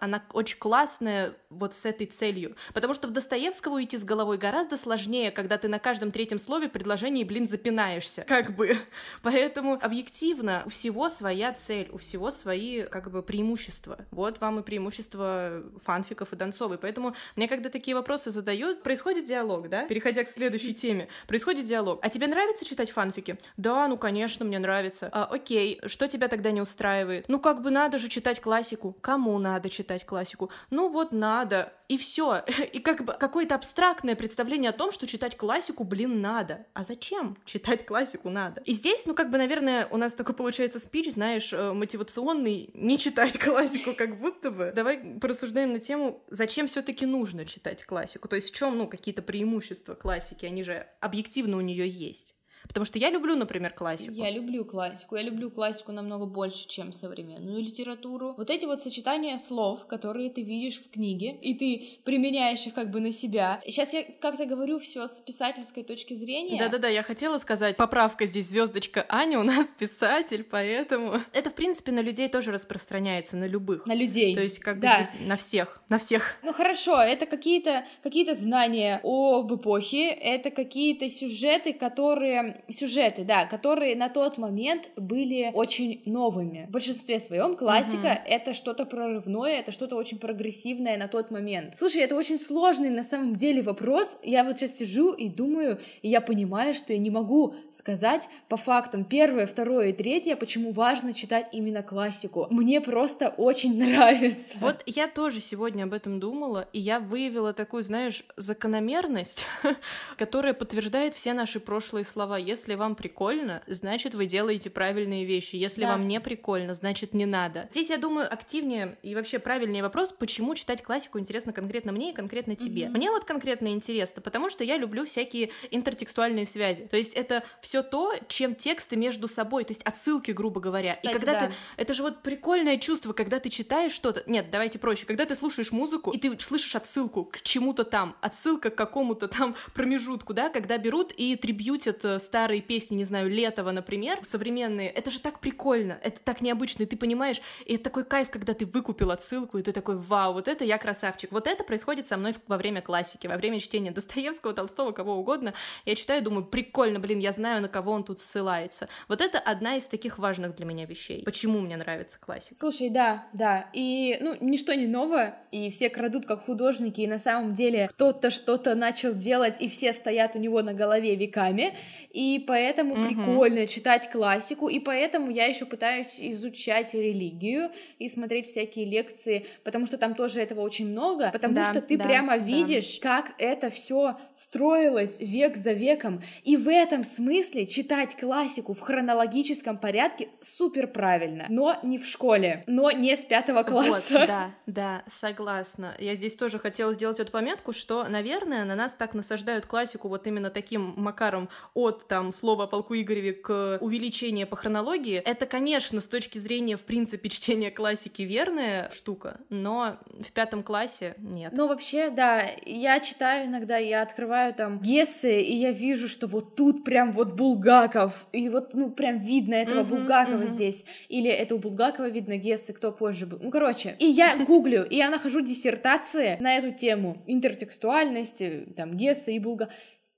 она 0.00 0.22
очень 0.32 0.58
классная 0.58 1.34
вот 1.50 1.74
с 1.74 1.84
этой 1.86 2.06
целью. 2.06 2.56
Потому 2.74 2.94
что 2.94 3.08
в 3.08 3.10
Достоевского 3.10 3.74
уйти 3.74 3.96
с 3.96 4.04
головой 4.04 4.38
гораздо 4.38 4.76
сложнее, 4.76 5.30
когда 5.30 5.58
ты 5.58 5.68
на 5.68 5.78
каждом 5.78 6.10
третьем 6.10 6.38
слове 6.38 6.68
в 6.68 6.72
предложении, 6.72 7.24
блин, 7.24 7.48
запинаешься. 7.48 8.24
Как 8.26 8.54
бы. 8.54 8.76
Поэтому 9.22 9.78
объективно 9.80 10.62
у 10.66 10.70
всего 10.70 11.08
своя 11.08 11.52
цель 11.52 11.88
у 11.92 11.98
всего 11.98 12.30
свои 12.30 12.82
как 12.82 13.10
бы 13.10 13.22
преимущества. 13.22 13.98
Вот 14.10 14.40
вам 14.40 14.60
и 14.60 14.62
преимущества 14.62 15.62
фанфиков 15.84 16.32
и 16.32 16.36
Донцовой. 16.36 16.78
Поэтому 16.78 17.14
мне, 17.36 17.48
когда 17.48 17.70
такие 17.70 17.94
вопросы 17.94 18.30
задают, 18.30 18.82
происходит 18.82 19.24
диалог, 19.24 19.68
да? 19.68 19.84
Переходя 19.86 20.24
к 20.24 20.28
следующей 20.28 20.74
теме, 20.74 21.08
происходит 21.26 21.66
диалог. 21.66 21.98
А 22.02 22.08
тебе 22.08 22.26
нравится 22.26 22.64
читать 22.64 22.90
фанфики? 22.90 23.38
Да, 23.56 23.88
ну 23.88 23.96
конечно, 23.96 24.44
мне 24.44 24.58
нравится. 24.58 25.08
А, 25.12 25.24
окей, 25.24 25.80
что 25.86 26.08
тебя 26.08 26.28
тогда 26.28 26.50
не 26.50 26.60
устраивает? 26.60 27.26
Ну 27.28 27.40
как 27.40 27.62
бы 27.62 27.70
надо 27.70 27.98
же 27.98 28.08
читать 28.08 28.40
классику. 28.40 28.96
Кому 29.00 29.35
надо 29.38 29.68
читать 29.68 30.06
классику? 30.06 30.50
Ну 30.70 30.88
вот 30.88 31.12
надо. 31.12 31.72
И 31.88 31.96
все. 31.96 32.44
И 32.72 32.78
как 32.78 33.04
бы 33.04 33.14
какое-то 33.14 33.54
абстрактное 33.54 34.14
представление 34.14 34.70
о 34.70 34.72
том, 34.72 34.92
что 34.92 35.06
читать 35.06 35.36
классику, 35.36 35.84
блин, 35.84 36.20
надо. 36.20 36.66
А 36.74 36.82
зачем 36.82 37.36
читать 37.44 37.84
классику 37.84 38.30
надо? 38.30 38.60
И 38.64 38.72
здесь, 38.72 39.06
ну 39.06 39.14
как 39.14 39.30
бы, 39.30 39.38
наверное, 39.38 39.86
у 39.90 39.96
нас 39.96 40.14
такой 40.14 40.34
получается 40.34 40.78
спич, 40.78 41.12
знаешь, 41.12 41.52
Э, 41.56 41.72
мотивационный 41.72 42.70
не 42.74 42.98
читать 42.98 43.38
классику, 43.42 43.94
как 43.94 44.18
будто 44.18 44.50
бы. 44.50 44.72
Давай 44.74 44.98
порассуждаем 44.98 45.72
на 45.72 45.80
тему, 45.80 46.22
зачем 46.30 46.66
все 46.66 46.82
таки 46.82 47.06
нужно 47.06 47.44
читать 47.46 47.84
классику. 47.84 48.28
То 48.28 48.36
есть 48.36 48.50
в 48.50 48.54
чем, 48.54 48.76
ну, 48.78 48.86
какие-то 48.86 49.22
преимущества 49.22 49.94
классики, 49.94 50.44
они 50.46 50.62
же 50.62 50.86
объективно 51.00 51.56
у 51.56 51.60
нее 51.60 51.88
есть. 51.88 52.35
Потому 52.68 52.84
что 52.84 52.98
я 52.98 53.10
люблю, 53.10 53.36
например, 53.36 53.72
классику. 53.72 54.12
Я 54.14 54.30
люблю 54.30 54.64
классику. 54.64 55.16
Я 55.16 55.22
люблю 55.22 55.50
классику 55.50 55.92
намного 55.92 56.26
больше, 56.26 56.68
чем 56.68 56.92
современную 56.92 57.60
литературу. 57.62 58.34
Вот 58.36 58.50
эти 58.50 58.64
вот 58.66 58.80
сочетания 58.80 59.38
слов, 59.38 59.86
которые 59.86 60.30
ты 60.30 60.42
видишь 60.42 60.78
в 60.78 60.90
книге, 60.90 61.36
и 61.40 61.54
ты 61.54 62.00
применяешь 62.04 62.66
их 62.66 62.74
как 62.74 62.90
бы 62.90 63.00
на 63.00 63.12
себя. 63.12 63.60
Сейчас 63.64 63.92
я 63.94 64.04
как-то 64.20 64.44
говорю 64.46 64.78
все 64.78 65.08
с 65.08 65.20
писательской 65.20 65.82
точки 65.82 66.14
зрения. 66.14 66.58
Да-да-да, 66.58 66.88
я 66.88 67.02
хотела 67.02 67.38
сказать, 67.38 67.76
поправка 67.76 68.26
здесь 68.26 68.48
звездочка 68.48 69.06
Аня 69.08 69.38
у 69.38 69.42
нас 69.42 69.68
писатель, 69.78 70.44
поэтому 70.44 71.20
это, 71.32 71.50
в 71.50 71.54
принципе, 71.54 71.92
на 71.92 72.00
людей 72.00 72.28
тоже 72.28 72.52
распространяется, 72.52 73.36
на 73.36 73.46
любых. 73.46 73.86
На 73.86 73.94
людей. 73.94 74.34
То 74.34 74.42
есть 74.42 74.58
как 74.58 74.80
Да. 74.80 74.98
бы 74.98 75.04
здесь 75.04 75.20
на 75.20 75.36
всех, 75.36 75.82
на 75.88 75.98
всех. 75.98 76.36
Ну 76.42 76.52
хорошо, 76.52 77.00
это 77.00 77.26
какие-то 77.26 77.84
какие 78.02 78.26
знания 78.34 79.00
об 79.02 79.52
эпохе, 79.54 80.10
это 80.10 80.50
какие-то 80.50 81.08
сюжеты, 81.10 81.72
которые 81.72 82.55
сюжеты, 82.68 83.24
да, 83.24 83.46
которые 83.46 83.96
на 83.96 84.08
тот 84.08 84.38
момент 84.38 84.90
были 84.96 85.50
очень 85.54 86.02
новыми. 86.06 86.66
В 86.68 86.72
большинстве 86.72 87.20
своем 87.20 87.56
классика 87.56 88.20
это 88.26 88.54
что-то 88.54 88.84
прорывное, 88.84 89.60
это 89.60 89.72
что-то 89.72 89.96
очень 89.96 90.18
прогрессивное 90.18 90.96
на 90.96 91.08
тот 91.08 91.30
момент. 91.30 91.74
Слушай, 91.76 92.02
это 92.02 92.16
очень 92.16 92.38
сложный 92.38 92.90
на 92.90 93.04
самом 93.04 93.36
деле 93.36 93.62
вопрос. 93.62 94.18
Я 94.22 94.44
вот 94.44 94.58
сейчас 94.58 94.76
сижу 94.76 95.12
и 95.12 95.28
думаю, 95.28 95.78
и 96.02 96.08
я 96.08 96.20
понимаю, 96.20 96.74
что 96.74 96.92
я 96.92 96.98
не 96.98 97.10
могу 97.10 97.54
сказать 97.70 98.28
по 98.48 98.56
фактам 98.56 99.04
первое, 99.04 99.46
второе 99.46 99.90
и 99.90 99.92
третье, 99.92 100.36
почему 100.36 100.72
важно 100.72 101.12
читать 101.12 101.48
именно 101.52 101.82
классику. 101.82 102.46
Мне 102.50 102.80
просто 102.80 103.28
очень 103.28 103.78
нравится. 103.82 104.56
Вот 104.60 104.82
я 104.86 105.06
тоже 105.08 105.40
сегодня 105.40 105.84
об 105.84 105.92
этом 105.92 106.20
думала, 106.20 106.68
и 106.72 106.80
я 106.80 107.00
выявила 107.00 107.52
такую, 107.52 107.82
знаешь, 107.82 108.24
закономерность, 108.36 109.46
которая 110.18 110.54
подтверждает 110.54 111.14
все 111.14 111.32
наши 111.32 111.60
прошлые 111.60 112.04
слова. 112.04 112.38
Если 112.46 112.74
вам 112.74 112.94
прикольно, 112.94 113.62
значит, 113.66 114.14
вы 114.14 114.26
делаете 114.26 114.70
правильные 114.70 115.24
вещи. 115.24 115.56
Если 115.56 115.82
Да. 115.82 115.88
вам 115.88 116.06
не 116.06 116.20
прикольно, 116.20 116.74
значит, 116.74 117.12
не 117.14 117.26
надо. 117.26 117.66
Здесь, 117.70 117.90
я 117.90 117.96
думаю, 117.96 118.32
активнее 118.32 118.98
и 119.02 119.14
вообще 119.14 119.38
правильнее 119.38 119.82
вопрос, 119.82 120.12
почему 120.12 120.54
читать 120.54 120.82
классику 120.82 121.18
интересно 121.18 121.52
конкретно 121.52 121.92
мне 121.92 122.12
и 122.12 122.14
конкретно 122.14 122.54
тебе. 122.54 122.84
Мгм. 122.84 122.96
Мне 122.96 123.10
вот 123.10 123.24
конкретно 123.24 123.68
интересно, 123.68 124.22
потому 124.22 124.48
что 124.50 124.64
я 124.64 124.76
люблю 124.76 125.04
всякие 125.04 125.50
интертекстуальные 125.70 126.46
связи. 126.46 126.86
То 126.86 126.96
есть 126.96 127.14
это 127.14 127.42
все 127.60 127.82
то, 127.82 128.14
чем 128.28 128.54
тексты 128.54 128.96
между 128.96 129.28
собой, 129.28 129.64
то 129.64 129.72
есть 129.72 129.82
отсылки, 129.82 130.30
грубо 130.30 130.60
говоря. 130.60 130.92
Кстати, 130.92 131.10
и 131.10 131.18
когда 131.18 131.32
да. 131.32 131.46
ты 131.48 131.54
это 131.76 131.94
же 131.94 132.02
вот 132.02 132.22
прикольное 132.22 132.78
чувство, 132.78 133.12
когда 133.12 133.40
ты 133.40 133.48
читаешь 133.48 133.92
что-то. 133.92 134.22
Нет, 134.26 134.50
давайте 134.50 134.78
проще. 134.78 135.06
Когда 135.06 135.24
ты 135.24 135.34
слушаешь 135.34 135.72
музыку, 135.72 136.12
и 136.12 136.18
ты 136.18 136.38
слышишь 136.38 136.76
отсылку 136.76 137.24
к 137.24 137.42
чему-то 137.42 137.84
там, 137.84 138.16
отсылка 138.20 138.70
к 138.70 138.74
какому-то 138.74 139.28
там 139.28 139.56
промежутку, 139.74 140.32
да, 140.34 140.48
когда 140.48 140.78
берут 140.78 141.12
и 141.16 141.36
трибьютят 141.36 142.04
э, 142.04 142.18
старые 142.36 142.60
песни, 142.60 142.96
не 142.96 143.04
знаю, 143.04 143.30
Летова, 143.30 143.72
например, 143.72 144.18
современные. 144.22 144.90
Это 144.90 145.10
же 145.10 145.20
так 145.20 145.40
прикольно, 145.40 145.98
это 146.02 146.20
так 146.22 146.42
необычно, 146.42 146.82
и 146.82 146.86
ты 146.86 146.94
понимаешь, 146.94 147.40
и 147.64 147.76
это 147.76 147.84
такой 147.84 148.04
кайф, 148.04 148.28
когда 148.28 148.52
ты 148.52 148.66
выкупил 148.66 149.10
отсылку, 149.10 149.56
и 149.56 149.62
ты 149.62 149.72
такой, 149.72 149.96
вау, 149.96 150.34
вот 150.34 150.46
это 150.46 150.62
я 150.62 150.76
красавчик. 150.76 151.32
Вот 151.32 151.46
это 151.46 151.64
происходит 151.64 152.08
со 152.08 152.18
мной 152.18 152.34
во 152.46 152.58
время 152.58 152.82
классики, 152.82 153.26
во 153.26 153.38
время 153.38 153.58
чтения 153.58 153.90
Достоевского, 153.90 154.52
Толстого, 154.52 154.92
кого 154.92 155.14
угодно. 155.14 155.54
Я 155.86 155.94
читаю, 155.94 156.22
думаю, 156.22 156.44
прикольно, 156.44 157.00
блин, 157.00 157.20
я 157.20 157.32
знаю, 157.32 157.62
на 157.62 157.68
кого 157.68 157.92
он 157.92 158.04
тут 158.04 158.20
ссылается. 158.20 158.90
Вот 159.08 159.22
это 159.22 159.38
одна 159.38 159.76
из 159.76 159.86
таких 159.86 160.18
важных 160.18 160.56
для 160.56 160.66
меня 160.66 160.84
вещей. 160.84 161.22
Почему 161.24 161.60
мне 161.60 161.78
нравится 161.78 162.20
классика? 162.20 162.54
Слушай, 162.54 162.90
да, 162.90 163.24
да. 163.32 163.70
И, 163.72 164.18
ну, 164.20 164.36
ничто 164.40 164.74
не 164.74 164.86
новое, 164.86 165.38
и 165.52 165.70
все 165.70 165.88
крадут 165.88 166.26
как 166.26 166.44
художники, 166.44 167.00
и 167.00 167.06
на 167.06 167.18
самом 167.18 167.54
деле 167.54 167.88
кто-то 167.88 168.28
что-то 168.28 168.74
начал 168.74 169.14
делать, 169.14 169.62
и 169.62 169.68
все 169.68 169.94
стоят 169.94 170.36
у 170.36 170.38
него 170.38 170.60
на 170.60 170.74
голове 170.74 171.16
веками, 171.16 171.74
и 172.10 172.25
поэтому 172.46 172.94
Мгм. 172.96 173.06
прикольно 173.08 173.66
читать 173.66 174.10
классику, 174.10 174.68
и 174.68 174.78
поэтому 174.80 175.30
я 175.30 175.46
еще 175.46 175.64
пытаюсь 175.66 176.18
изучать 176.20 176.92
религию 176.94 177.70
и 177.98 178.08
смотреть 178.08 178.46
всякие 178.46 178.84
лекции, 178.84 179.46
потому 179.64 179.86
что 179.86 179.96
там 179.98 180.14
тоже 180.14 180.40
этого 180.40 180.60
очень 180.60 180.88
много, 180.88 181.30
потому 181.32 181.54
Да, 181.54 181.64
что 181.64 181.80
ты 181.80 181.96
да, 181.96 182.04
прямо 182.04 182.32
да. 182.38 182.44
видишь, 182.44 182.98
как 183.00 183.32
это 183.38 183.70
все 183.70 184.16
строилось 184.34 185.20
век 185.20 185.56
за 185.56 185.72
веком, 185.72 186.22
и 186.44 186.56
в 186.56 186.68
этом 186.68 187.04
смысле 187.04 187.66
читать 187.66 188.16
классику 188.16 188.74
в 188.74 188.80
хронологическом 188.80 189.78
порядке 189.78 190.28
супер 190.40 190.86
правильно, 190.86 191.46
но 191.48 191.76
не 191.82 191.98
в 191.98 192.06
школе, 192.06 192.62
но 192.66 192.90
не 192.90 193.16
с 193.16 193.24
пятого 193.24 193.62
класса. 193.62 194.18
Вот, 194.18 194.26
да, 194.26 194.50
да, 194.66 195.02
согласна. 195.08 195.94
Я 195.98 196.14
здесь 196.14 196.36
тоже 196.36 196.58
хотела 196.58 196.94
сделать 196.94 197.20
эту 197.20 197.30
пометку, 197.32 197.72
что, 197.72 198.04
наверное, 198.08 198.64
на 198.64 198.74
нас 198.74 198.94
так 198.94 199.14
насаждают 199.14 199.66
классику 199.66 200.08
вот 200.08 200.26
именно 200.26 200.50
таким 200.50 200.94
макаром 200.96 201.48
от 201.74 202.06
там 202.16 202.32
слова 202.32 202.64
о 202.64 202.66
полку 202.66 202.94
Игореве 202.94 203.34
к 203.34 203.76
увеличению 203.82 204.46
по 204.46 204.56
хронологии. 204.56 205.16
Это, 205.18 205.44
конечно, 205.44 206.00
с 206.00 206.08
точки 206.08 206.38
зрения, 206.38 206.78
в 206.78 206.80
принципе, 206.80 207.28
чтения 207.36 207.70
классики 207.70 208.22
верная 208.22 208.90
штука, 208.90 209.38
но 209.50 209.98
в 210.18 210.32
пятом 210.32 210.62
классе 210.62 211.14
нет. 211.18 211.52
Но 211.52 211.68
вообще, 211.68 212.08
да, 212.08 212.42
я 212.64 213.00
читаю 213.00 213.48
иногда, 213.48 213.76
я 213.76 214.00
открываю 214.00 214.54
там 214.54 214.80
Гессы, 214.80 215.42
и 215.42 215.56
я 215.56 215.72
вижу, 215.72 216.08
что 216.08 216.26
вот 216.26 216.56
тут 216.56 216.84
прям 216.84 217.12
вот 217.12 217.34
Булгаков, 217.34 218.26
и 218.32 218.48
вот, 218.48 218.72
ну, 218.72 218.90
прям 218.90 219.18
видно 219.18 219.54
этого 219.54 219.80
Мгм, 219.80 219.90
Булгакова 219.90 220.36
мгм. 220.38 220.48
здесь, 220.48 220.86
или 221.10 221.30
это 221.30 221.54
у 221.54 221.58
Булгакова 221.58 222.08
видно 222.08 222.38
Гессы, 222.38 222.72
кто 222.72 222.92
позже 222.92 223.26
был. 223.26 223.40
Ну, 223.42 223.50
короче, 223.50 223.94
и 223.98 224.06
я 224.06 224.38
гуглю, 224.38 224.86
и 224.88 224.96
я 224.96 225.10
нахожу 225.10 225.42
диссертации 225.42 226.38
на 226.40 226.56
эту 226.56 226.70
тему 226.72 227.22
интертекстуальности, 227.26 228.68
там, 228.74 228.94
Гесса 228.94 229.32
и 229.32 229.38
Булга, 229.38 229.68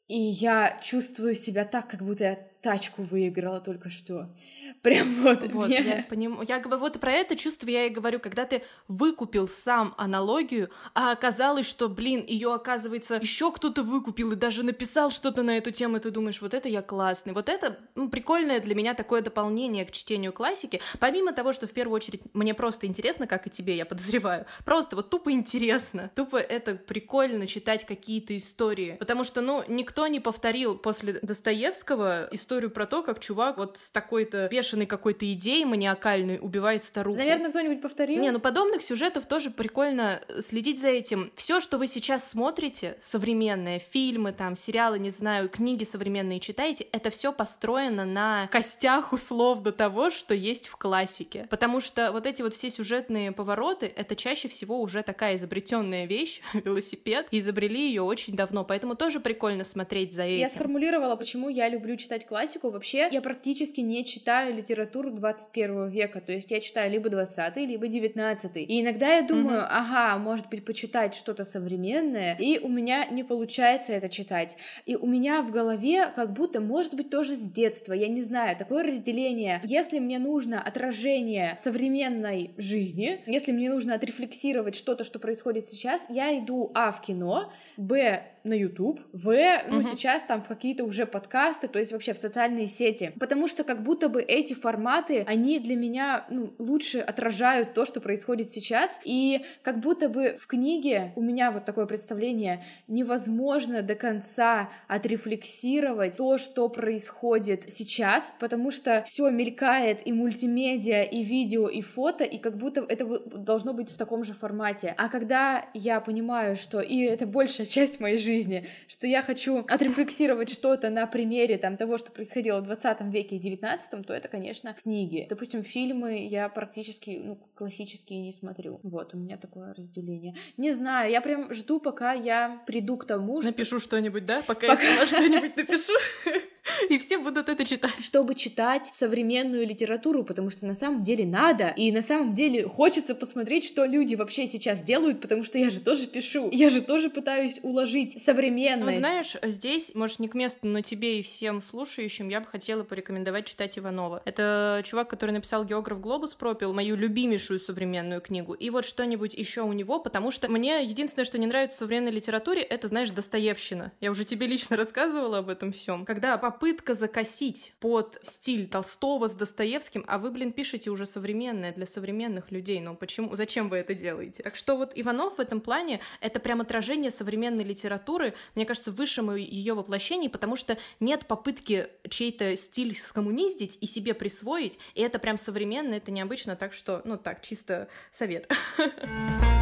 и 0.09 0.19
я 0.19 0.79
чувствую 0.83 1.35
себя 1.35 1.65
так, 1.65 1.89
как 1.89 2.03
будто 2.03 2.25
я 2.25 2.48
тачку 2.61 3.03
выиграла 3.03 3.61
только 3.61 3.89
что. 3.91 4.29
Прям 4.83 5.23
вот, 5.23 5.43
Вот, 5.53 5.69
мне- 5.69 5.79
я 5.81 6.05
понимаю. 6.09 6.45
Я 6.49 6.59
говорю, 6.59 6.81
вот 6.81 7.01
про 7.01 7.13
это 7.13 7.37
чувство 7.37 7.69
я 7.69 7.87
и 7.87 7.91
говорю, 7.91 8.19
когда 8.21 8.45
ты 8.45 8.63
выкупил 8.89 9.49
сам 9.49 9.95
аналогию, 9.97 10.71
а 10.95 11.13
оказалось, 11.13 11.67
что, 11.67 11.89
блин, 11.89 12.25
ее 12.27 12.53
оказывается 12.53 13.17
еще 13.17 13.53
кто-то 13.53 13.83
выкупил 13.83 14.33
и 14.33 14.37
даже 14.37 14.63
написал 14.63 15.11
что-то 15.11 15.43
на 15.43 15.57
эту 15.57 15.71
тему, 15.71 15.97
и 15.97 16.01
ты 16.01 16.11
думаешь, 16.11 16.41
вот 16.43 16.53
это 16.53 16.69
я 16.69 16.83
классный, 16.83 17.33
вот 17.33 17.49
это 17.49 17.79
ну, 17.95 18.09
прикольное 18.09 18.61
для 18.61 18.75
меня 18.75 18.95
такое 18.95 19.23
дополнение 19.23 19.85
к 19.87 19.93
чтению 19.93 20.33
классики, 20.33 20.81
помимо 20.99 21.33
того, 21.33 21.53
что 21.53 21.67
в 21.67 21.73
первую 21.73 21.97
очередь 21.97 22.23
мне 22.35 22.55
просто 22.55 22.87
интересно, 22.87 23.27
как 23.27 23.47
и 23.47 23.51
тебе, 23.51 23.77
я 23.77 23.87
подозреваю, 23.87 24.47
просто 24.65 24.97
вот 24.97 25.11
тупо 25.11 25.31
интересно, 25.33 26.11
тупо 26.15 26.37
это 26.37 26.75
прикольно 26.75 27.47
читать 27.47 27.87
какие-то 27.87 28.37
истории, 28.37 28.97
потому 28.99 29.25
что, 29.25 29.41
ну, 29.41 29.63
никто 29.69 30.07
не 30.09 30.21
повторил 30.21 30.77
после 30.77 31.21
Достоевского 31.23 32.29
историю 32.33 32.48
про 32.49 32.87
то, 32.87 33.03
как 33.03 33.21
чувак 33.21 33.59
вот 33.59 33.79
с 33.79 33.91
такой-то 33.91 34.49
бешеной 34.51 34.87
какой-то 34.87 35.31
идеей 35.33 35.65
маниакальной 35.65 36.39
убивает 36.41 36.85
старуху. 36.85 37.19
Наверное, 37.19 37.51
кто-нибудь 37.51 37.81
повторил? 37.81 38.21
Не, 38.21 38.31
ну 38.31 38.41
подобных 38.41 38.83
сюжетов 38.83 39.27
тоже 39.27 39.51
прикольно 39.51 40.21
э, 40.29 40.41
следить 40.41 40.81
за 40.81 40.89
этим. 40.89 41.31
Все, 41.37 41.61
что 41.61 41.79
вы 41.79 41.87
сейчас 41.87 42.29
смотрите, 42.29 42.97
современные 43.01 43.79
фильмы, 43.79 44.33
там, 44.33 44.57
сериалы, 44.57 44.99
не 44.99 45.11
знаю, 45.11 45.49
книги 45.49 45.85
современные 45.85 46.41
читаете, 46.41 46.87
это 46.93 47.11
все 47.11 47.33
построено 47.33 48.05
на 48.05 48.49
костях 48.49 49.13
условно 49.13 49.73
того, 49.73 50.11
что 50.11 50.35
есть 50.35 50.69
в 50.69 50.77
классике. 50.77 51.47
Потому 51.51 51.81
что 51.81 52.13
вот 52.13 52.27
эти 52.27 52.43
вот 52.43 52.55
все 52.55 52.71
сюжетные 52.71 53.33
повороты, 53.33 53.93
это 53.95 54.17
чаще 54.17 54.49
всего 54.49 54.81
уже 54.81 55.03
такая 55.03 55.37
изобретенная 55.37 56.07
вещь, 56.07 56.41
велосипед, 56.53 57.29
изобрели 57.31 57.89
ее 57.89 58.03
очень 58.03 58.35
давно, 58.35 58.65
поэтому 58.65 58.95
тоже 58.95 59.21
прикольно 59.21 59.65
смотреть 59.65 60.13
за 60.13 60.23
этим. 60.23 60.41
Я 60.41 60.51
сформулировала, 60.51 61.17
почему 61.17 61.49
я 61.49 61.69
люблю 61.69 61.97
читать 61.97 62.27
классику. 62.27 62.38
Вообще, 62.71 63.09
я 63.11 63.21
практически 63.21 63.81
не 63.81 64.05
читаю 64.05 64.55
литературу 64.55 65.11
21 65.11 65.89
века. 65.89 66.21
То 66.21 66.33
есть 66.33 66.51
я 66.51 66.61
читаю 66.61 66.91
либо 66.91 67.09
20 67.09 67.57
либо 67.57 67.87
19 67.89 68.57
И 68.57 68.81
иногда 68.81 69.15
я 69.17 69.23
думаю, 69.23 69.65
ага, 69.69 70.19
может 70.19 70.49
быть, 70.49 70.65
почитать 70.65 71.15
что-то 71.15 71.45
современное, 71.45 72.37
и 72.39 72.59
у 72.59 72.69
меня 72.69 73.07
не 73.07 73.25
получается 73.25 73.93
это 73.93 74.09
читать. 74.09 74.57
И 74.87 74.97
у 74.97 75.07
меня 75.07 75.43
в 75.43 75.51
голове 75.51 76.07
как 76.15 76.33
будто, 76.33 76.61
может 76.61 76.95
быть, 76.95 77.11
тоже 77.11 77.35
с 77.35 77.51
детства, 77.51 77.93
я 77.93 78.09
не 78.09 78.23
знаю, 78.23 78.57
такое 78.57 78.85
разделение. 78.85 79.61
Если 79.65 79.99
мне 79.99 80.19
нужно 80.19 80.63
отражение 80.63 81.55
современной 81.57 82.53
жизни, 82.57 83.21
если 83.27 83.53
мне 83.53 83.71
нужно 83.71 83.95
отрефлексировать 83.95 84.77
что-то, 84.77 85.05
что 85.05 85.19
происходит 85.19 85.67
сейчас, 85.67 86.07
я 86.09 86.39
иду 86.39 86.71
а 86.75 86.93
в 86.93 87.01
кино, 87.01 87.53
б 87.77 88.23
на 88.49 88.55
YouTube, 88.55 89.01
в, 89.13 89.33
ну, 89.69 89.79
Мгм. 89.81 89.89
сейчас 89.89 90.23
там 90.27 90.43
в 90.43 90.49
какие-то 90.49 90.85
уже 90.85 91.07
подкасты, 91.07 91.69
то 91.69 91.79
есть 91.79 91.93
вообще 91.93 92.13
в 92.13 92.19
социальные 92.19 92.69
сети. 92.69 93.13
Потому 93.21 93.47
что 93.49 93.65
как 93.65 93.83
будто 93.83 94.09
бы 94.09 94.21
эти 94.23 94.55
форматы, 94.55 95.25
они 95.27 95.59
для 95.59 95.77
меня 95.77 96.25
ну, 96.31 96.53
лучше 96.59 96.99
отражают 96.99 97.75
то, 97.75 97.85
что 97.85 98.01
происходит 98.01 98.49
сейчас. 98.49 99.01
И 99.05 99.45
как 99.63 99.81
будто 99.81 100.09
бы 100.09 100.37
в 100.39 100.47
книге 100.47 101.13
у 101.17 101.23
меня 101.23 101.51
вот 101.51 101.65
такое 101.65 101.87
представление 101.87 102.65
невозможно 102.87 103.83
до 103.83 103.95
конца 103.95 104.71
отрефлексировать 104.89 106.17
то, 106.17 106.39
что 106.39 106.69
происходит 106.69 107.65
сейчас, 107.73 108.35
потому 108.41 108.71
что 108.71 109.03
все 109.07 109.29
мелькает 109.31 110.07
и 110.07 110.13
мультимедиа, 110.13 111.03
и 111.03 111.23
видео, 111.23 111.69
и 111.69 111.83
фото, 111.83 112.25
и 112.25 112.39
как 112.39 112.57
будто 112.57 112.85
это 112.89 113.07
должно 113.37 113.73
быть 113.73 113.91
в 113.91 113.97
таком 113.97 114.25
же 114.25 114.33
формате. 114.33 114.95
А 114.97 115.09
когда 115.09 115.65
я 115.75 116.01
понимаю, 116.01 116.57
что 116.57 116.81
и 116.81 117.01
это 117.01 117.27
большая 117.27 117.67
часть 117.67 118.01
моей 118.01 118.19
жизни, 118.19 118.38
жизни, 118.39 118.67
что 118.87 119.07
я 119.07 119.23
хочу 119.23 119.59
отрефлексировать 119.69 120.51
что-то 120.51 120.91
на 120.91 121.07
примере 121.07 121.59
там 121.59 121.77
того, 121.77 121.99
что 121.99 122.13
происходило 122.13 122.61
в 122.61 122.65
20 122.65 123.01
веке 123.13 123.37
и 123.37 123.39
19, 123.39 124.07
то 124.07 124.15
это, 124.15 124.29
конечно, 124.29 124.75
книги. 124.75 125.27
Допустим, 125.29 125.63
фильмы 125.63 126.27
я 126.27 126.49
практически, 126.49 127.21
ну, 127.23 127.37
классические 127.55 128.21
не 128.21 128.33
смотрю. 128.33 128.81
Вот, 128.83 129.15
у 129.15 129.19
меня 129.19 129.37
такое 129.37 129.75
разделение. 129.75 130.35
Не 130.57 130.73
знаю, 130.73 131.11
я 131.11 131.21
прям 131.21 131.53
жду, 131.53 131.81
пока 131.81 132.13
я 132.13 132.63
приду 132.67 132.97
к 132.97 133.07
тому, 133.07 133.41
что... 133.41 133.51
Напишу 133.51 133.81
что-нибудь, 133.81 134.25
да? 134.25 134.43
Пока, 134.47 134.69
пока... 134.69 134.83
я 134.83 135.07
что-нибудь 135.07 135.57
напишу. 135.57 135.93
И 136.89 136.99
все 136.99 137.19
будут 137.19 137.49
это 137.49 137.65
читать. 137.65 137.93
Чтобы 138.01 138.35
читать 138.35 138.91
современную 138.93 139.67
литературу, 139.67 140.25
потому 140.25 140.51
что 140.51 140.67
на 140.67 140.75
самом 140.75 141.03
деле 141.03 141.27
надо, 141.27 141.73
и 141.77 141.93
на 141.93 142.03
самом 142.03 142.35
деле 142.35 142.69
хочется 142.69 143.15
посмотреть, 143.15 143.65
что 143.65 143.85
люди 143.85 144.15
вообще 144.15 144.47
сейчас 144.47 144.83
делают, 144.83 145.21
потому 145.21 145.45
что 145.45 145.59
я 145.59 145.71
же 145.71 145.81
тоже 145.81 146.07
пишу, 146.07 146.49
я 146.53 146.71
же 146.71 146.81
тоже 146.81 147.11
пытаюсь 147.11 147.61
уложить 147.63 148.23
современность. 148.23 148.91
Вот 148.91 148.99
знаешь, 148.99 149.37
здесь, 149.43 149.93
может, 149.95 150.19
не 150.19 150.29
к 150.29 150.35
месту, 150.35 150.67
но 150.67 150.81
тебе 150.81 151.21
и 151.21 151.23
всем 151.23 151.61
слушающим 151.61 152.29
я 152.29 152.41
бы 152.41 152.47
хотела 152.47 152.85
порекомендовать 152.85 153.47
читать 153.47 153.79
Иванова. 153.79 154.23
Это 154.25 154.83
чувак, 154.85 155.09
который 155.09 155.33
написал 155.33 155.65
«Географ 155.65 156.01
Глобус 156.01 156.35
пропил», 156.35 156.73
мою 156.73 156.97
любимейшую 156.97 157.61
современную 157.61 158.21
книгу, 158.21 158.55
и 158.55 158.71
вот 158.71 158.85
что-нибудь 158.85 159.35
еще 159.35 159.63
у 159.63 159.73
него, 159.73 160.01
потому 160.01 160.31
что 160.31 160.49
мне 160.49 160.83
единственное, 160.85 161.25
что 161.25 161.39
не 161.39 161.47
нравится 161.47 161.77
в 161.77 161.79
современной 161.81 162.13
литературе, 162.13 162.63
это, 162.63 162.89
знаешь, 162.89 163.11
Достоевщина. 163.11 163.93
Я 164.01 164.11
уже 164.11 164.25
тебе 164.25 164.47
лично 164.47 164.77
рассказывала 164.77 165.39
об 165.39 165.49
этом 165.49 165.73
всем. 165.73 166.05
Когда 166.05 166.37
попытка 166.39 166.68
закосить 166.95 167.75
под 167.81 168.19
стиль 168.23 168.69
Толстого 168.69 169.29
с 169.29 169.35
Достоевским, 169.35 170.05
а 170.07 170.19
вы, 170.19 170.31
блин, 170.31 170.53
пишете 170.53 170.91
уже 170.91 171.07
современное 171.07 171.73
для 171.73 171.87
современных 171.87 172.51
людей. 172.51 172.81
Ну 172.81 172.97
почему? 172.97 173.35
Зачем 173.37 173.69
вы 173.69 173.79
это 173.79 173.95
делаете? 173.95 174.43
Так 174.43 174.57
что 174.57 174.77
вот 174.77 174.93
Иванов 174.95 175.39
в 175.39 175.41
этом 175.41 175.61
плане— 175.61 176.01
это 176.21 176.41
прям 176.41 176.61
отражение 176.61 177.11
современной 177.11 177.65
литературы, 177.65 178.35
мне 178.55 178.65
кажется, 178.65 178.91
высшему 178.91 179.37
ее 179.37 179.75
воплощении, 179.75 180.29
потому 180.29 180.57
что 180.57 180.79
нет 181.01 181.27
попытки 181.27 181.89
чей-то 182.09 182.57
стиль 182.57 182.97
скоммуниздить 182.97 183.79
и 183.81 183.87
себе 183.87 184.15
присвоить, 184.15 184.79
и 184.95 185.03
это 185.03 185.19
прям 185.19 185.39
современно, 185.39 185.95
это 185.95 186.11
необычно, 186.11 186.57
так 186.57 186.73
что, 186.73 187.03
ну 187.05 187.17
так, 187.17 187.43
чисто 187.43 187.89
совет. 188.11 188.51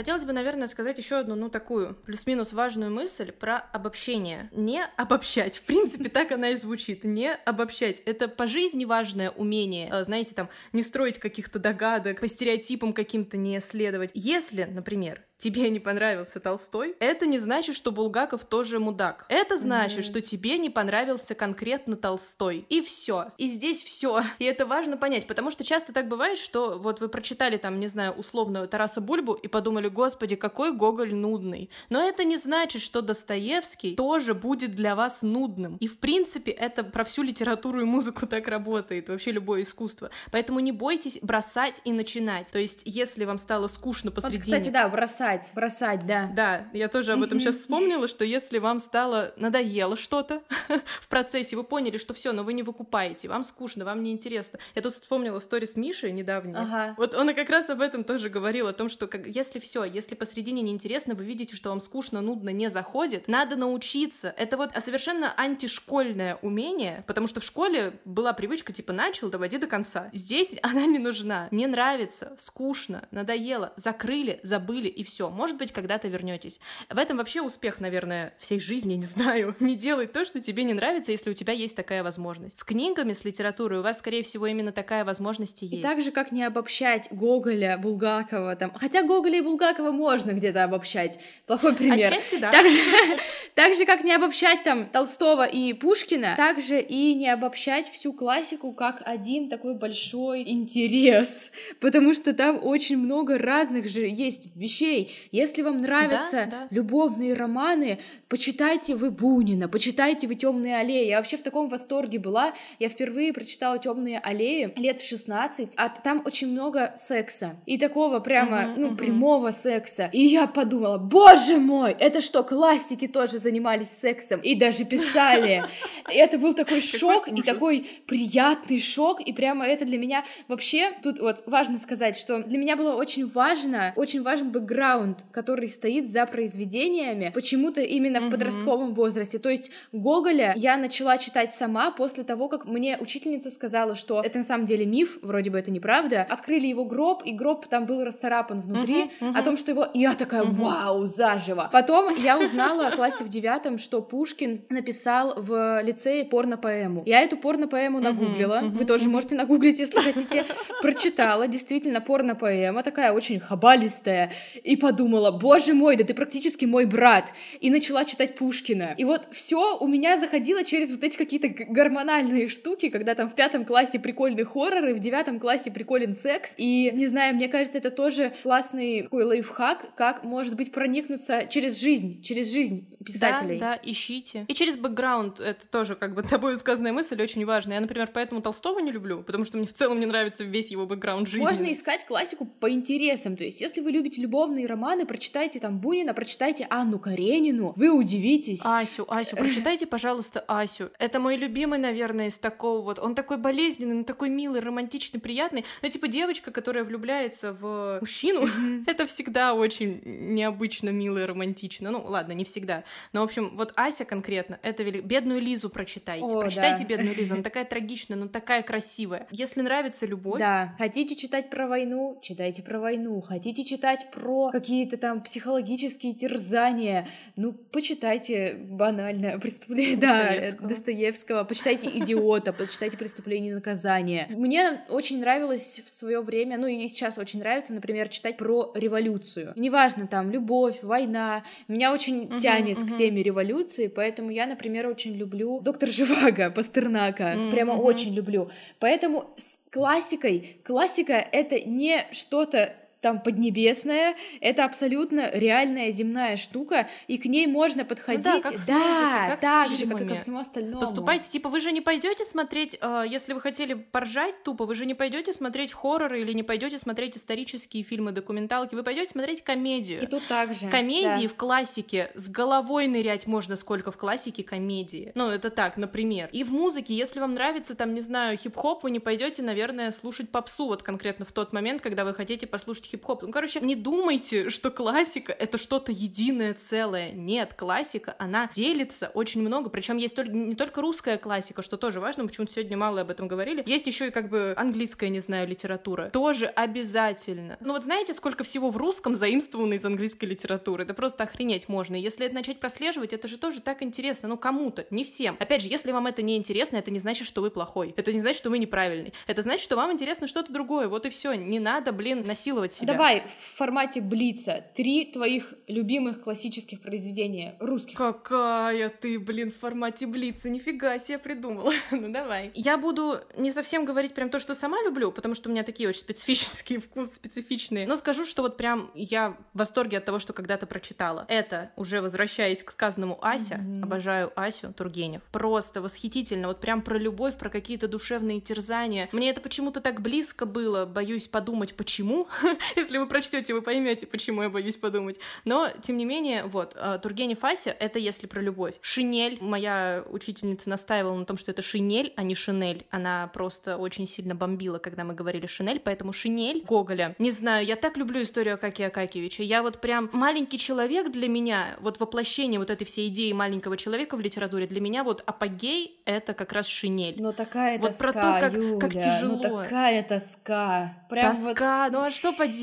Хотелось 0.00 0.24
бы, 0.24 0.32
наверное, 0.32 0.66
сказать 0.66 0.96
еще 0.96 1.16
одну, 1.16 1.34
ну, 1.34 1.50
такую 1.50 1.94
плюс-минус 1.94 2.54
важную 2.54 2.90
мысль 2.90 3.32
про 3.32 3.58
обобщение. 3.58 4.48
Не 4.50 4.82
обобщать. 4.96 5.58
В 5.58 5.62
принципе, 5.64 6.08
так 6.08 6.32
она 6.32 6.52
и 6.52 6.56
звучит. 6.56 7.04
Не 7.04 7.34
обобщать. 7.34 8.00
Это 8.06 8.26
по 8.26 8.46
жизни 8.46 8.86
важное 8.86 9.28
умение. 9.28 9.90
Э, 9.92 10.02
знаете, 10.02 10.34
там, 10.34 10.48
не 10.72 10.82
строить 10.82 11.18
каких-то 11.18 11.58
догадок, 11.58 12.18
по 12.18 12.28
стереотипам 12.28 12.94
каким-то 12.94 13.36
не 13.36 13.60
следовать. 13.60 14.10
Если, 14.14 14.64
например, 14.64 15.22
тебе 15.40 15.70
не 15.70 15.80
понравился 15.80 16.38
Толстой, 16.38 16.94
это 17.00 17.26
не 17.26 17.38
значит, 17.38 17.74
что 17.74 17.92
Булгаков 17.92 18.44
тоже 18.44 18.78
мудак. 18.78 19.24
Это 19.28 19.56
значит, 19.56 20.00
mm-hmm. 20.00 20.02
что 20.02 20.20
тебе 20.20 20.58
не 20.58 20.68
понравился 20.68 21.34
конкретно 21.34 21.96
Толстой. 21.96 22.66
И 22.68 22.82
все. 22.82 23.32
И 23.38 23.46
здесь 23.46 23.82
все. 23.82 24.22
И 24.38 24.44
это 24.44 24.66
важно 24.66 24.98
понять, 24.98 25.26
потому 25.26 25.50
что 25.50 25.64
часто 25.64 25.92
так 25.92 26.08
бывает, 26.08 26.38
что 26.38 26.78
вот 26.78 27.00
вы 27.00 27.08
прочитали 27.08 27.56
там, 27.56 27.80
не 27.80 27.88
знаю, 27.88 28.12
условно 28.12 28.66
Тараса 28.66 29.00
Бульбу 29.00 29.32
и 29.32 29.48
подумали, 29.48 29.88
господи, 29.88 30.36
какой 30.36 30.72
Гоголь 30.72 31.14
нудный. 31.14 31.70
Но 31.88 32.06
это 32.06 32.24
не 32.24 32.36
значит, 32.36 32.82
что 32.82 33.00
Достоевский 33.00 33.96
тоже 33.96 34.34
будет 34.34 34.74
для 34.74 34.94
вас 34.94 35.22
нудным. 35.22 35.78
И 35.78 35.86
в 35.86 35.98
принципе 35.98 36.50
это 36.50 36.84
про 36.84 37.02
всю 37.02 37.22
литературу 37.22 37.80
и 37.80 37.84
музыку 37.84 38.26
так 38.26 38.46
работает, 38.46 39.08
вообще 39.08 39.32
любое 39.32 39.62
искусство. 39.62 40.10
Поэтому 40.30 40.60
не 40.60 40.72
бойтесь 40.72 41.18
бросать 41.22 41.80
и 41.84 41.92
начинать. 41.92 42.50
То 42.50 42.58
есть, 42.58 42.82
если 42.84 43.24
вам 43.24 43.38
стало 43.38 43.68
скучно 43.68 44.10
посредине... 44.10 44.42
Вот, 44.42 44.44
кстати, 44.44 44.68
да, 44.68 44.86
бросать 44.88 45.29
бросать, 45.30 45.52
бросать, 45.54 46.06
да. 46.06 46.30
Да, 46.32 46.68
я 46.72 46.88
тоже 46.88 47.12
об 47.12 47.22
этом 47.22 47.40
сейчас 47.40 47.56
вспомнила, 47.56 48.08
что 48.08 48.24
если 48.24 48.58
вам 48.58 48.80
стало 48.80 49.32
надоело 49.36 49.96
что-то 49.96 50.42
в 51.00 51.08
процессе, 51.08 51.56
вы 51.56 51.64
поняли, 51.64 51.98
что 51.98 52.14
все, 52.14 52.32
но 52.32 52.42
вы 52.42 52.52
не 52.52 52.62
выкупаете, 52.62 53.28
вам 53.28 53.42
скучно, 53.42 53.84
вам 53.84 54.02
не 54.02 54.12
интересно. 54.12 54.58
Я 54.74 54.82
тут 54.82 54.92
вспомнила 54.92 55.38
сторис 55.38 55.76
Миши 55.76 56.10
недавней. 56.10 56.54
Ага. 56.56 56.94
Вот 56.96 57.14
он 57.14 57.30
и 57.30 57.34
как 57.34 57.50
раз 57.50 57.70
об 57.70 57.80
этом 57.80 58.04
тоже 58.04 58.28
говорил, 58.28 58.66
о 58.66 58.72
том, 58.72 58.88
что 58.88 59.06
как, 59.06 59.26
если 59.26 59.58
все, 59.58 59.84
если 59.84 60.14
посредине 60.14 60.62
неинтересно, 60.62 61.14
вы 61.14 61.24
видите, 61.24 61.56
что 61.56 61.70
вам 61.70 61.80
скучно, 61.80 62.20
нудно, 62.20 62.50
не 62.50 62.68
заходит, 62.68 63.28
надо 63.28 63.56
научиться. 63.56 64.34
Это 64.36 64.56
вот 64.56 64.70
совершенно 64.78 65.32
антишкольное 65.36 66.38
умение, 66.42 67.04
потому 67.06 67.26
что 67.26 67.40
в 67.40 67.44
школе 67.44 68.00
была 68.04 68.32
привычка 68.32 68.72
типа 68.72 68.92
начал, 68.92 69.30
доводи 69.30 69.58
до 69.58 69.66
конца. 69.66 70.10
Здесь 70.12 70.56
она 70.62 70.86
не 70.86 70.98
нужна. 70.98 71.48
Не 71.50 71.66
нравится, 71.66 72.34
скучно, 72.38 73.06
надоело, 73.10 73.72
закрыли, 73.76 74.40
забыли 74.42 74.88
и 74.88 75.04
все 75.04 75.19
все. 75.20 75.28
Может 75.28 75.58
быть, 75.58 75.70
когда-то 75.70 76.08
вернетесь. 76.08 76.58
В 76.88 76.96
этом 76.96 77.18
вообще 77.18 77.42
успех, 77.42 77.78
наверное, 77.78 78.32
всей 78.38 78.58
жизни, 78.58 78.94
не 79.00 79.04
знаю. 79.04 79.54
Не 79.60 79.76
делай 79.76 80.06
то, 80.06 80.24
что 80.24 80.40
тебе 80.40 80.62
не 80.62 80.72
нравится, 80.72 81.12
если 81.12 81.30
у 81.30 81.34
тебя 81.34 81.52
есть 81.52 81.76
такая 81.76 82.02
возможность. 82.02 82.58
С 82.58 82.64
книгами, 82.64 83.12
с 83.12 83.24
литературой 83.24 83.80
у 83.80 83.82
вас, 83.82 83.98
скорее 83.98 84.22
всего, 84.22 84.46
именно 84.46 84.72
такая 84.72 85.04
возможность 85.04 85.62
и 85.62 85.66
есть. 85.66 85.78
И 85.78 85.82
так 85.82 86.00
же, 86.00 86.10
как 86.10 86.32
не 86.32 86.42
обобщать 86.42 87.08
Гоголя, 87.10 87.76
Булгакова, 87.76 88.56
там... 88.56 88.72
Хотя 88.74 89.02
Гоголя 89.02 89.38
и 89.38 89.40
Булгакова 89.42 89.90
можно 89.92 90.30
где-то 90.30 90.64
обобщать. 90.64 91.18
Плохой 91.46 91.74
пример. 91.74 92.10
Отчасти, 92.10 92.38
да. 92.38 92.50
Так 92.50 92.70
же, 92.70 92.78
так 93.54 93.74
же, 93.74 93.84
как 93.84 94.04
не 94.04 94.14
обобщать 94.14 94.64
там 94.64 94.86
Толстого 94.86 95.44
и 95.44 95.74
Пушкина, 95.74 96.34
так 96.36 96.60
же 96.60 96.80
и 96.80 97.14
не 97.14 97.28
обобщать 97.28 97.90
всю 97.90 98.14
классику 98.14 98.72
как 98.72 99.02
один 99.04 99.50
такой 99.50 99.74
большой 99.74 100.48
интерес. 100.48 101.52
Потому 101.78 102.14
что 102.14 102.32
там 102.32 102.58
очень 102.62 102.96
много 102.96 103.36
разных 103.36 103.88
же 103.88 104.06
есть 104.06 104.44
вещей, 104.54 105.09
если 105.32 105.62
вам 105.62 105.78
нравятся 105.78 106.48
да, 106.50 106.58
да. 106.60 106.68
любовные 106.70 107.34
романы, 107.34 107.98
почитайте 108.28 108.94
вы 108.94 109.10
Бунина, 109.10 109.68
почитайте 109.68 110.26
вы 110.26 110.34
Темные 110.34 110.76
аллеи. 110.76 111.08
Я 111.08 111.18
вообще 111.18 111.36
в 111.36 111.42
таком 111.42 111.68
восторге 111.68 112.18
была. 112.18 112.52
Я 112.78 112.88
впервые 112.88 113.32
прочитала 113.32 113.78
Темные 113.78 114.18
аллеи 114.18 114.72
лет 114.76 114.98
в 114.98 115.06
16, 115.06 115.74
а 115.76 115.88
там 115.88 116.22
очень 116.24 116.48
много 116.48 116.94
секса. 116.98 117.56
И 117.66 117.78
такого 117.78 118.20
прямо, 118.20 118.62
uh-huh, 118.62 118.74
ну, 118.76 118.88
uh-huh. 118.88 118.96
прямого 118.96 119.50
секса. 119.50 120.08
И 120.12 120.22
я 120.22 120.46
подумала, 120.46 120.98
боже 120.98 121.58
мой, 121.58 121.94
это 121.98 122.20
что, 122.20 122.42
классики 122.42 123.06
тоже 123.06 123.38
занимались 123.38 123.90
сексом 123.90 124.40
и 124.40 124.54
даже 124.54 124.84
писали. 124.84 125.64
И 126.12 126.16
это 126.16 126.38
был 126.38 126.54
такой 126.54 126.80
шок 126.80 127.28
и 127.28 127.42
такой 127.42 127.86
приятный 128.06 128.80
шок. 128.80 129.20
И 129.20 129.32
прямо 129.32 129.66
это 129.66 129.84
для 129.84 129.98
меня 129.98 130.24
вообще, 130.48 130.92
тут 131.02 131.18
вот 131.18 131.42
важно 131.46 131.78
сказать, 131.78 132.16
что 132.16 132.42
для 132.42 132.58
меня 132.58 132.76
было 132.76 132.94
очень 132.94 133.26
важно, 133.26 133.92
очень 133.96 134.22
важен 134.22 134.50
бэкграунд 134.50 134.89
бэкграунд, 134.90 135.24
который 135.32 135.68
стоит 135.68 136.10
за 136.10 136.26
произведениями, 136.26 137.30
почему-то 137.34 137.80
именно 137.80 138.18
mm-hmm. 138.18 138.28
в 138.28 138.30
подростковом 138.30 138.94
возрасте. 138.94 139.38
То 139.38 139.48
есть 139.48 139.70
Гоголя 139.92 140.52
я 140.56 140.76
начала 140.76 141.18
читать 141.18 141.54
сама 141.54 141.90
после 141.90 142.24
того, 142.24 142.48
как 142.48 142.64
мне 142.64 142.98
учительница 143.00 143.50
сказала, 143.50 143.94
что 143.94 144.22
это 144.22 144.38
на 144.38 144.44
самом 144.44 144.64
деле 144.66 144.86
миф, 144.86 145.18
вроде 145.22 145.50
бы 145.50 145.58
это 145.58 145.70
неправда. 145.70 146.26
Открыли 146.28 146.66
его 146.66 146.84
гроб, 146.84 147.22
и 147.24 147.32
гроб 147.32 147.66
там 147.66 147.86
был 147.86 148.04
расцарапан 148.04 148.60
внутри, 148.60 149.04
mm-hmm, 149.04 149.10
mm-hmm. 149.20 149.38
о 149.38 149.42
том, 149.42 149.56
что 149.56 149.70
его... 149.72 149.86
И 149.94 150.00
я 150.00 150.14
такая, 150.14 150.44
вау, 150.44 151.06
заживо! 151.06 151.68
Потом 151.72 152.14
я 152.14 152.38
узнала 152.38 152.90
в 152.90 152.96
классе 152.96 153.24
в 153.24 153.28
девятом, 153.28 153.78
что 153.78 154.02
Пушкин 154.02 154.62
написал 154.68 155.34
в 155.36 155.82
лицее 155.82 156.24
порно-поэму. 156.24 157.02
Я 157.06 157.20
эту 157.20 157.36
порно-поэму 157.36 158.00
нагуглила, 158.00 158.60
вы 158.62 158.84
тоже 158.84 159.08
можете 159.08 159.34
нагуглить, 159.34 159.78
если 159.78 160.00
хотите. 160.00 160.46
Прочитала, 160.82 161.46
действительно, 161.46 162.00
порно-поэма, 162.00 162.82
такая 162.82 163.12
очень 163.12 163.40
хабалистая, 163.40 164.32
и 164.62 164.76
подумала, 164.80 165.30
боже 165.30 165.74
мой, 165.74 165.96
да 165.96 166.04
ты 166.04 166.14
практически 166.14 166.64
мой 166.64 166.86
брат, 166.86 167.32
и 167.60 167.70
начала 167.70 168.04
читать 168.04 168.34
Пушкина. 168.34 168.94
И 168.98 169.04
вот 169.04 169.28
все 169.32 169.78
у 169.78 169.86
меня 169.86 170.18
заходило 170.18 170.64
через 170.64 170.90
вот 170.90 171.04
эти 171.04 171.16
какие-то 171.16 171.48
гормональные 171.48 172.48
штуки, 172.48 172.88
когда 172.88 173.14
там 173.14 173.28
в 173.28 173.34
пятом 173.34 173.64
классе 173.64 174.00
прикольный 174.00 174.44
хоррор, 174.44 174.88
и 174.88 174.92
в 174.92 174.98
девятом 174.98 175.38
классе 175.38 175.70
приколен 175.70 176.14
секс, 176.14 176.54
и, 176.56 176.90
не 176.94 177.06
знаю, 177.06 177.36
мне 177.36 177.48
кажется, 177.48 177.78
это 177.78 177.90
тоже 177.90 178.32
классный 178.42 179.02
такой 179.02 179.24
лайфхак, 179.24 179.94
как, 179.94 180.24
может 180.24 180.56
быть, 180.56 180.72
проникнуться 180.72 181.46
через 181.48 181.78
жизнь, 181.80 182.22
через 182.22 182.52
жизнь 182.52 182.88
писателей. 183.04 183.58
Да, 183.58 183.72
да, 183.72 183.80
ищите. 183.82 184.44
И 184.48 184.54
через 184.54 184.76
бэкграунд, 184.76 185.40
это 185.40 185.66
тоже 185.66 185.94
как 185.94 186.14
бы 186.14 186.22
тобой 186.30 186.56
сказанная 186.56 186.92
мысль 186.92 187.20
очень 187.20 187.44
важная. 187.44 187.76
Я, 187.76 187.80
например, 187.80 188.10
поэтому 188.12 188.42
Толстого 188.42 188.78
не 188.80 188.92
люблю, 188.92 189.22
потому 189.22 189.44
что 189.44 189.56
мне 189.56 189.66
в 189.66 189.74
целом 189.74 190.00
не 190.00 190.06
нравится 190.06 190.44
весь 190.44 190.70
его 190.70 190.86
бэкграунд 190.86 191.28
жизни. 191.28 191.44
Можно 191.44 191.72
искать 191.72 192.04
классику 192.06 192.46
по 192.46 192.70
интересам, 192.70 193.36
то 193.36 193.44
есть 193.44 193.60
если 193.60 193.80
вы 193.80 193.90
любите 193.90 194.20
любовные 194.20 194.66
романы, 194.66 195.06
прочитайте 195.06 195.60
там 195.60 195.78
Бунина, 195.78 196.14
прочитайте 196.14 196.66
Анну 196.70 196.98
Каренину, 196.98 197.72
вы 197.76 197.90
удивитесь. 197.90 198.64
Асю, 198.64 199.06
Асю, 199.08 199.36
прочитайте, 199.36 199.86
пожалуйста, 199.86 200.44
Асю. 200.46 200.90
Это 200.98 201.18
мой 201.18 201.36
любимый, 201.36 201.78
наверное, 201.78 202.28
из 202.28 202.38
такого 202.38 202.82
вот. 202.82 202.98
Он 202.98 203.14
такой 203.14 203.38
болезненный, 203.38 203.94
но 203.94 204.04
такой 204.04 204.28
милый, 204.28 204.60
романтичный, 204.60 205.20
приятный. 205.20 205.64
Ну, 205.82 205.88
типа 205.88 206.08
девочка, 206.08 206.50
которая 206.50 206.84
влюбляется 206.84 207.52
в 207.52 207.98
мужчину, 208.00 208.46
это 208.86 209.06
всегда 209.06 209.54
очень 209.54 210.00
необычно, 210.04 210.90
мило 210.90 211.18
и 211.18 211.24
романтично. 211.24 211.90
Ну, 211.90 212.02
ладно, 212.04 212.32
не 212.32 212.44
всегда. 212.44 212.84
Но, 213.12 213.20
в 213.20 213.24
общем, 213.24 213.56
вот 213.56 213.72
Ася 213.76 214.04
конкретно, 214.04 214.58
это 214.62 214.82
вели... 214.82 215.00
бедную 215.00 215.40
Лизу 215.40 215.70
прочитайте. 215.70 216.24
О, 216.24 216.40
Прочитайте 216.40 216.84
да. 216.84 216.88
бедную 216.88 217.16
Лизу, 217.16 217.34
она 217.34 217.42
такая 217.50 217.64
трагичная, 217.64 218.16
но 218.16 218.28
такая 218.28 218.62
красивая. 218.62 219.26
Если 219.30 219.60
нравится 219.60 220.06
любовь, 220.06 220.38
Да, 220.38 220.74
хотите 220.78 221.16
читать 221.16 221.50
про 221.50 221.66
войну, 221.66 222.18
читайте 222.22 222.62
про 222.62 222.80
войну. 222.80 223.20
Хотите 223.20 223.64
читать 223.64 224.10
про 224.10 224.50
какие-то 224.50 224.96
там 224.96 225.22
психологические 225.22 226.14
терзания, 226.14 227.08
ну, 227.36 227.52
почитайте 227.52 228.54
банальное 228.58 229.38
преступление, 229.40 229.96
да, 229.96 230.24
Достоевского. 230.24 230.68
Достоевского, 230.68 231.44
почитайте 231.44 231.90
«Идиота», 231.94 232.52
почитайте 232.52 232.96
«Преступление 232.96 233.52
и 233.52 233.54
наказание». 233.54 234.26
Мне 234.30 234.82
очень 234.88 235.20
нравилось 235.20 235.82
в 235.84 235.90
свое 235.90 236.20
время, 236.20 236.58
ну 236.58 236.66
и 236.66 236.88
сейчас 236.88 237.18
очень 237.18 237.40
нравится, 237.40 237.72
например, 237.72 238.08
читать 238.08 238.36
про 238.36 238.72
революцию. 238.74 239.52
Неважно, 239.56 240.06
там, 240.06 240.30
любовь, 240.30 240.78
война. 240.82 241.44
Меня 241.68 241.92
очень 241.92 242.38
тянет 242.40 242.79
к 242.80 242.86
мгм. 242.88 242.96
теме 242.96 243.22
революции, 243.22 243.88
поэтому 243.88 244.30
я, 244.30 244.46
например, 244.46 244.86
очень 244.86 245.16
люблю 245.16 245.60
«Доктор 245.60 245.88
Живаго» 245.88 246.50
Пастернака. 246.50 247.34
М, 247.34 247.50
Прямо 247.50 247.72
очень 247.72 248.14
люблю. 248.14 248.50
Поэтому 248.78 249.24
с 249.36 249.58
классикой, 249.70 250.56
классика— 250.64 251.14
это 251.32 251.60
не 251.60 252.04
что-то 252.12 252.74
там 253.00 253.20
поднебесное, 253.20 254.14
это 254.40 254.64
абсолютно 254.64 255.30
реальная 255.32 255.90
земная 255.92 256.36
штука, 256.36 256.88
и 257.06 257.18
к 257.18 257.24
ней 257.24 257.46
можно 257.46 257.84
подходить, 257.84 258.26
Ну 258.26 258.42
как 258.42 258.58
с 258.58 258.66
да, 258.66 258.72
музыкой, 258.74 259.28
как 259.28 259.38
с 259.38 259.42
так 259.42 259.74
же, 259.74 259.86
как 259.86 260.00
и 260.02 260.06
ко 260.06 260.16
всему 260.16 260.38
остальному. 260.38 260.80
Поступайте, 260.80 261.30
типа, 261.30 261.48
вы 261.48 261.60
же 261.60 261.72
не 261.72 261.80
пойдете 261.80 262.24
смотреть, 262.24 262.76
э, 262.80 263.04
если 263.08 263.32
вы 263.32 263.40
хотели 263.40 263.74
поржать 263.74 264.42
тупо, 264.42 264.66
вы 264.66 264.74
же 264.74 264.86
не 264.86 264.94
пойдете 264.94 265.32
смотреть 265.32 265.72
хорроры 265.72 266.20
или 266.20 266.32
не 266.32 266.42
пойдете 266.42 266.78
смотреть 266.78 267.16
исторические 267.16 267.82
фильмы, 267.82 268.12
документалки, 268.12 268.74
вы 268.74 268.82
пойдете 268.82 269.10
смотреть 269.10 269.42
комедию. 269.42 270.02
И 270.02 270.06
тут 270.06 270.26
также. 270.28 270.68
Комедии 270.68 271.26
да. 271.26 271.28
в 271.28 271.34
классике 271.34 272.10
с 272.14 272.28
головой 272.28 272.86
нырять 272.86 273.26
можно 273.26 273.56
сколько 273.56 273.90
в 273.90 273.96
классике 273.96 274.42
комедии. 274.42 275.12
Ну, 275.14 275.28
это 275.28 275.50
так, 275.50 275.76
например. 275.76 276.28
И 276.32 276.44
в 276.44 276.52
музыке, 276.52 276.94
если 276.94 277.20
вам 277.20 277.34
нравится, 277.34 277.74
там, 277.74 277.94
не 277.94 278.00
знаю, 278.00 278.36
хип-хоп, 278.36 278.82
вы 278.82 278.90
не 278.90 279.00
пойдете, 279.00 279.42
наверное, 279.42 279.90
слушать 279.90 280.28
попсу 280.30 280.66
вот 280.66 280.82
конкретно 280.82 281.24
в 281.24 281.32
тот 281.32 281.52
момент, 281.52 281.80
когда 281.80 282.04
вы 282.04 282.14
хотите 282.14 282.46
послушать 282.46 282.89
хип-хоп. 282.90 283.22
Ну, 283.22 283.30
короче, 283.30 283.60
не 283.60 283.74
думайте, 283.74 284.50
что 284.50 284.70
классика— 284.70 285.32
это 285.38 285.58
что-то 285.58 285.92
единое 285.92 286.54
целое. 286.54 287.12
Нет, 287.12 287.54
классика, 287.54 288.14
она 288.18 288.48
делится 288.52 289.10
очень 289.14 289.40
много, 289.40 289.70
причем 289.70 289.96
есть 289.96 290.16
не 290.18 290.54
только 290.54 290.80
русская 290.80 291.18
классика, 291.18 291.62
что 291.62 291.76
тоже 291.76 292.00
важно, 292.00 292.26
почему-то 292.26 292.52
сегодня 292.52 292.76
мало 292.76 293.00
об 293.00 293.10
этом 293.10 293.28
говорили. 293.28 293.62
Есть 293.66 293.86
еще 293.86 294.08
и 294.08 294.10
как 294.10 294.28
бы 294.28 294.54
английская, 294.56 295.08
не 295.08 295.20
знаю, 295.20 295.48
литература. 295.48 296.10
Тоже 296.10 296.46
обязательно. 296.46 297.56
Ну 297.60 297.72
вот 297.72 297.84
знаете, 297.84 298.12
сколько 298.12 298.44
всего 298.44 298.70
в 298.70 298.76
русском 298.76 299.16
заимствовано 299.16 299.74
из 299.74 299.84
английской 299.84 300.26
литературы? 300.26 300.84
Это 300.84 300.94
просто 300.94 301.24
охренеть 301.24 301.68
можно. 301.68 301.96
И 301.96 302.00
Если 302.00 302.26
это 302.26 302.34
начать 302.34 302.60
прослеживать, 302.60 303.12
это 303.12 303.28
же 303.28 303.38
тоже 303.38 303.60
так 303.60 303.82
интересно. 303.82 304.28
Ну 304.28 304.36
кому-то, 304.36 304.86
не 304.90 305.04
всем. 305.04 305.36
Опять 305.38 305.62
же, 305.62 305.68
если 305.68 305.92
вам 305.92 306.06
это 306.06 306.22
не 306.22 306.36
интересно, 306.36 306.76
это 306.76 306.90
не 306.90 306.98
значит, 306.98 307.26
что 307.26 307.40
вы 307.40 307.50
плохой. 307.50 307.94
Это 307.96 308.12
не 308.12 308.20
значит, 308.20 308.38
что 308.38 308.50
вы 308.50 308.58
неправильный. 308.58 309.12
Это 309.26 309.42
значит, 309.42 309.62
что 309.62 309.76
вам 309.76 309.92
интересно 309.92 310.26
что-то 310.26 310.52
другое. 310.52 310.88
Вот 310.88 311.06
и 311.06 311.10
все. 311.10 311.34
Не 311.34 311.60
надо, 311.60 311.92
блин, 311.92 312.26
насиловать 312.26 312.72
себя. 312.80 312.92
Давай 312.94 313.22
в 313.38 313.56
формате 313.56 314.00
Блица 314.00 314.64
три 314.74 315.04
твоих 315.06 315.54
любимых 315.68 316.22
классических 316.22 316.80
произведения 316.80 317.56
русских. 317.60 317.96
Какая 317.96 318.88
ты, 318.88 319.18
блин, 319.18 319.52
в 319.52 319.58
формате 319.58 320.06
Блица, 320.06 320.48
нифига 320.50 320.98
себе 320.98 321.18
придумала. 321.18 321.72
ну 321.90 322.10
давай. 322.12 322.50
Я 322.54 322.76
буду 322.78 323.20
не 323.36 323.50
совсем 323.50 323.84
говорить 323.84 324.14
прям 324.14 324.30
то, 324.30 324.38
что 324.38 324.54
сама 324.54 324.82
люблю, 324.82 325.12
потому 325.12 325.34
что 325.34 325.48
у 325.48 325.52
меня 325.52 325.62
такие 325.62 325.88
очень 325.88 326.00
специфические 326.00 326.78
вкусы, 326.80 327.14
специфичные. 327.14 327.86
Но 327.86 327.96
скажу, 327.96 328.24
что 328.24 328.42
вот 328.42 328.56
прям 328.56 328.90
я 328.94 329.36
в 329.54 329.58
восторге 329.58 329.98
от 329.98 330.04
того, 330.04 330.18
что 330.18 330.32
когда-то 330.32 330.66
прочитала. 330.66 331.24
Это, 331.28 331.72
уже 331.76 332.00
возвращаясь 332.00 332.62
к 332.62 332.70
сказанному 332.70 333.18
Ася, 333.22 333.56
Мгм. 333.58 333.84
обожаю 333.84 334.32
Асю 334.36 334.72
Тургенев. 334.72 335.22
Просто 335.32 335.80
восхитительно, 335.82 336.48
вот 336.48 336.60
прям 336.60 336.82
про 336.82 336.98
любовь, 336.98 337.36
про 337.36 337.50
какие-то 337.50 337.88
душевные 337.88 338.40
терзания. 338.40 339.08
Мне 339.12 339.30
это 339.30 339.40
почему-то 339.40 339.80
так 339.80 340.00
близко 340.00 340.46
было, 340.46 340.86
боюсь 340.86 341.28
подумать, 341.28 341.74
почему. 341.74 342.28
Если 342.76 342.98
вы 342.98 343.06
прочтете, 343.06 343.54
вы 343.54 343.62
поймете, 343.62 344.06
почему 344.06 344.42
я 344.42 344.48
боюсь 344.48 344.76
подумать. 344.76 345.18
Но, 345.44 345.68
тем 345.82 345.96
не 345.96 346.04
менее, 346.04 346.44
вот, 346.44 346.74
э, 346.76 346.98
Тургенев 347.02 347.42
Ася— 347.44 347.70
это 347.78 347.98
если 347.98 348.26
про 348.26 348.40
любовь. 348.40 348.74
Шинель, 348.80 349.38
моя 349.40 350.04
учительница 350.10 350.68
настаивала 350.68 351.16
на 351.16 351.24
том, 351.24 351.36
что 351.36 351.50
это 351.50 351.62
шинель, 351.62 352.12
а 352.16 352.22
не 352.22 352.34
шинель. 352.34 352.86
Она 352.90 353.28
просто 353.32 353.76
очень 353.76 354.06
сильно 354.06 354.34
бомбила, 354.34 354.78
когда 354.78 355.04
мы 355.04 355.14
говорили 355.14 355.46
шинель, 355.46 355.80
поэтому 355.80 356.12
шинель 356.12 356.62
Гоголя. 356.66 357.14
Не 357.18 357.30
знаю, 357.30 357.66
я 357.66 357.76
так 357.76 357.96
люблю 357.96 358.22
историю 358.22 358.54
Акакия 358.54 358.88
Акакевича. 358.88 359.42
Я 359.42 359.62
вот 359.62 359.80
прям 359.80 360.10
маленький 360.12 360.58
человек 360.58 361.10
для 361.10 361.28
меня, 361.28 361.76
вот 361.80 362.00
воплощение 362.00 362.58
вот 362.58 362.70
этой 362.70 362.84
всей 362.84 363.08
идеи 363.08 363.32
маленького 363.32 363.76
человека 363.76 364.16
в 364.16 364.20
литературе, 364.20 364.66
для 364.66 364.80
меня 364.80 365.04
вот 365.04 365.22
апогей— 365.26 366.00
это 366.04 366.34
как 366.34 366.52
раз 366.52 366.66
шинель. 366.66 367.14
Но 367.18 367.32
такая 367.32 367.78
Вот 367.78 367.88
тоска, 367.88 368.12
про 368.12 368.12
то, 368.12 368.40
как- 368.40 368.52
Юля, 368.52 368.78
как 368.80 368.92
тяжело. 368.92 369.36
ну 369.36 369.62
такая 369.62 370.02
тоска. 370.02 370.94
Прям 371.08 371.34
вот... 371.34 371.54
Тоска, 371.54 371.88
ну 371.90 372.00
а 372.00 372.10
что 372.10 372.32
поделать? 372.32 372.59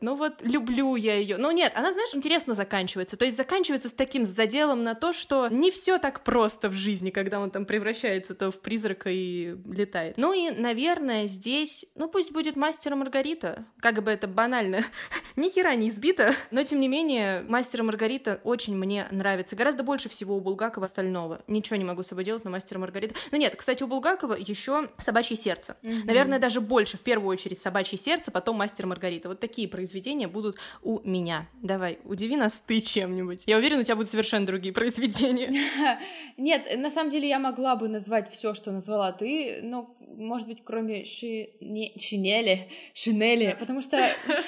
Ну 0.00 0.14
вот 0.14 0.42
люблю 0.42 0.96
я 0.96 1.16
ее. 1.16 1.36
Ну 1.36 1.50
нет, 1.50 1.72
она, 1.74 1.92
знаешь, 1.92 2.14
интересно 2.14 2.54
заканчивается. 2.54 3.16
То 3.16 3.24
есть 3.24 3.36
заканчивается 3.36 3.88
с 3.88 3.92
таким 3.92 4.24
заделом 4.24 4.82
на 4.82 4.94
то, 4.94 5.12
что 5.12 5.48
не 5.48 5.70
все 5.70 5.98
так 5.98 6.24
просто 6.24 6.68
в 6.68 6.74
жизни, 6.74 7.10
когда 7.10 7.40
он 7.40 7.50
там 7.50 7.66
превращается 7.66 8.34
то 8.34 8.50
в 8.50 8.60
призрака 8.60 9.10
и 9.10 9.56
летает. 9.66 10.16
Ну 10.16 10.32
и, 10.32 10.50
наверное, 10.50 11.26
здесь, 11.26 11.86
ну 11.94 12.08
пусть 12.08 12.32
будет 12.32 12.56
мастер 12.56 12.94
Маргарита. 12.94 13.64
Как 13.80 14.02
бы 14.02 14.10
это 14.10 14.26
банально, 14.26 14.84
ни 15.36 15.48
хера 15.48 15.74
не 15.74 15.88
избито. 15.88 16.34
Но 16.50 16.62
тем 16.62 16.80
не 16.80 16.88
менее, 16.88 17.42
мастер 17.42 17.82
Маргарита 17.82 18.40
очень 18.44 18.76
мне 18.76 19.06
нравится. 19.10 19.56
Гораздо 19.56 19.82
больше 19.82 20.08
всего 20.08 20.36
у 20.36 20.40
Булгакова 20.40 20.84
остального. 20.86 21.42
Ничего 21.46 21.76
не 21.76 21.84
могу 21.84 22.02
с 22.02 22.08
собой 22.08 22.24
делать, 22.24 22.44
но 22.44 22.50
мастер 22.50 22.78
Маргарита. 22.78 23.14
Ну 23.30 23.38
нет, 23.38 23.54
кстати, 23.56 23.82
у 23.82 23.86
Булгакова 23.86 24.34
еще 24.34 24.88
собачье 24.98 25.36
сердце. 25.36 25.76
Наверное, 25.82 26.38
даже 26.38 26.60
больше, 26.60 26.96
в 26.96 27.00
первую 27.00 27.30
очередь, 27.30 27.58
«Собачье 27.58 27.98
сердце», 27.98 28.30
потом 28.30 28.56
«Мастер 28.56 28.86
Маргарита». 28.86 29.28
Вот 29.28 29.37
такие 29.38 29.68
произведения 29.68 30.28
будут 30.28 30.56
у 30.82 31.00
меня. 31.08 31.48
Давай, 31.62 31.98
удиви 32.04 32.36
нас 32.36 32.62
ты 32.64 32.80
чем-нибудь. 32.80 33.44
Я 33.46 33.58
уверена, 33.58 33.80
у 33.80 33.84
тебя 33.84 33.96
будут 33.96 34.10
совершенно 34.10 34.46
другие 34.46 34.72
произведения. 34.72 35.48
Нет, 36.36 36.76
на 36.76 36.90
самом 36.90 37.10
деле 37.10 37.28
я 37.28 37.38
могла 37.38 37.76
бы 37.76 37.88
назвать 37.88 38.30
все, 38.30 38.54
что 38.54 38.72
назвала 38.72 39.12
ты, 39.12 39.60
но, 39.62 39.94
может 40.16 40.46
быть, 40.48 40.62
кроме 40.64 41.04
ши... 41.04 41.50
не... 41.60 41.92
шинели, 41.98 42.68
шинели, 42.94 43.56
потому 43.58 43.82
что, 43.82 43.98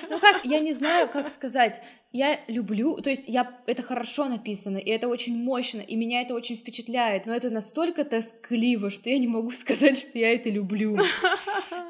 ну 0.09 0.19
как, 0.21 0.45
я 0.45 0.61
не 0.61 0.73
знаю, 0.73 1.09
как 1.09 1.29
сказать, 1.29 1.81
я 2.13 2.41
люблю, 2.49 2.97
то 2.97 3.09
есть 3.09 3.29
я, 3.29 3.61
это 3.67 3.83
хорошо 3.83 4.25
написано, 4.25 4.79
и 4.79 4.91
это 4.91 5.07
очень 5.07 5.37
мощно, 5.37 5.81
и 5.81 5.95
меня 5.95 6.23
это 6.23 6.35
очень 6.35 6.57
впечатляет, 6.57 7.27
но 7.27 7.35
это 7.35 7.51
настолько 7.51 8.05
тоскливо, 8.05 8.91
что 8.91 9.11
я 9.11 9.19
не 9.19 9.29
могу 9.29 9.51
сказать, 9.53 9.97
что 9.97 10.19
я 10.19 10.35
это 10.35 10.51
люблю. 10.51 10.99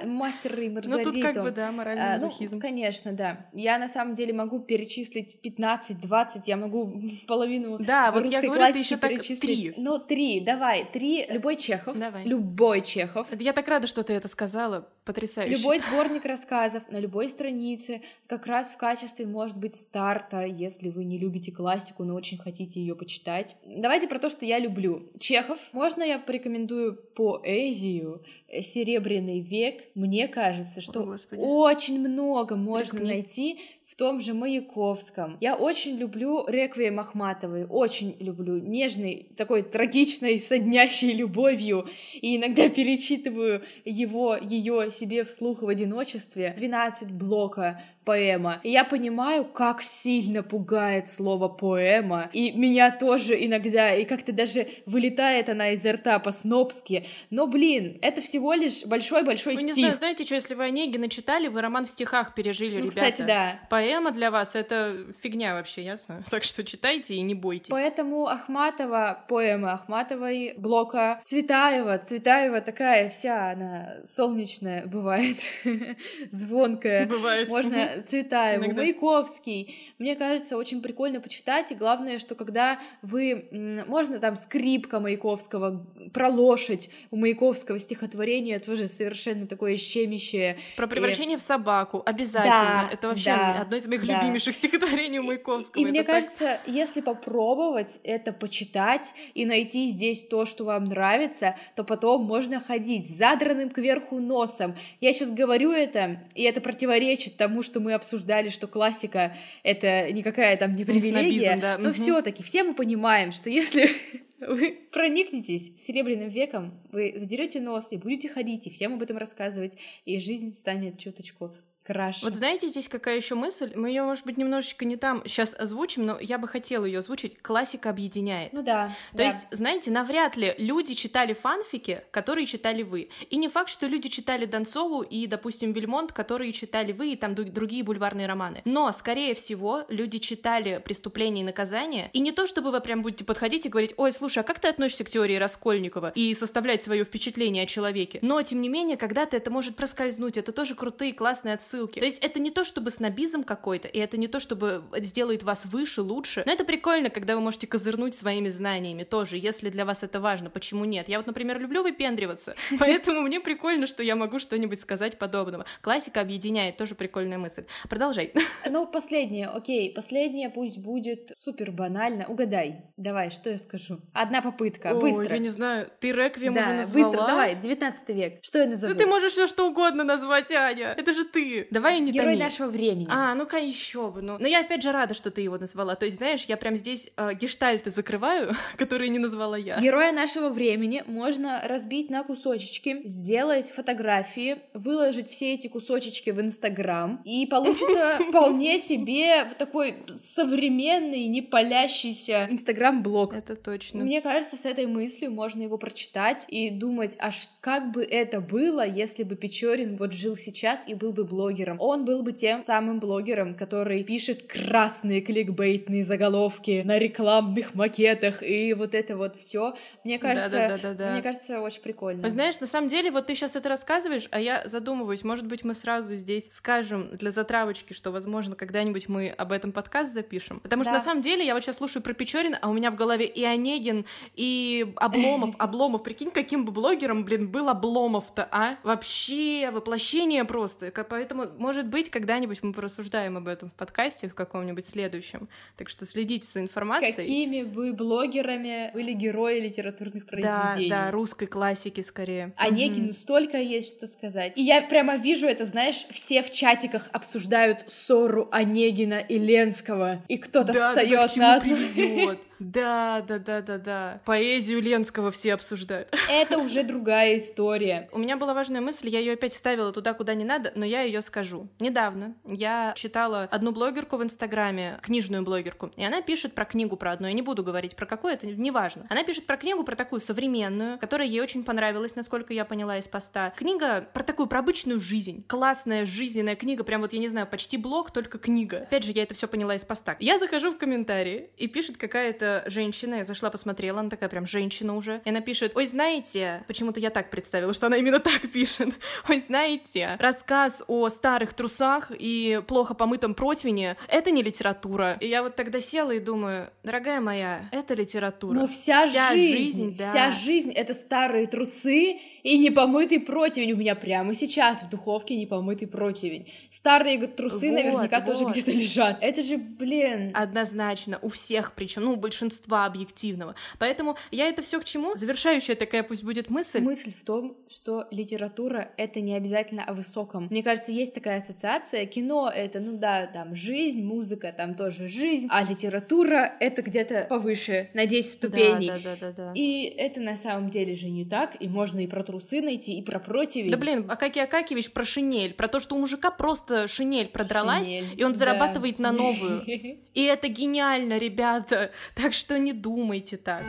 Мастер 0.05 0.61
и 0.61 0.69
Ну, 0.69 0.75
Маргарита. 0.75 1.11
тут 1.11 1.23
как 1.23 1.43
бы, 1.43 1.51
да, 1.51 1.73
моральный 1.73 2.03
А, 2.03 2.19
ну, 2.19 2.61
конечно, 2.61 3.13
да. 3.13 3.47
Я 3.53 3.79
на 3.79 3.89
самом 3.89 4.15
деле 4.15 4.33
могу 4.33 4.61
перечислить 4.61 5.37
15-20, 5.43 6.43
я 6.47 6.57
могу 6.57 7.01
половину 7.27 7.79
Да, 7.79 8.13
вот 8.13 8.27
я 8.27 8.43
говорю, 8.43 8.73
ты 8.73 8.79
еще 8.79 8.97
так 8.97 9.11
перечислить. 9.11 9.41
три. 9.41 9.75
Ну, 9.77 9.99
три, 9.99 10.41
давай, 10.41 10.87
три. 10.91 11.27
Любой 11.31 11.57
Чехов. 11.57 11.99
Давай. 11.99 12.25
Любой 12.25 12.83
Чехов. 12.83 13.29
Я 13.39 13.53
так 13.61 13.69
рада, 13.69 13.87
что 13.87 14.03
ты 14.03 14.15
это 14.15 14.27
сказала. 14.27 14.89
Потрясающе. 15.05 15.57
Любой 15.57 15.81
сборник 15.81 16.25
рассказов 16.25 16.83
на 16.91 16.99
любой 16.99 17.29
странице 17.29 18.01
как 18.27 18.47
раз 18.47 18.71
в 18.71 18.77
качестве, 18.77 19.27
может 19.27 19.59
быть, 19.59 19.77
старта, 19.77 20.45
если 20.45 20.89
вы 20.89 21.05
не 21.05 21.19
любите 21.19 21.53
классику, 21.53 22.05
но 22.05 22.15
очень 22.15 22.39
хотите 22.39 22.81
ее 22.81 22.95
почитать. 22.95 23.57
Давайте 23.67 24.09
про 24.09 24.19
то, 24.19 24.31
что 24.31 24.47
я 24.47 24.59
люблю. 24.59 25.11
Чехов. 25.19 25.59
Можно 25.73 26.03
я 26.03 26.19
порекомендую 26.19 26.95
поэзию 26.95 28.23
«Серебряный 28.53 29.41
век»? 29.41 29.85
Мне 29.95 30.29
кажется, 30.29 30.81
что 30.81 31.01
О, 31.01 31.05
Господи. 31.05 31.41
очень 31.41 32.01
много 32.01 32.57
можно 32.57 32.99
Рискни. 32.99 33.09
найти 33.09 33.61
в 33.87 33.97
том 33.97 34.21
же 34.21 34.35
Маяковском. 34.35 35.37
Я 35.41 35.57
очень 35.57 35.97
люблю 35.97 36.47
реквием 36.47 37.01
Ахматовой, 37.01 37.67
очень 37.69 38.17
люблю. 38.21 38.59
Нежный, 38.61 39.27
такой 39.37 39.63
трагичной, 39.63 40.39
соднящей 40.39 41.13
любовью. 41.13 41.89
И 42.15 42.37
иногда 42.37 42.69
перечитываю 42.69 43.63
его, 43.85 44.37
ее 44.37 44.93
себе 44.93 45.25
вслух 45.25 45.63
в 45.63 45.69
одиночестве. 45.69 46.55
12 46.57 47.11
блока 47.13 47.83
поэма. 48.11 48.61
И 48.65 48.71
я 48.71 48.85
понимаю, 48.85 49.45
как 49.45 49.83
сильно 49.83 50.43
пугает 50.43 51.13
слово 51.13 51.49
поэма. 51.49 52.29
И 52.33 52.51
меня 52.51 52.91
тоже 52.91 53.35
иногда, 53.47 53.95
и 53.95 54.05
как-то 54.05 54.33
даже 54.33 54.67
вылетает 54.85 55.49
она 55.49 55.71
изо 55.71 55.93
рта 55.93 56.19
по-снобски. 56.19 57.07
Но, 57.31 57.47
блин, 57.47 57.99
это 58.03 58.21
всего 58.21 58.53
лишь 58.53 58.85
большой-большой 58.85 59.55
Вы 59.55 59.63
не 59.63 59.73
стих. 59.73 59.85
знаю, 59.85 59.95
знаете, 59.97 60.25
что, 60.27 60.35
если 60.35 60.55
вы 60.55 60.65
Онегина 60.65 61.09
читали, 61.09 61.47
вы 61.47 61.61
роман 61.61 61.87
в 61.87 61.91
стихах 61.91 62.35
пережили, 62.35 62.79
ну, 62.81 62.87
ребята. 62.87 63.01
кстати, 63.13 63.23
да. 63.23 63.61
Поэма 63.71 64.11
для 64.11 64.33
вас— 64.33 64.55
это 64.57 65.07
фигня 65.23 65.55
вообще, 65.55 65.85
ясно? 65.85 66.25
Так 66.31 66.43
что 66.43 66.65
читайте 66.65 67.15
и 67.15 67.21
не 67.21 67.35
бойтесь. 67.35 67.69
Поэтому 67.71 68.27
Ахматова, 68.27 69.25
поэмы 69.29 69.71
Ахматовой, 69.71 70.55
Блока, 70.57 71.21
Цветаева, 71.23 71.99
Цветаева 71.99 72.61
такая 72.61 73.09
вся, 73.09 73.53
она 73.53 73.99
солнечная 74.05 74.87
бывает, 74.87 75.37
звонкая. 76.33 77.07
Бывает. 77.07 77.49
Можно 77.49 78.00
Цветаеву, 78.09 78.65
Иногда. 78.65 78.83
Маяковский. 78.83 79.75
Мне 79.99 80.17
кажется, 80.17 80.57
очень 80.57 80.83
прикольно 80.83 81.21
почитать, 81.21 81.73
и 81.73 81.75
главное, 81.75 82.19
что 82.19 82.35
когда 82.35 82.79
вы... 83.03 83.49
Можно 83.87 84.19
там 84.19 84.37
скрипка 84.37 85.01
Маяковского, 85.01 85.87
про 86.13 86.29
лошадь 86.29 86.91
у 87.11 87.17
Маяковского 87.17 87.79
стихотворение 87.79 88.59
тоже 88.59 88.89
совершенно 88.89 89.47
такое 89.47 89.77
щемящее. 89.77 90.59
Про 90.77 90.87
превращение 90.87 91.37
и... 91.37 91.39
в 91.39 91.43
собаку, 91.43 92.03
обязательно. 92.05 92.55
Да, 92.55 92.89
Это 92.93 93.09
вообще 93.09 93.31
да, 93.31 93.61
одно 93.63 93.77
из 93.77 93.87
моих 93.87 94.07
да. 94.07 94.21
любимейших 94.21 94.55
стихотворений 94.55 95.19
у 95.19 95.25
Маяковского. 95.25 95.81
И, 95.81 95.85
и 95.85 95.87
мне 95.87 96.03
так... 96.03 96.15
кажется, 96.17 96.61
если 96.67 97.01
попробовать 97.01 98.01
это 98.05 98.33
почитать 98.33 99.13
и 99.35 99.45
найти 99.45 99.89
здесь 99.89 100.27
то, 100.27 100.47
что 100.47 100.65
вам 100.65 100.85
нравится, 100.85 101.57
то 101.77 101.85
потом 101.85 102.25
можно 102.25 102.61
ходить 102.61 103.17
задранным 103.17 103.71
кверху 103.71 104.19
носом. 104.19 104.75
Я 105.01 105.13
сейчас 105.13 105.31
говорю 105.31 105.71
это, 105.71 106.23
и 106.35 106.43
это 106.43 106.61
противоречит 106.61 107.37
тому, 107.37 107.63
что 107.63 107.80
мы 107.81 107.95
обсуждали, 107.95 108.49
что 108.49 108.69
классика— 108.69 109.37
это 109.65 110.13
никакая 110.13 110.57
там 110.57 110.77
не 110.77 110.85
привилегия, 110.85 111.57
да. 111.57 111.79
но 111.79 111.91
угу. 111.91 111.95
все 111.95 112.23
таки 112.23 112.43
все 112.43 112.63
мы 112.63 112.75
понимаем, 112.75 113.33
что 113.33 113.51
если 113.51 113.91
вы 114.41 114.79
проникнетесь 114.93 115.77
Серебряным 115.85 116.29
веком, 116.29 116.81
вы 116.93 117.15
задерете 117.17 117.61
нос 117.61 117.93
и 117.93 117.97
будете 117.97 118.29
ходить, 118.29 118.67
и 118.67 118.71
всем 118.71 118.95
об 118.95 119.03
этом 119.03 119.17
рассказывать, 119.17 119.77
и 120.05 120.21
жизнь 120.21 120.55
станет 120.55 120.99
чуточку 120.99 121.57
краше. 121.85 122.25
Вот 122.25 122.35
знаете, 122.35 122.69
здесь 122.69 122.89
какая 122.89 123.17
еще 123.17 123.35
мысль? 123.35 123.73
Мы 123.75 123.89
ее, 123.89 124.03
может 124.03 124.25
быть, 124.27 124.37
немножечко 124.37 124.85
не 124.85 124.97
там 124.97 125.23
сейчас 125.27 125.55
озвучим, 125.59 126.07
но 126.07 126.19
я 126.21 126.39
бы 126.39 126.49
хотела 126.49 126.85
ее 126.85 127.01
озвучить. 127.01 127.41
Классика 127.43 127.91
объединяет. 127.91 128.53
Ну 128.53 128.63
да. 128.63 128.95
То 129.13 129.19
да. 129.19 129.25
есть, 129.25 129.47
знаете, 129.51 129.91
навряд 129.91 130.37
ли 130.37 130.55
люди 130.59 130.95
читали 130.95 131.33
фанфики, 131.33 132.03
которые 132.11 132.47
читали 132.47 132.83
вы. 132.83 133.09
И 133.31 133.37
не 133.37 133.49
факт, 133.49 133.71
что 133.71 133.87
люди 133.87 134.09
читали 134.09 134.47
Донцову 134.47 135.03
и, 135.03 135.27
допустим, 135.27 135.73
Вильмонт, 135.73 136.13
которые 136.13 136.53
читали 136.53 136.93
вы 136.93 137.13
и 137.13 137.17
там 137.17 137.35
другие 137.35 137.83
бульварные 137.83 138.27
романы. 138.27 138.63
Но, 138.65 138.91
скорее 138.93 139.35
всего, 139.35 139.85
люди 139.89 140.19
читали 140.19 140.81
«Преступление 140.85 141.43
и 141.43 141.47
наказание», 141.47 142.11
и 142.13 142.21
не 142.21 142.33
то, 142.33 142.47
чтобы 142.47 142.71
вы 142.71 142.81
прям 142.81 143.03
будете 143.03 143.25
подходить 143.25 143.67
и 143.67 143.69
говорить, 143.69 143.95
ой, 143.97 144.13
слушай, 144.13 144.39
а 144.39 144.43
как 144.43 144.59
ты 144.59 144.69
относишься 144.69 145.05
к 145.05 145.09
теории 145.09 145.37
Раскольникова 145.37 146.13
и 146.15 146.35
составлять 146.35 146.83
свое 146.83 147.05
впечатление 147.05 147.65
о 147.65 147.67
человеке? 147.67 148.19
Но, 148.23 148.41
тем 148.43 148.61
не 148.61 148.69
менее, 148.69 148.97
когда-то 148.97 149.37
это 149.37 149.51
может 149.51 149.77
проскользнуть, 149.77 150.37
это 150.37 150.53
тоже 150.53 150.75
крутые, 150.75 151.13
классные 151.13 151.55
отсылки 151.55 151.80
отсылки. 151.81 151.99
То 151.99 152.05
есть 152.05 152.19
это 152.19 152.41
не 152.41 152.51
то, 152.51 152.65
чтобы 152.65 152.91
снобизм 152.91 153.45
какой-то, 153.45 153.89
и 153.89 153.99
это 153.99 154.17
не 154.17 154.29
то, 154.29 154.41
чтобы 154.41 154.83
сделает 154.99 155.43
вас 155.43 155.67
выше, 155.67 156.03
лучше, 156.03 156.43
но 156.47 156.53
это 156.53 156.65
прикольно, 156.65 157.11
когда 157.11 157.35
вы 157.35 157.41
можете 157.41 157.67
козырнуть 157.67 158.15
своими 158.15 158.49
знаниями 158.49 159.05
тоже, 159.05 159.37
если 159.37 159.71
для 159.71 159.85
вас 159.85 160.03
это 160.03 160.21
важно, 160.21 160.51
почему 160.51 160.85
нет? 160.85 161.09
Я 161.09 161.19
вот, 161.19 161.27
например, 161.27 161.59
люблю 161.59 161.83
выпендриваться, 161.83 162.55
поэтому 162.79 163.23
мне 163.23 163.41
прикольно, 163.41 163.87
что 163.87 164.03
я 164.03 164.17
могу 164.17 164.39
что-нибудь 164.39 164.81
сказать 164.81 165.19
подобного. 165.19 165.67
Классика 165.81 166.21
объединяет, 166.21 166.77
тоже 166.77 166.95
прикольная 166.95 167.39
мысль. 167.39 167.65
Продолжай. 167.89 168.33
Ну, 168.71 168.87
последнее, 168.87 169.49
окей, 169.49 169.93
последнее 169.93 170.49
пусть 170.49 170.79
будет 170.79 171.33
супер 171.37 171.73
банально. 171.73 172.27
Угадай, 172.29 172.85
давай, 172.97 173.31
что 173.31 173.51
я 173.51 173.59
скажу? 173.59 174.01
Одна 174.13 174.43
попытка, 174.43 174.93
Ой, 174.95 175.01
быстро. 175.01 175.35
я 175.35 175.39
не 175.39 175.49
знаю, 175.49 175.91
ты 175.99 176.13
реквием 176.13 176.55
да, 176.55 176.61
уже 176.61 176.75
назвала? 176.75 177.07
быстро, 177.07 177.27
давай, 177.27 177.55
19 177.57 178.09
век, 178.11 178.39
что 178.43 178.59
я 178.59 178.67
назову? 178.67 178.93
Да 178.93 178.99
ты 178.99 179.07
можешь 179.07 179.33
все 179.33 179.47
что 179.47 179.69
угодно 179.69 180.05
назвать, 180.05 180.51
Аня, 180.53 180.95
это 180.97 181.13
же 181.13 181.25
ты. 181.25 181.60
Давай 181.71 182.01
не 182.01 182.13
Герой 182.13 182.35
томи. 182.35 182.45
нашего 182.45 182.69
времени. 182.69 183.07
А, 183.11 183.35
ну-ка 183.35 183.59
еще 183.59 184.11
бы. 184.11 184.23
Ну. 184.23 184.39
Но 184.39 184.47
я 184.47 184.61
опять 184.61 184.83
же 184.83 184.93
рада, 184.93 185.15
что 185.15 185.31
ты 185.31 185.41
его 185.41 185.59
назвала. 185.59 185.95
То 185.95 186.07
есть, 186.07 186.19
знаешь, 186.19 186.45
я 186.45 186.57
прям 186.57 186.77
здесь 186.77 187.11
э, 187.17 187.35
гештальты 187.35 187.91
закрываю, 187.91 188.55
которые 188.77 189.09
не 189.09 189.19
назвала 189.19 189.57
я. 189.57 189.81
Героя 189.81 190.13
нашего 190.13 190.49
времени 190.49 191.03
можно 191.07 191.63
разбить 191.65 192.11
на 192.11 192.23
кусочечки, 192.23 193.01
сделать 193.05 193.71
фотографии, 193.71 194.59
выложить 194.75 195.29
все 195.29 195.55
эти 195.55 195.69
кусочечки 195.69 196.31
в 196.31 196.41
Инстаграм, 196.41 197.21
и 197.25 197.47
получится 197.47 198.19
вполне 198.29 198.79
себе 198.79 199.45
такой 199.59 199.95
современный, 200.09 201.27
не 201.27 201.43
палящийся 201.43 202.49
Инстаграм-блог. 202.51 203.35
Это 203.35 203.57
точно. 203.57 204.05
Мне 204.05 204.21
кажется, 204.21 204.57
с 204.57 204.65
этой 204.65 204.87
мыслью 204.87 205.31
можно 205.31 205.63
его 205.63 205.79
прочитать 205.79 206.47
и 206.49 206.71
думать, 206.71 207.17
аж 207.19 207.49
как 207.61 207.93
бы 207.93 208.03
это 208.03 208.41
было, 208.41 208.87
если 208.87 209.25
бы 209.25 209.37
Печорин 209.37 209.97
вот 209.97 210.13
жил 210.13 210.37
сейчас 210.37 210.89
и 210.89 210.95
был 210.95 211.13
бы 211.13 211.25
блогером. 211.25 211.50
Он 211.79 212.05
был 212.05 212.23
бы 212.23 212.33
тем 212.33 212.61
самым 212.61 213.01
блогером, 213.01 213.55
который 213.55 214.03
пишет 214.05 214.45
красные 214.45 215.21
кликбейтные 215.21 216.05
заголовки 216.05 216.83
на 216.85 216.99
рекламных 216.99 217.75
макетах 217.75 218.43
и 218.43 218.75
вот 218.75 218.95
это 218.95 219.17
вот 219.17 219.37
все. 219.37 219.75
Мне 220.05 220.19
кажется, 220.19 220.57
да, 220.57 220.69
да, 220.69 220.79
да, 220.79 220.95
да, 220.95 221.13
мне 221.13 221.23
кажется, 221.23 221.61
очень 221.61 221.83
прикольно. 221.83 222.29
Знаешь, 222.29 222.61
на 222.61 222.67
самом 222.67 222.89
деле, 222.89 223.11
вот 223.11 223.27
ты 223.27 223.35
сейчас 223.35 223.57
это 223.57 223.69
рассказываешь, 223.69 224.29
а 224.31 224.41
я 224.41 224.67
задумываюсь, 224.67 225.25
может 225.25 225.47
быть, 225.47 225.65
мы 225.65 225.75
сразу 225.75 226.15
здесь 226.17 226.49
скажем 226.51 227.17
для 227.17 227.31
затравочки, 227.31 227.93
что, 227.93 228.11
возможно, 228.11 228.57
когда-нибудь 228.57 229.09
мы 229.09 229.29
об 229.29 229.53
этом 229.53 229.73
подкаст 229.73 230.13
запишем. 230.13 230.61
Потому 230.61 230.85
что 230.85 230.93
да. 230.93 230.99
на 230.99 231.05
самом 231.05 231.23
деле 231.23 231.47
я 231.47 231.55
вот 231.55 231.63
сейчас 231.63 231.77
слушаю 231.77 232.03
про 232.03 232.13
Печорина, 232.13 232.59
а 232.61 232.69
у 232.69 232.73
меня 232.73 232.91
в 232.91 232.97
голове 232.97 233.27
и 233.27 233.45
Онегин, 233.45 234.05
и 234.35 234.93
Обломов. 234.97 235.55
Обломов, 235.59 236.03
прикинь, 236.03 236.31
каким 236.31 236.65
бы 236.65 236.73
блогером, 236.73 237.25
блин, 237.25 237.51
был 237.51 237.69
Обломов-то, 237.69 238.49
а? 238.51 238.77
Вообще 238.83 239.71
воплощение 239.71 240.45
просто. 240.45 240.93
Поэтому, 241.09 241.40
может 241.59 241.87
быть, 241.87 242.11
когда-нибудь 242.11 242.63
мы 242.63 242.73
порассуждаем 242.73 243.37
об 243.37 243.49
этом 243.49 243.69
в 243.69 243.75
подкасте 243.75 244.29
в 244.29 244.35
каком-нибудь 244.35 244.85
следующем. 244.85 245.49
Так 245.77 245.89
что 245.89 246.07
следите 246.07 246.47
за 246.47 246.61
информацией. 246.61 247.15
Какими 247.15 247.63
бы 247.63 247.93
блогерами 247.93 248.91
были 248.93 249.13
герои 249.13 249.61
литературных 249.61 250.27
произведений? 250.27 250.89
Да, 250.89 251.07
да, 251.07 251.11
русской 251.11 251.47
классики 251.47 252.01
скорее. 252.01 252.53
Онегину 252.57 253.11
mm-hmm. 253.11 253.19
столько 253.19 253.59
есть 253.59 253.97
что 253.97 254.07
сказать. 254.07 254.53
И 254.57 254.63
я 254.63 254.83
прямо 254.83 255.17
вижу 255.17 255.47
это, 255.47 255.65
знаешь, 255.65 256.07
все 256.11 256.43
в 256.43 256.53
чатиках 256.53 257.09
обсуждают 257.13 257.85
ссору 257.89 258.49
Онегина 258.51 259.19
и 259.19 259.39
Ленского, 259.39 260.23
и 260.29 260.39
кто-то 260.39 260.73
да, 260.73 260.89
встает 260.95 261.33
да, 261.37 261.41
на 261.41 261.55
одну... 261.57 262.37
Да, 262.61 263.25
да, 263.27 263.39
да, 263.39 263.63
да, 263.63 263.79
да. 263.79 264.21
Поэзию 264.25 264.81
Ленского 264.83 265.31
все 265.31 265.55
обсуждают. 265.55 266.09
Это 266.31 266.59
уже 266.59 266.83
другая 266.83 267.39
история. 267.39 268.09
У 268.13 268.19
меня 268.19 268.37
была 268.37 268.55
важная 268.55 268.81
мысль, 268.81 269.09
я 269.09 269.19
ее 269.19 269.33
опять 269.33 269.53
вставила 269.53 269.93
туда, 269.93 270.13
куда 270.15 270.35
не 270.35 270.45
надо, 270.45 270.73
но 270.75 270.85
я 270.85 271.03
ее 271.03 271.23
скажу. 271.23 271.69
Недавно 271.81 272.35
я 272.47 272.93
читала 272.97 273.49
одну 273.51 273.73
блогерку 273.73 274.17
в 274.17 274.23
Инстаграме, 274.23 274.99
книжную 275.03 275.43
блогерку, 275.43 275.91
и 275.97 276.05
она 276.05 276.21
пишет 276.21 276.55
про 276.55 276.67
книгу 276.67 276.97
про 276.97 277.13
одну. 277.13 277.27
Я 277.27 277.33
не 277.33 277.43
буду 277.43 277.65
говорить 277.65 277.97
про 277.97 278.07
какую, 278.07 278.35
это 278.35 278.47
неважно. 278.47 279.07
Она 279.09 279.25
пишет 279.25 279.47
про 279.47 279.57
книгу 279.57 279.83
про 279.83 279.97
такую 279.97 280.21
современную, 280.21 280.99
которая 280.99 281.27
ей 281.27 281.41
очень 281.41 281.65
понравилась, 281.65 282.15
насколько 282.15 282.53
я 282.53 282.67
поняла 282.67 282.99
из 282.99 283.09
поста. 283.09 283.55
Книга 283.57 284.07
про 284.13 284.23
такую, 284.23 284.47
про 284.47 284.59
обычную 284.59 285.01
жизнь. 285.01 285.45
Классная 285.49 286.05
жизненная 286.05 286.57
книга, 286.57 286.85
прям 286.85 287.01
вот, 287.01 287.15
я 287.15 287.19
не 287.19 287.29
знаю, 287.29 287.47
почти 287.47 287.79
блог, 287.79 288.11
только 288.11 288.39
книга. 288.39 288.83
Опять 288.83 289.05
же, 289.05 289.13
я 289.13 289.23
это 289.23 289.35
все 289.35 289.49
поняла 289.49 289.75
из 289.75 289.85
поста. 289.85 290.17
Я 290.21 290.39
захожу 290.39 290.73
в 290.73 290.79
комментарии, 290.79 291.51
и 291.57 291.67
пишет 291.67 291.97
какая-то 291.97 292.50
женщина, 292.67 293.17
я 293.17 293.25
зашла, 293.25 293.51
посмотрела, 293.51 294.01
она 294.01 294.11
такая 294.11 294.29
прям 294.29 294.47
женщина 294.47 294.97
уже, 294.97 295.21
и 295.25 295.31
она 295.31 295.41
пишет, 295.41 295.73
ой, 295.75 295.87
знаете, 295.87 296.65
почему-то 296.67 297.01
я 297.01 297.11
так 297.11 297.31
представила, 297.31 297.73
что 297.75 297.87
она 297.87 297.97
именно 297.97 298.21
так 298.21 298.51
пишет, 298.53 298.89
ой, 299.29 299.41
знаете, 299.41 300.17
рассказ 300.19 300.85
о 300.89 301.09
старых 301.09 301.53
трусах 301.53 302.11
и 302.17 302.63
плохо 302.67 302.95
помытом 302.95 303.35
противне— 303.35 303.97
это 304.09 304.31
не 304.31 304.43
литература. 304.43 305.17
И 305.21 305.29
я 305.29 305.43
вот 305.43 305.57
тогда 305.57 305.81
села 305.81 306.13
и 306.13 306.21
думаю, 306.21 306.71
дорогая 306.83 307.21
моя, 307.21 307.69
это 307.73 307.95
литература. 307.95 308.55
Но 308.55 308.67
вся, 308.67 309.07
вся 309.07 309.33
жизнь, 309.33 309.57
жизнь 309.57 309.97
да. 309.99 310.11
вся 310.11 310.31
жизнь— 310.31 310.73
это 310.75 310.95
старые 310.95 311.47
трусы 311.47 312.19
и 312.43 312.59
непомытый 312.59 313.21
противень. 313.21 313.73
У 313.73 313.77
меня 313.77 313.95
прямо 313.95 314.35
сейчас 314.35 314.83
в 314.83 314.89
духовке 314.89 315.37
непомытый 315.37 315.89
противень. 315.89 316.47
Старые 316.71 317.19
трусы 317.27 317.69
вот, 317.69 317.75
наверняка 317.75 318.21
вот. 318.21 318.27
тоже 318.27 318.45
где-то 318.45 318.71
лежат. 318.71 319.19
Это 319.21 319.43
же, 319.43 319.57
блин... 319.57 320.31
Однозначно, 320.35 321.19
у 321.23 321.29
всех 321.29 321.73
причем, 321.75 322.05
ну, 322.05 322.17
большинство 322.17 322.40
большинства 322.41 322.87
объективного. 322.87 323.55
Поэтому 323.79 324.17
я 324.31 324.49
это 324.49 324.63
все 324.63 324.81
к 324.81 324.85
чему? 324.85 325.15
Завершающая 325.15 325.75
такая 325.75 326.03
пусть 326.03 326.25
будет 326.25 326.49
мысль. 326.49 326.81
Мысль 326.81 327.13
в 327.13 327.25
том, 327.25 327.57
что 327.69 328.07
литература— 328.11 328.91
это 328.97 329.21
не 329.21 329.35
обязательно 329.35 329.85
о 329.85 329.93
высоком. 329.93 330.49
Мне 330.51 330.63
кажется, 330.63 330.91
есть 330.91 331.13
такая 331.13 331.39
ассоциация. 331.39 332.07
Кино— 332.07 332.51
это, 332.55 332.81
ну 332.81 332.97
да, 332.97 333.27
там, 333.27 333.55
жизнь, 333.55 334.03
музыка— 334.03 334.55
там 334.57 334.75
тоже 334.75 335.09
жизнь, 335.09 335.49
а 335.51 335.63
литература— 335.63 336.55
это 336.61 336.83
где-то 336.83 337.27
повыше, 337.29 337.91
на 337.95 338.07
10 338.07 338.33
ступеней. 338.33 338.89
Да, 338.89 338.99
да, 338.99 339.17
да, 339.21 339.33
да, 339.33 339.33
да. 339.33 339.53
И 339.55 339.83
это 339.85 340.21
на 340.21 340.37
самом 340.37 340.71
деле 340.71 340.95
же 340.95 341.11
не 341.11 341.25
так, 341.25 341.57
и 341.61 341.69
можно 341.69 342.01
и 342.01 342.07
про 342.07 342.23
трусы 342.23 342.63
найти, 342.63 342.99
и 342.99 343.03
про 343.03 343.19
противень. 343.19 343.71
Да 343.71 343.77
блин, 343.77 344.11
Акакий 344.11 344.43
Акакевич 344.43 344.93
про 344.93 345.05
шинель, 345.05 345.53
про 345.53 345.69
то, 345.69 345.81
что 345.81 345.95
у 345.95 345.99
мужика 345.99 346.31
просто 346.31 346.89
шинель 346.89 347.29
продралась, 347.29 347.87
шинель, 347.87 348.15
и 348.17 348.25
он 348.25 348.33
да. 348.33 348.39
зарабатывает 348.39 348.99
на 348.99 349.13
новую. 349.13 349.63
И 350.13 350.25
это 350.25 350.49
гениально, 350.49 351.19
ребята. 351.19 351.93
Так 352.15 352.30
так 352.31 352.37
что 352.37 352.61
не 352.61 352.73
думайте 352.73 353.37
так. 353.37 353.65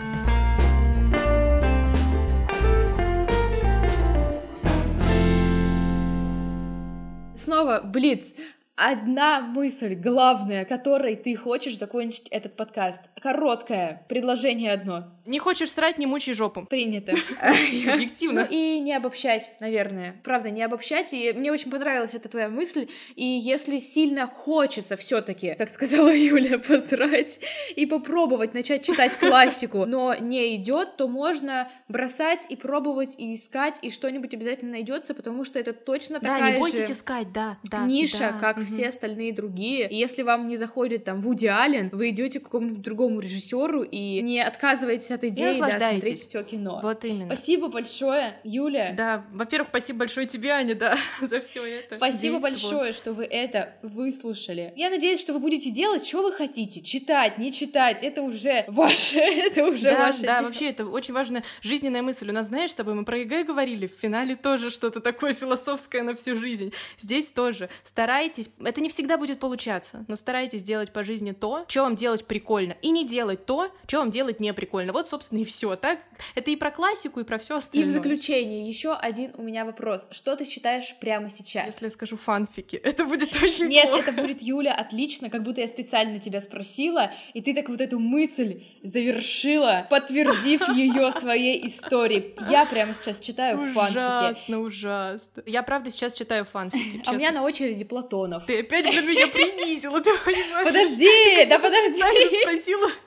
Снова 7.36 7.82
Блиц. 7.84 8.36
Одна 8.76 9.42
мысль 9.42 9.96
главная, 9.96 10.66
которой 10.66 11.16
ты 11.16 11.36
хочешь 11.36 11.80
закончить 11.80 12.28
этот 12.30 12.56
подкаст. 12.56 13.00
Короткое 13.20 14.06
предложение 14.08 14.74
одно. 14.74 15.06
Не 15.32 15.40
хочешь 15.40 15.72
срать, 15.72 15.98
не 15.98 16.06
мучай 16.06 16.34
жопу. 16.34 16.66
Принято. 16.66 17.14
Объективно. 17.42 18.42
Ну 18.42 18.48
и 18.50 18.80
не 18.82 18.94
обобщать, 18.94 19.50
наверное. 19.62 20.14
Правда, 20.26 20.50
не 20.50 20.62
обобщать. 20.62 21.14
И 21.14 21.32
мне 21.32 21.54
очень 21.54 21.72
понравилась 21.72 22.14
эта 22.14 22.28
твоя 22.28 22.50
мысль. 22.50 22.90
И 23.16 23.26
если 23.26 23.80
сильно 23.80 24.28
хочется 24.28 24.98
все 24.98 25.22
таки 25.22 25.56
как 25.58 25.70
сказала 25.70 26.10
Юля, 26.14 26.60
посрать 26.60 27.40
и 27.78 27.86
попробовать 27.86 28.54
начать 28.54 28.86
читать 28.86 29.16
классику, 29.20 29.86
но 29.86 30.14
не 30.20 30.54
идет, 30.58 30.98
то 30.98 31.08
можно 31.08 31.72
бросать 31.88 32.46
и 32.50 32.58
пробовать 32.58 33.16
и 33.18 33.34
искать, 33.34 33.80
и 33.82 33.90
что-нибудь 33.90 34.34
обязательно 34.34 34.72
найдется, 34.72 35.14
потому 35.14 35.46
что 35.46 35.60
это 35.60 35.72
точно 35.72 36.20
Да, 36.20 36.28
такая 36.28 36.54
не 36.56 36.60
бойтесь 36.60 36.88
же 36.88 36.92
искать, 36.92 37.32
да, 37.32 37.58
да. 37.64 37.86
ниша, 37.86 38.34
да, 38.34 38.38
как 38.38 38.58
мгм. 38.58 38.66
все 38.66 38.90
остальные 38.90 39.32
другие. 39.32 39.90
И 39.90 39.96
если 39.96 40.24
вам 40.24 40.50
не 40.50 40.58
заходит 40.58 41.06
там 41.06 41.22
Вуди 41.22 41.48
Аллен, 41.48 41.88
вы 41.94 42.10
идете 42.10 42.42
к 42.42 42.44
какому-нибудь 42.44 42.82
другому 42.82 43.22
режиссеру 43.22 43.84
и 43.84 44.22
не 44.22 44.42
отказываетесь 44.42 45.12
от 45.12 45.21
идеи, 45.24 45.44
да, 45.44 45.50
наслаждаетесь. 45.50 46.00
смотреть 46.00 46.22
все 46.22 46.44
кино. 46.44 46.80
Вот 46.82 47.06
именно. 47.06 47.36
Спасибо 47.36 47.68
большое, 47.68 48.40
Юля. 48.44 48.94
Да, 48.96 49.26
во-первых, 49.32 49.70
спасибо 49.70 50.00
большое 50.00 50.28
тебе, 50.28 50.52
Аня, 50.52 50.76
да, 50.76 50.98
за 51.22 51.40
все 51.40 51.66
это. 51.66 51.98
Спасибо 51.98 52.40
большое, 52.40 52.94
что 52.94 53.14
вы 53.14 53.26
это 53.26 53.74
выслушали. 53.82 54.74
Я 54.76 54.90
надеюсь, 54.90 55.20
что 55.22 55.34
вы 55.34 55.40
будете 55.40 55.72
делать, 55.72 56.06
что 56.06 56.24
вы 56.24 56.32
хотите. 56.32 56.82
Читать, 56.82 57.38
не 57.38 57.52
читать, 57.52 58.04
это 58.04 58.22
уже 58.22 58.66
ваше, 58.68 59.20
это 59.20 59.66
уже 59.66 59.84
да, 59.84 60.08
ваше 60.08 60.22
да, 60.22 60.36
дело. 60.38 60.46
вообще 60.48 60.70
это 60.70 60.86
очень 60.86 61.14
важная 61.14 61.44
жизненная 61.62 62.02
мысль. 62.02 62.30
У 62.30 62.34
нас, 62.34 62.48
знаешь, 62.48 62.72
с 62.72 62.76
тобой 62.76 62.94
мы 62.94 63.06
про 63.06 63.20
ЕГЭ 63.20 63.44
говорили, 63.44 63.88
в 63.88 64.00
финале 64.00 64.36
тоже 64.36 64.70
что-то 64.70 65.02
такое 65.02 65.34
философское 65.42 66.04
на 66.04 66.16
всю 66.16 66.36
жизнь. 66.36 66.74
Здесь 67.00 67.30
тоже. 67.30 67.70
Старайтесь, 67.84 68.50
это 68.64 68.82
не 68.82 68.90
всегда 68.90 69.18
будет 69.18 69.40
получаться, 69.40 70.06
но 70.08 70.16
старайтесь 70.16 70.64
делать 70.64 70.92
по 70.92 71.04
жизни 71.04 71.32
то, 71.32 71.66
что 71.68 71.84
вам 71.84 71.96
делать 71.96 72.26
прикольно, 72.26 72.76
и 72.82 72.90
не 72.90 73.06
делать 73.06 73.46
то, 73.46 73.72
что 73.88 74.00
вам 74.00 74.12
делать 74.12 74.40
не 74.40 74.54
прикольно. 74.54 74.94
Вот, 74.94 75.01
собственно, 75.08 75.40
и 75.40 75.46
все. 75.46 75.76
Так, 75.76 76.00
это 76.36 76.52
и 76.52 76.56
про 76.56 76.72
классику, 76.72 77.20
и 77.20 77.24
про 77.24 77.38
все 77.38 77.56
И 77.56 77.58
остальное. 77.58 77.90
в 77.90 77.92
заключение 77.92 78.68
еще 78.68 78.94
один 78.94 79.32
у 79.38 79.44
меня 79.44 79.66
вопрос. 79.66 80.08
Что 80.12 80.36
ты 80.36 80.46
читаешь 80.46 80.96
прямо 81.00 81.30
сейчас? 81.30 81.66
Если 81.68 81.86
я 81.86 81.90
скажу 81.92 82.18
фанфики, 82.18 82.76
это 82.84 83.06
будет 83.06 83.36
очень 83.42 83.68
Нет, 83.68 83.90
плохо. 83.90 84.10
это 84.12 84.22
будет 84.22 84.42
Юля, 84.42 84.74
отлично, 84.74 85.30
как 85.30 85.44
будто 85.44 85.62
я 85.62 85.68
специально 85.68 86.20
тебя 86.20 86.42
спросила, 86.42 87.12
и 87.34 87.42
ты 87.42 87.54
так 87.54 87.70
вот 87.70 87.82
эту 87.82 88.00
мысль 88.00 88.64
завершила, 88.84 89.88
подтвердив 89.90 90.68
ее 90.76 91.12
своей 91.14 91.68
историей. 91.68 92.36
Я 92.50 92.66
прямо 92.66 92.94
сейчас 92.94 93.20
читаю 93.20 93.58
фанфики. 93.74 93.98
Ужасно, 93.98 94.60
ужасно. 94.60 95.44
Я, 95.46 95.64
правда, 95.64 95.90
сейчас 95.90 96.14
читаю 96.14 96.46
фанфики, 96.46 97.02
А 97.06 97.12
у 97.12 97.16
меня 97.16 97.32
на 97.32 97.44
очереди 97.44 97.84
Платонов. 97.84 98.46
Ты 98.46 98.60
опять 98.62 98.90
для 98.90 99.02
меня 99.02 99.28
принизила, 99.34 100.00
ты 100.02 100.12
понимаешь? 100.26 100.66
Подожди, 100.66 101.46
да 101.48 101.60
подожди. 101.60 102.02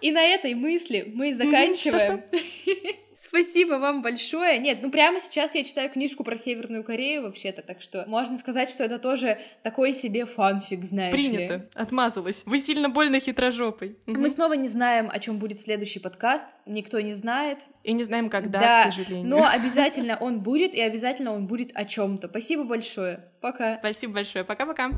И 0.00 0.10
на 0.12 0.22
этой 0.22 0.54
мысли 0.54 1.10
мы 1.14 1.34
заканчиваем. 1.34 1.83
Спасибо 3.16 3.74
вам 3.74 4.02
большое. 4.02 4.58
Нет, 4.58 4.78
ну 4.82 4.90
прямо 4.90 5.20
сейчас 5.20 5.54
я 5.54 5.64
читаю 5.64 5.90
книжку 5.90 6.24
про 6.24 6.36
Северную 6.36 6.84
Корею 6.84 7.22
вообще-то, 7.22 7.62
так 7.62 7.80
что 7.80 8.04
можно 8.06 8.38
сказать, 8.38 8.68
что 8.68 8.84
это 8.84 8.98
тоже 8.98 9.38
такой 9.62 9.94
себе 9.94 10.26
фанфик, 10.26 10.84
знаешь 10.84 11.14
ли. 11.14 11.30
Принято. 11.30 11.68
Отмазалась. 11.74 12.42
Вы 12.44 12.60
сильно 12.60 12.88
больно 12.88 13.20
хитрожопой. 13.20 13.96
Мы 14.06 14.30
снова 14.30 14.52
не 14.54 14.68
знаем, 14.68 15.08
о 15.10 15.18
чем 15.18 15.38
будет 15.38 15.60
следующий 15.60 16.00
подкаст. 16.00 16.48
Никто 16.66 17.00
не 17.00 17.12
знает. 17.12 17.58
И 17.82 17.92
не 17.92 18.04
знаем, 18.04 18.30
когда, 18.30 18.60
Да, 18.60 18.82
к 18.82 18.92
сожалению. 18.92 19.26
Но 19.26 19.44
обязательно 19.50 20.16
он 20.20 20.40
будет, 20.40 20.74
и 20.74 20.80
обязательно 20.80 21.32
он 21.32 21.46
будет 21.46 21.70
о 21.74 21.84
чем-то. 21.84 22.28
Спасибо 22.28 22.64
большое. 22.64 23.20
Пока. 23.40 23.78
Спасибо 23.78 24.14
большое. 24.14 24.44
Пока-пока. 24.44 24.90